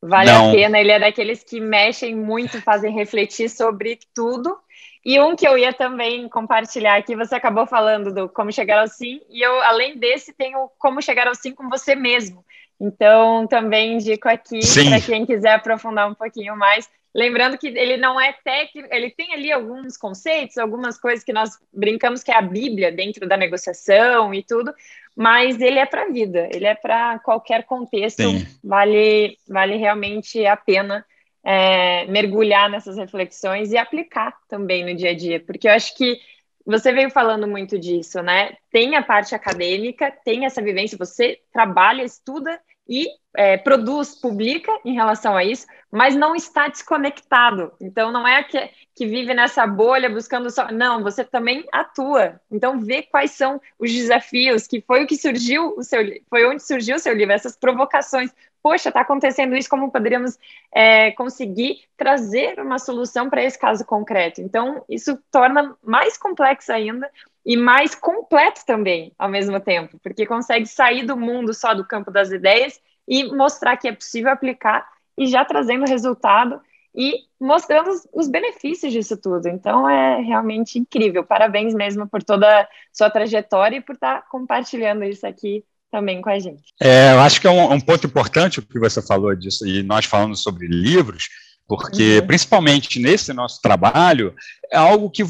Vale 0.01 0.31
não. 0.31 0.49
a 0.49 0.53
pena, 0.53 0.79
ele 0.79 0.91
é 0.91 0.99
daqueles 0.99 1.43
que 1.43 1.59
mexem 1.59 2.15
muito, 2.15 2.61
fazem 2.61 2.93
refletir 2.93 3.49
sobre 3.49 3.99
tudo. 4.15 4.57
E 5.03 5.19
um 5.19 5.35
que 5.35 5.45
eu 5.45 5.57
ia 5.57 5.73
também 5.73 6.29
compartilhar 6.29 6.95
aqui, 6.95 7.17
você 7.17 7.35
acabou 7.35 7.67
falando 7.67 8.13
do 8.13 8.29
Como 8.29 8.49
Chegar 8.49 8.79
ao 8.79 8.87
Sim, 8.87 9.19
e 9.29 9.45
eu, 9.45 9.61
além 9.63 9.97
desse, 9.97 10.31
tenho 10.31 10.69
Como 10.77 11.01
Chegar 11.01 11.27
ao 11.27 11.35
Sim 11.35 11.53
com 11.53 11.67
você 11.67 11.95
mesmo. 11.95 12.45
Então, 12.79 13.45
também 13.45 13.95
indico 13.95 14.29
aqui 14.29 14.61
para 14.87 15.01
quem 15.01 15.25
quiser 15.25 15.55
aprofundar 15.55 16.09
um 16.09 16.13
pouquinho 16.13 16.55
mais. 16.55 16.89
Lembrando 17.13 17.57
que 17.57 17.67
ele 17.67 17.97
não 17.97 18.19
é 18.21 18.33
técnico, 18.43 18.87
ele 18.91 19.09
tem 19.09 19.33
ali 19.33 19.51
alguns 19.51 19.97
conceitos, 19.97 20.57
algumas 20.57 20.99
coisas 20.99 21.23
que 21.23 21.33
nós 21.33 21.51
brincamos 21.73 22.23
que 22.23 22.31
é 22.31 22.35
a 22.35 22.41
Bíblia 22.41 22.91
dentro 22.91 23.27
da 23.27 23.35
negociação 23.35 24.33
e 24.33 24.43
tudo, 24.43 24.73
mas 25.15 25.59
ele 25.59 25.79
é 25.79 25.85
para 25.85 26.03
a 26.03 26.09
vida, 26.09 26.47
ele 26.51 26.65
é 26.65 26.75
para 26.75 27.17
qualquer 27.19 27.65
contexto, 27.65 28.21
Sim. 28.21 28.45
vale, 28.63 29.37
vale 29.47 29.75
realmente 29.75 30.45
a 30.45 30.55
pena 30.55 31.03
é, 31.43 32.05
mergulhar 32.05 32.69
nessas 32.69 32.95
reflexões 32.95 33.71
e 33.71 33.77
aplicar 33.77 34.35
também 34.47 34.85
no 34.85 34.95
dia 34.95 35.09
a 35.09 35.15
dia, 35.15 35.39
porque 35.39 35.67
eu 35.67 35.71
acho 35.73 35.95
que 35.95 36.19
você 36.65 36.93
veio 36.93 37.09
falando 37.09 37.47
muito 37.47 37.79
disso, 37.79 38.21
né? 38.21 38.53
Tem 38.71 38.95
a 38.95 39.01
parte 39.01 39.33
acadêmica, 39.33 40.11
tem 40.23 40.45
essa 40.45 40.61
vivência, 40.61 40.97
você 40.97 41.39
trabalha, 41.51 42.03
estuda 42.03 42.59
e 42.89 43.07
é, 43.37 43.55
produz, 43.55 44.15
publica 44.15 44.71
em 44.83 44.93
relação 44.93 45.37
a 45.37 45.43
isso, 45.43 45.67
mas 45.91 46.15
não 46.15 46.35
está 46.35 46.67
desconectado. 46.67 47.71
Então, 47.79 48.11
não 48.11 48.27
é 48.27 48.43
que, 48.43 48.69
que 48.95 49.05
vive 49.05 49.33
nessa 49.35 49.67
bolha 49.67 50.09
buscando 50.09 50.49
só. 50.49 50.71
Não, 50.71 51.03
você 51.03 51.23
também 51.23 51.63
atua. 51.71 52.41
Então, 52.51 52.79
vê 52.79 53.03
quais 53.03 53.31
são 53.31 53.61
os 53.77 53.91
desafios, 53.91 54.65
que 54.65 54.81
foi 54.81 55.03
o 55.03 55.07
que 55.07 55.15
surgiu 55.15 55.75
o 55.77 55.83
seu 55.83 55.99
foi 56.27 56.45
onde 56.47 56.63
surgiu 56.63 56.95
o 56.95 56.99
seu 56.99 57.13
livro, 57.13 57.33
essas 57.33 57.55
provocações. 57.55 58.31
Poxa, 58.61 58.89
está 58.89 59.01
acontecendo 59.01 59.55
isso, 59.55 59.69
como 59.69 59.91
poderíamos 59.91 60.37
é, 60.73 61.11
conseguir 61.11 61.83
trazer 61.95 62.59
uma 62.59 62.77
solução 62.77 63.29
para 63.29 63.43
esse 63.43 63.57
caso 63.57 63.85
concreto? 63.85 64.41
Então, 64.41 64.83
isso 64.89 65.17
torna 65.31 65.77
mais 65.81 66.17
complexo 66.17 66.73
ainda 66.73 67.09
e 67.45 67.55
mais 67.57 67.95
completo 67.95 68.61
também, 68.65 69.13
ao 69.17 69.29
mesmo 69.29 69.59
tempo, 69.59 69.99
porque 70.03 70.25
consegue 70.25 70.65
sair 70.65 71.05
do 71.05 71.17
mundo 71.17 71.53
só 71.53 71.73
do 71.73 71.85
campo 71.85 72.11
das 72.11 72.31
ideias 72.31 72.79
e 73.07 73.23
mostrar 73.35 73.77
que 73.77 73.87
é 73.87 73.91
possível 73.91 74.31
aplicar 74.31 74.87
e 75.17 75.27
já 75.27 75.43
trazendo 75.43 75.85
resultado 75.85 76.61
e 76.95 77.13
mostrando 77.39 77.89
os, 77.89 78.07
os, 78.13 78.27
benefícios 78.27 78.91
disso 78.91 79.17
tudo. 79.17 79.47
Então 79.47 79.89
é 79.89 80.21
realmente 80.21 80.77
incrível. 80.77 81.23
Parabéns 81.23 81.73
mesmo 81.73 82.07
por 82.07 82.23
toda 82.23 82.61
a 82.61 82.67
sua 82.91 83.09
trajetória 83.09 83.77
e 83.77 83.81
por 83.81 83.95
estar 83.95 84.27
compartilhando 84.29 85.03
isso 85.03 85.25
aqui 85.25 85.63
também 85.91 86.21
com 86.21 86.29
a 86.29 86.39
gente. 86.39 86.73
É, 86.79 87.13
eu 87.13 87.19
acho 87.19 87.41
que 87.41 87.47
é 87.47 87.49
um, 87.49 87.73
um 87.73 87.79
ponto 87.79 88.05
importante 88.05 88.59
o 88.59 88.61
que 88.61 88.79
você 88.79 89.01
falou 89.01 89.35
disso, 89.35 89.65
e 89.65 89.81
nós 89.81 90.05
falando 90.05 90.35
sobre 90.35 90.67
livros, 90.67 91.29
porque 91.67 92.19
uhum. 92.19 92.27
principalmente 92.27 92.99
nesse 92.99 93.33
nosso 93.33 93.61
trabalho, 93.61 94.35
é 94.71 94.77
algo 94.77 95.09
que 95.09 95.23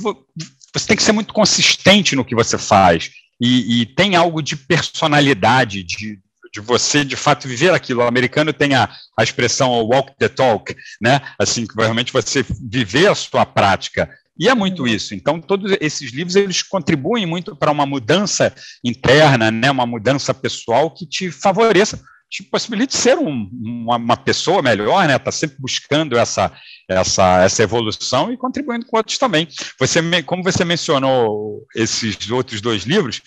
você 0.74 0.88
tem 0.88 0.98
que 0.98 1.04
ser 1.04 1.12
muito 1.12 1.34
consistente 1.34 2.16
no 2.16 2.26
que 2.26 2.36
você 2.36 2.58
faz. 2.58 3.12
E, 3.42 3.82
e 3.82 3.86
tem 3.86 4.16
algo 4.16 4.42
de 4.42 4.56
personalidade, 4.56 5.84
de, 5.84 6.20
de 6.54 6.60
você 6.60 7.06
de 7.06 7.16
fato 7.16 7.48
viver 7.48 7.74
aquilo. 7.74 8.02
O 8.02 8.08
americano 8.08 8.52
tem 8.52 8.76
a, 8.76 8.90
a 9.18 9.24
expressão 9.24 9.72
walk 9.84 10.14
the 10.20 10.28
talk, 10.28 10.76
né? 11.02 11.22
Assim, 11.40 11.66
que 11.66 11.74
realmente 11.78 12.12
você 12.12 12.46
viver 12.70 13.08
a 13.08 13.16
sua 13.16 13.46
prática. 13.46 14.10
E 14.38 14.48
é 14.48 14.56
muito 14.56 14.88
isso. 14.88 15.14
Então, 15.14 15.42
todos 15.42 15.76
esses 15.82 16.12
livros 16.12 16.36
eles 16.36 16.64
contribuem 16.64 17.26
muito 17.26 17.56
para 17.56 17.72
uma 17.72 17.86
mudança 17.86 18.54
interna, 18.84 19.52
né? 19.52 19.70
Uma 19.70 19.86
mudança 19.86 20.34
pessoal 20.34 20.92
que 20.92 21.06
te 21.06 21.30
favoreça, 21.30 22.02
te 22.30 22.44
possibilite 22.44 22.96
ser 22.96 23.18
um, 23.18 23.50
uma, 23.52 23.96
uma, 23.96 24.18
pessoa 24.18 24.62
melhor, 24.62 25.08
né? 25.08 25.16
Está 25.16 25.32
sempre 25.32 25.58
buscando 25.60 26.18
essa, 26.18 26.52
essa, 26.88 27.44
essa 27.44 27.64
evolução 27.64 28.32
e 28.32 28.38
contribuindo 28.38 28.86
com 28.86 28.98
outros 28.98 29.18
também. 29.18 29.48
Você, 29.80 30.00
como 30.24 30.44
você 30.44 30.64
mencionou 30.64 31.66
esses 31.76 32.30
outros 32.30 32.62
dois 32.62 32.84
livros, 32.84 33.22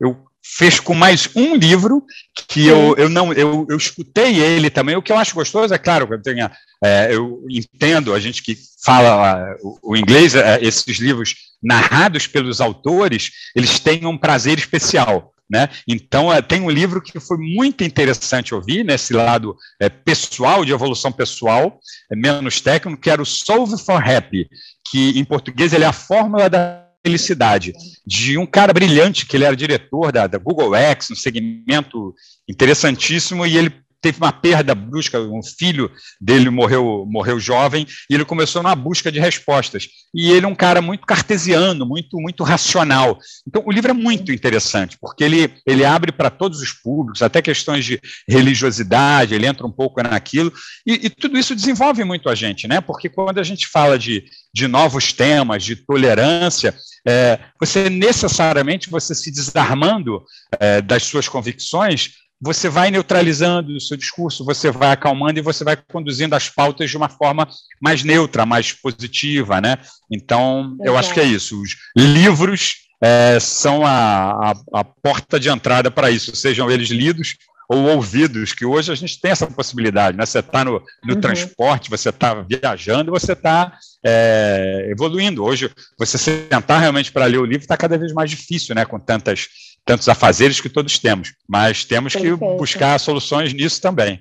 eu 0.00 0.28
fez 0.56 0.80
com 0.80 0.94
mais 0.94 1.28
um 1.36 1.54
livro 1.54 2.02
que 2.48 2.66
eu, 2.66 2.96
eu 2.96 3.08
não 3.08 3.32
eu, 3.32 3.66
eu 3.68 3.76
escutei 3.76 4.40
ele 4.40 4.70
também. 4.70 4.96
O 4.96 5.02
que 5.02 5.12
eu 5.12 5.18
acho 5.18 5.34
gostoso 5.34 5.74
é 5.74 5.78
claro, 5.78 6.08
eu, 6.10 6.22
tenho, 6.22 6.50
é, 6.82 7.14
eu 7.14 7.44
entendo 7.50 8.14
a 8.14 8.18
gente 8.18 8.42
que 8.42 8.56
fala 8.82 9.54
o, 9.60 9.92
o 9.92 9.96
inglês, 9.96 10.34
é, 10.34 10.58
esses 10.62 10.98
livros 10.98 11.34
narrados 11.62 12.26
pelos 12.26 12.60
autores, 12.60 13.30
eles 13.54 13.78
têm 13.78 14.06
um 14.06 14.16
prazer 14.16 14.58
especial. 14.58 15.34
Né? 15.50 15.68
Então, 15.88 16.32
é, 16.32 16.42
tem 16.42 16.60
um 16.60 16.68
livro 16.68 17.00
que 17.00 17.18
foi 17.18 17.38
muito 17.38 17.82
interessante 17.82 18.54
ouvir, 18.54 18.84
nesse 18.84 19.14
lado 19.14 19.56
é, 19.80 19.88
pessoal, 19.88 20.62
de 20.62 20.72
evolução 20.72 21.10
pessoal, 21.10 21.80
é, 22.12 22.16
menos 22.16 22.60
técnico, 22.60 23.00
que 23.00 23.08
era 23.08 23.22
o 23.22 23.26
Solve 23.26 23.82
for 23.82 24.06
Happy, 24.06 24.46
que 24.90 25.18
em 25.18 25.24
português 25.24 25.72
ele 25.72 25.84
é 25.84 25.86
a 25.86 25.92
fórmula 25.92 26.50
da 26.50 26.86
felicidade 27.04 27.72
de 28.06 28.36
um 28.36 28.44
cara 28.44 28.72
brilhante, 28.72 29.24
que 29.24 29.36
ele 29.36 29.44
era 29.44 29.56
diretor 29.56 30.12
da, 30.12 30.26
da 30.26 30.36
Google 30.36 30.74
X, 30.74 31.10
um 31.10 31.16
segmento 31.16 32.14
interessantíssimo, 32.46 33.46
e 33.46 33.56
ele 33.56 33.72
teve 34.00 34.18
uma 34.18 34.32
perda 34.32 34.74
brusca, 34.74 35.20
um 35.20 35.42
filho 35.42 35.90
dele 36.20 36.50
morreu, 36.50 37.04
morreu 37.08 37.38
jovem, 37.40 37.86
e 38.08 38.14
ele 38.14 38.24
começou 38.24 38.62
na 38.62 38.74
busca 38.74 39.10
de 39.10 39.18
respostas. 39.18 39.88
E 40.14 40.30
ele 40.30 40.46
é 40.46 40.48
um 40.48 40.54
cara 40.54 40.80
muito 40.80 41.06
cartesiano, 41.06 41.84
muito, 41.84 42.16
muito 42.18 42.44
racional. 42.44 43.18
Então, 43.46 43.62
o 43.66 43.72
livro 43.72 43.90
é 43.90 43.94
muito 43.94 44.32
interessante, 44.32 44.96
porque 45.00 45.24
ele, 45.24 45.52
ele 45.66 45.84
abre 45.84 46.12
para 46.12 46.30
todos 46.30 46.60
os 46.60 46.72
públicos, 46.72 47.22
até 47.22 47.42
questões 47.42 47.84
de 47.84 48.00
religiosidade, 48.28 49.34
ele 49.34 49.46
entra 49.46 49.66
um 49.66 49.72
pouco 49.72 50.02
naquilo, 50.02 50.52
e, 50.86 51.06
e 51.06 51.10
tudo 51.10 51.38
isso 51.38 51.54
desenvolve 51.54 52.04
muito 52.04 52.28
a 52.28 52.34
gente, 52.34 52.68
né? 52.68 52.80
Porque 52.80 53.08
quando 53.08 53.38
a 53.38 53.42
gente 53.42 53.66
fala 53.66 53.98
de, 53.98 54.24
de 54.54 54.68
novos 54.68 55.12
temas, 55.12 55.64
de 55.64 55.76
tolerância, 55.76 56.74
é, 57.06 57.38
você 57.58 57.88
necessariamente, 57.90 58.90
você 58.90 59.14
se 59.14 59.30
desarmando 59.30 60.22
é, 60.60 60.80
das 60.80 61.04
suas 61.04 61.28
convicções, 61.28 62.12
você 62.40 62.68
vai 62.68 62.90
neutralizando 62.90 63.74
o 63.74 63.80
seu 63.80 63.96
discurso, 63.96 64.44
você 64.44 64.70
vai 64.70 64.92
acalmando 64.92 65.38
e 65.38 65.42
você 65.42 65.64
vai 65.64 65.76
conduzindo 65.76 66.34
as 66.34 66.48
pautas 66.48 66.88
de 66.88 66.96
uma 66.96 67.08
forma 67.08 67.48
mais 67.80 68.04
neutra, 68.04 68.46
mais 68.46 68.72
positiva, 68.72 69.60
né? 69.60 69.78
Então, 70.10 70.76
eu 70.84 70.96
acho 70.96 71.12
que 71.12 71.20
é 71.20 71.24
isso. 71.24 71.60
Os 71.60 71.76
livros 71.96 72.88
é, 73.02 73.38
são 73.40 73.84
a, 73.84 74.50
a, 74.50 74.80
a 74.80 74.84
porta 74.84 75.38
de 75.38 75.48
entrada 75.48 75.90
para 75.90 76.10
isso, 76.10 76.34
sejam 76.36 76.70
eles 76.70 76.88
lidos 76.88 77.36
ou 77.68 77.84
ouvidos, 77.84 78.54
que 78.54 78.64
hoje 78.64 78.90
a 78.90 78.94
gente 78.94 79.20
tem 79.20 79.30
essa 79.30 79.46
possibilidade, 79.46 80.16
né? 80.16 80.24
Você 80.24 80.38
está 80.38 80.64
no, 80.64 80.82
no 81.04 81.14
uhum. 81.14 81.20
transporte, 81.20 81.90
você 81.90 82.08
está 82.08 82.34
viajando, 82.34 83.10
você 83.10 83.32
está 83.32 83.76
é, 84.02 84.88
evoluindo. 84.90 85.44
Hoje, 85.44 85.70
você 85.98 86.16
sentar 86.16 86.80
realmente 86.80 87.12
para 87.12 87.26
ler 87.26 87.38
o 87.38 87.44
livro 87.44 87.64
está 87.64 87.76
cada 87.76 87.98
vez 87.98 88.12
mais 88.14 88.30
difícil, 88.30 88.74
né? 88.74 88.86
Com 88.86 88.98
tantas 88.98 89.48
tantos 89.88 90.08
afazeres 90.08 90.60
que 90.60 90.68
todos 90.68 90.98
temos, 90.98 91.34
mas 91.48 91.82
temos 91.82 92.12
Perfeito. 92.12 92.38
que 92.38 92.56
buscar 92.58 93.00
soluções 93.00 93.54
nisso 93.54 93.80
também. 93.80 94.20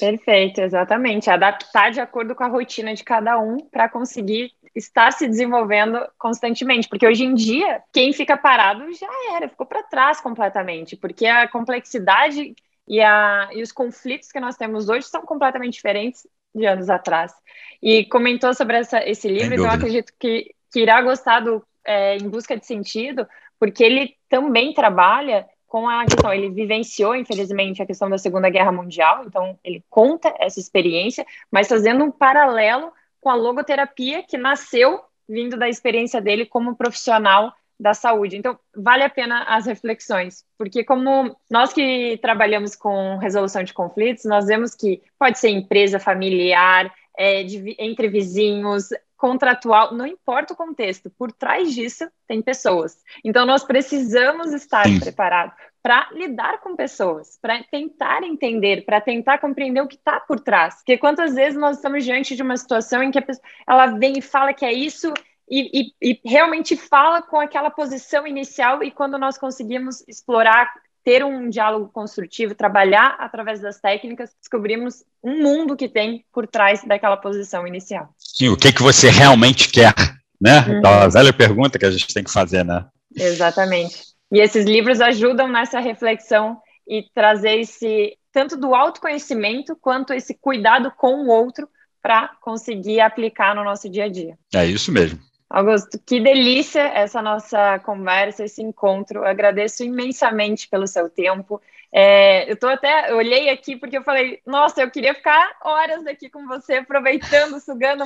Perfeito, 0.00 0.60
exatamente. 0.60 1.30
Adaptar 1.30 1.92
de 1.92 2.00
acordo 2.00 2.34
com 2.34 2.42
a 2.42 2.48
rotina 2.48 2.92
de 2.92 3.04
cada 3.04 3.38
um 3.38 3.58
para 3.58 3.88
conseguir 3.88 4.50
estar 4.74 5.12
se 5.12 5.28
desenvolvendo 5.28 6.00
constantemente, 6.18 6.88
porque 6.88 7.06
hoje 7.06 7.24
em 7.24 7.34
dia 7.34 7.82
quem 7.92 8.12
fica 8.12 8.36
parado 8.36 8.92
já 8.92 9.08
era, 9.36 9.48
ficou 9.48 9.66
para 9.66 9.82
trás 9.82 10.20
completamente, 10.20 10.96
porque 10.96 11.26
a 11.26 11.46
complexidade 11.46 12.54
e, 12.88 13.00
a, 13.00 13.48
e 13.52 13.62
os 13.62 13.70
conflitos 13.70 14.32
que 14.32 14.40
nós 14.40 14.56
temos 14.56 14.88
hoje 14.88 15.06
são 15.06 15.22
completamente 15.22 15.74
diferentes 15.74 16.26
de 16.52 16.66
anos 16.66 16.90
atrás. 16.90 17.32
E 17.80 18.04
comentou 18.06 18.52
sobre 18.54 18.78
essa, 18.78 19.06
esse 19.08 19.28
livro, 19.28 19.54
então 19.54 19.66
eu 19.66 19.70
acredito 19.70 20.12
que, 20.18 20.52
que 20.72 20.80
irá 20.80 21.00
gostar 21.02 21.40
do 21.40 21.62
é, 21.84 22.16
Em 22.16 22.28
Busca 22.28 22.56
de 22.56 22.66
Sentido, 22.66 23.26
porque 23.60 23.84
ele 23.84 24.16
também 24.28 24.72
trabalha 24.72 25.46
com 25.68 25.88
a 25.88 26.04
questão, 26.04 26.32
ele 26.32 26.50
vivenciou, 26.50 27.14
infelizmente, 27.14 27.80
a 27.80 27.86
questão 27.86 28.10
da 28.10 28.18
Segunda 28.18 28.50
Guerra 28.50 28.72
Mundial, 28.72 29.24
então 29.24 29.56
ele 29.62 29.84
conta 29.88 30.34
essa 30.40 30.58
experiência, 30.58 31.24
mas 31.48 31.68
fazendo 31.68 32.02
um 32.02 32.10
paralelo 32.10 32.90
com 33.20 33.30
a 33.30 33.36
logoterapia 33.36 34.24
que 34.24 34.36
nasceu 34.36 35.00
vindo 35.28 35.56
da 35.56 35.68
experiência 35.68 36.20
dele 36.20 36.44
como 36.44 36.74
profissional 36.74 37.52
da 37.78 37.94
saúde. 37.94 38.36
Então, 38.36 38.58
vale 38.76 39.04
a 39.04 39.08
pena 39.08 39.44
as 39.44 39.66
reflexões, 39.66 40.44
porque 40.58 40.82
como 40.82 41.36
nós 41.48 41.72
que 41.72 42.18
trabalhamos 42.20 42.74
com 42.74 43.16
resolução 43.18 43.62
de 43.62 43.72
conflitos, 43.72 44.24
nós 44.24 44.46
vemos 44.46 44.74
que 44.74 45.00
pode 45.18 45.38
ser 45.38 45.50
empresa 45.50 46.00
familiar, 46.00 46.92
é, 47.16 47.42
de, 47.44 47.76
entre 47.78 48.08
vizinhos, 48.08 48.88
contratual, 49.20 49.92
não 49.94 50.06
importa 50.06 50.54
o 50.54 50.56
contexto, 50.56 51.10
por 51.10 51.30
trás 51.30 51.74
disso 51.74 52.10
tem 52.26 52.40
pessoas. 52.40 52.96
Então 53.22 53.44
nós 53.44 53.62
precisamos 53.62 54.52
estar 54.54 54.84
preparados 54.98 55.54
para 55.82 56.08
lidar 56.12 56.60
com 56.60 56.74
pessoas, 56.74 57.38
para 57.40 57.62
tentar 57.64 58.22
entender, 58.22 58.84
para 58.86 59.00
tentar 59.00 59.38
compreender 59.38 59.82
o 59.82 59.86
que 59.86 59.96
está 59.96 60.18
por 60.18 60.40
trás. 60.40 60.76
Porque 60.76 60.96
quantas 60.96 61.34
vezes 61.34 61.58
nós 61.58 61.76
estamos 61.76 62.02
diante 62.02 62.34
de 62.34 62.42
uma 62.42 62.56
situação 62.56 63.02
em 63.02 63.10
que 63.10 63.18
a 63.18 63.22
pessoa, 63.22 63.46
ela 63.68 63.86
vem 63.86 64.18
e 64.18 64.22
fala 64.22 64.54
que 64.54 64.64
é 64.64 64.72
isso 64.72 65.12
e, 65.48 65.92
e, 66.00 66.12
e 66.12 66.20
realmente 66.24 66.74
fala 66.74 67.20
com 67.20 67.38
aquela 67.38 67.70
posição 67.70 68.26
inicial 68.26 68.82
e 68.82 68.90
quando 68.90 69.18
nós 69.18 69.36
conseguimos 69.36 70.02
explorar 70.08 70.72
ter 71.04 71.24
um 71.24 71.48
diálogo 71.48 71.88
construtivo, 71.92 72.54
trabalhar 72.54 73.16
através 73.18 73.60
das 73.60 73.80
técnicas, 73.80 74.30
descobrimos 74.38 75.02
um 75.22 75.42
mundo 75.42 75.76
que 75.76 75.88
tem 75.88 76.24
por 76.32 76.46
trás 76.46 76.82
daquela 76.84 77.16
posição 77.16 77.66
inicial. 77.66 78.14
Sim, 78.18 78.48
o 78.48 78.56
que, 78.56 78.72
que 78.72 78.82
você 78.82 79.08
realmente 79.10 79.68
quer, 79.68 79.94
né? 80.40 80.60
Uhum. 80.60 80.78
Então, 80.78 80.92
a 80.92 81.08
velha 81.08 81.32
pergunta 81.32 81.78
que 81.78 81.86
a 81.86 81.90
gente 81.90 82.12
tem 82.12 82.24
que 82.24 82.32
fazer, 82.32 82.64
né? 82.64 82.84
Exatamente. 83.16 84.10
E 84.32 84.40
esses 84.40 84.64
livros 84.64 85.00
ajudam 85.00 85.48
nessa 85.48 85.80
reflexão 85.80 86.58
e 86.86 87.04
trazer 87.14 87.60
esse 87.60 88.16
tanto 88.32 88.56
do 88.56 88.74
autoconhecimento 88.74 89.76
quanto 89.80 90.12
esse 90.12 90.34
cuidado 90.34 90.92
com 90.96 91.24
o 91.24 91.28
outro 91.28 91.68
para 92.02 92.28
conseguir 92.40 93.00
aplicar 93.00 93.54
no 93.54 93.64
nosso 93.64 93.88
dia 93.90 94.04
a 94.04 94.08
dia. 94.08 94.38
É 94.54 94.64
isso 94.64 94.92
mesmo. 94.92 95.18
Augusto, 95.50 95.98
que 96.06 96.20
delícia 96.20 96.80
essa 96.80 97.20
nossa 97.20 97.80
conversa, 97.80 98.44
esse 98.44 98.62
encontro. 98.62 99.18
Eu 99.18 99.26
agradeço 99.26 99.82
imensamente 99.82 100.68
pelo 100.68 100.86
seu 100.86 101.10
tempo. 101.10 101.60
É, 101.92 102.48
eu 102.48 102.56
tô 102.56 102.68
até, 102.68 103.10
eu 103.10 103.16
olhei 103.16 103.50
aqui 103.50 103.74
porque 103.74 103.98
eu 103.98 104.04
falei, 104.04 104.40
nossa, 104.46 104.80
eu 104.80 104.88
queria 104.88 105.12
ficar 105.12 105.56
horas 105.64 106.06
aqui 106.06 106.30
com 106.30 106.46
você, 106.46 106.74
aproveitando, 106.74 107.58
sugando 107.60 108.04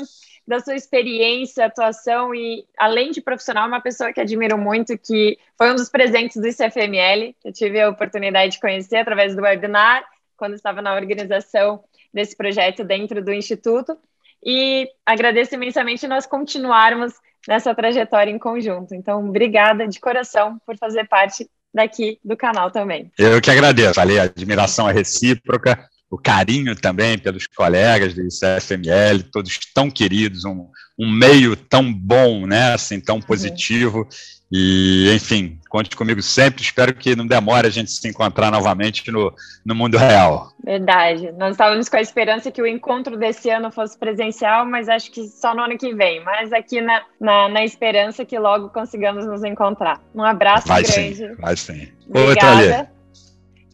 da 0.48 0.58
sua 0.60 0.74
experiência, 0.74 1.66
atuação 1.66 2.34
e, 2.34 2.66
além 2.78 3.10
de 3.10 3.20
profissional, 3.20 3.68
uma 3.68 3.80
pessoa 3.80 4.10
que 4.10 4.20
admiro 4.20 4.56
muito, 4.56 4.96
que 4.96 5.38
foi 5.58 5.70
um 5.70 5.74
dos 5.74 5.90
presentes 5.90 6.40
do 6.40 6.48
ICFML, 6.48 7.34
que 7.40 7.48
eu 7.48 7.52
tive 7.52 7.78
a 7.78 7.90
oportunidade 7.90 8.52
de 8.52 8.60
conhecer 8.60 8.96
através 8.96 9.36
do 9.36 9.42
webinar, 9.42 10.02
quando 10.34 10.54
estava 10.54 10.80
na 10.80 10.94
organização 10.94 11.84
desse 12.12 12.34
projeto 12.34 12.82
dentro 12.82 13.22
do 13.22 13.34
Instituto. 13.34 13.98
E 14.44 14.88
agradeço 15.06 15.54
imensamente 15.54 16.06
nós 16.06 16.26
continuarmos 16.26 17.14
nessa 17.48 17.74
trajetória 17.74 18.30
em 18.30 18.38
conjunto. 18.38 18.94
Então, 18.94 19.26
obrigada 19.28 19.86
de 19.86 20.00
coração 20.00 20.58
por 20.66 20.76
fazer 20.76 21.08
parte 21.08 21.48
daqui 21.72 22.18
do 22.24 22.36
canal 22.36 22.70
também. 22.70 23.10
Eu 23.18 23.40
que 23.40 23.50
agradeço, 23.50 24.00
Ali, 24.00 24.18
a 24.18 24.24
admiração 24.24 24.88
é 24.88 24.92
recíproca, 24.92 25.88
o 26.10 26.16
carinho 26.16 26.76
também 26.76 27.18
pelos 27.18 27.46
colegas 27.46 28.14
do 28.14 28.22
CFML, 28.28 29.24
todos 29.32 29.58
tão 29.74 29.90
queridos, 29.90 30.44
um, 30.44 30.68
um 30.98 31.10
meio 31.10 31.56
tão 31.56 31.92
bom, 31.92 32.46
né, 32.46 32.72
assim, 32.72 33.00
tão 33.00 33.16
uhum. 33.16 33.22
positivo, 33.22 33.98
uhum. 33.98 34.08
E, 34.56 35.12
enfim, 35.12 35.58
conte 35.68 35.96
comigo 35.96 36.22
sempre. 36.22 36.62
Espero 36.62 36.94
que 36.94 37.16
não 37.16 37.26
demore 37.26 37.66
a 37.66 37.70
gente 37.70 37.90
se 37.90 38.08
encontrar 38.08 38.52
novamente 38.52 39.10
no, 39.10 39.34
no 39.66 39.74
mundo 39.74 39.98
real. 39.98 40.52
Verdade. 40.64 41.32
Nós 41.32 41.54
estávamos 41.54 41.88
com 41.88 41.96
a 41.96 42.00
esperança 42.00 42.52
que 42.52 42.62
o 42.62 42.66
encontro 42.66 43.16
desse 43.16 43.50
ano 43.50 43.72
fosse 43.72 43.98
presencial, 43.98 44.64
mas 44.64 44.88
acho 44.88 45.10
que 45.10 45.26
só 45.26 45.56
no 45.56 45.62
ano 45.62 45.76
que 45.76 45.92
vem. 45.92 46.22
Mas 46.22 46.52
aqui 46.52 46.80
na, 46.80 47.02
na, 47.20 47.48
na 47.48 47.64
esperança 47.64 48.24
que 48.24 48.38
logo 48.38 48.68
consigamos 48.68 49.26
nos 49.26 49.42
encontrar. 49.42 50.00
Um 50.14 50.22
abraço 50.22 50.68
vai 50.68 50.84
grande. 50.84 51.16
Sim, 51.16 51.34
vai 51.34 51.56
sim. 51.56 51.88
Obrigada. 52.08 52.93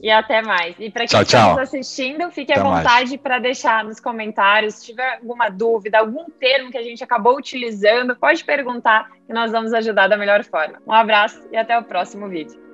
E 0.00 0.10
até 0.10 0.40
mais. 0.40 0.74
E 0.78 0.90
para 0.90 1.06
quem 1.06 1.20
está 1.20 1.50
nos 1.50 1.58
assistindo, 1.58 2.30
fique 2.30 2.52
até 2.52 2.60
à 2.60 2.64
vontade 2.64 3.18
para 3.18 3.38
deixar 3.38 3.84
nos 3.84 4.00
comentários. 4.00 4.76
Se 4.76 4.86
tiver 4.86 5.16
alguma 5.16 5.50
dúvida, 5.50 5.98
algum 5.98 6.24
termo 6.30 6.70
que 6.70 6.78
a 6.78 6.82
gente 6.82 7.04
acabou 7.04 7.36
utilizando, 7.36 8.16
pode 8.16 8.42
perguntar 8.44 9.10
que 9.26 9.32
nós 9.32 9.52
vamos 9.52 9.74
ajudar 9.74 10.08
da 10.08 10.16
melhor 10.16 10.42
forma. 10.44 10.80
Um 10.86 10.92
abraço 10.92 11.46
e 11.52 11.56
até 11.56 11.78
o 11.78 11.84
próximo 11.84 12.28
vídeo. 12.28 12.69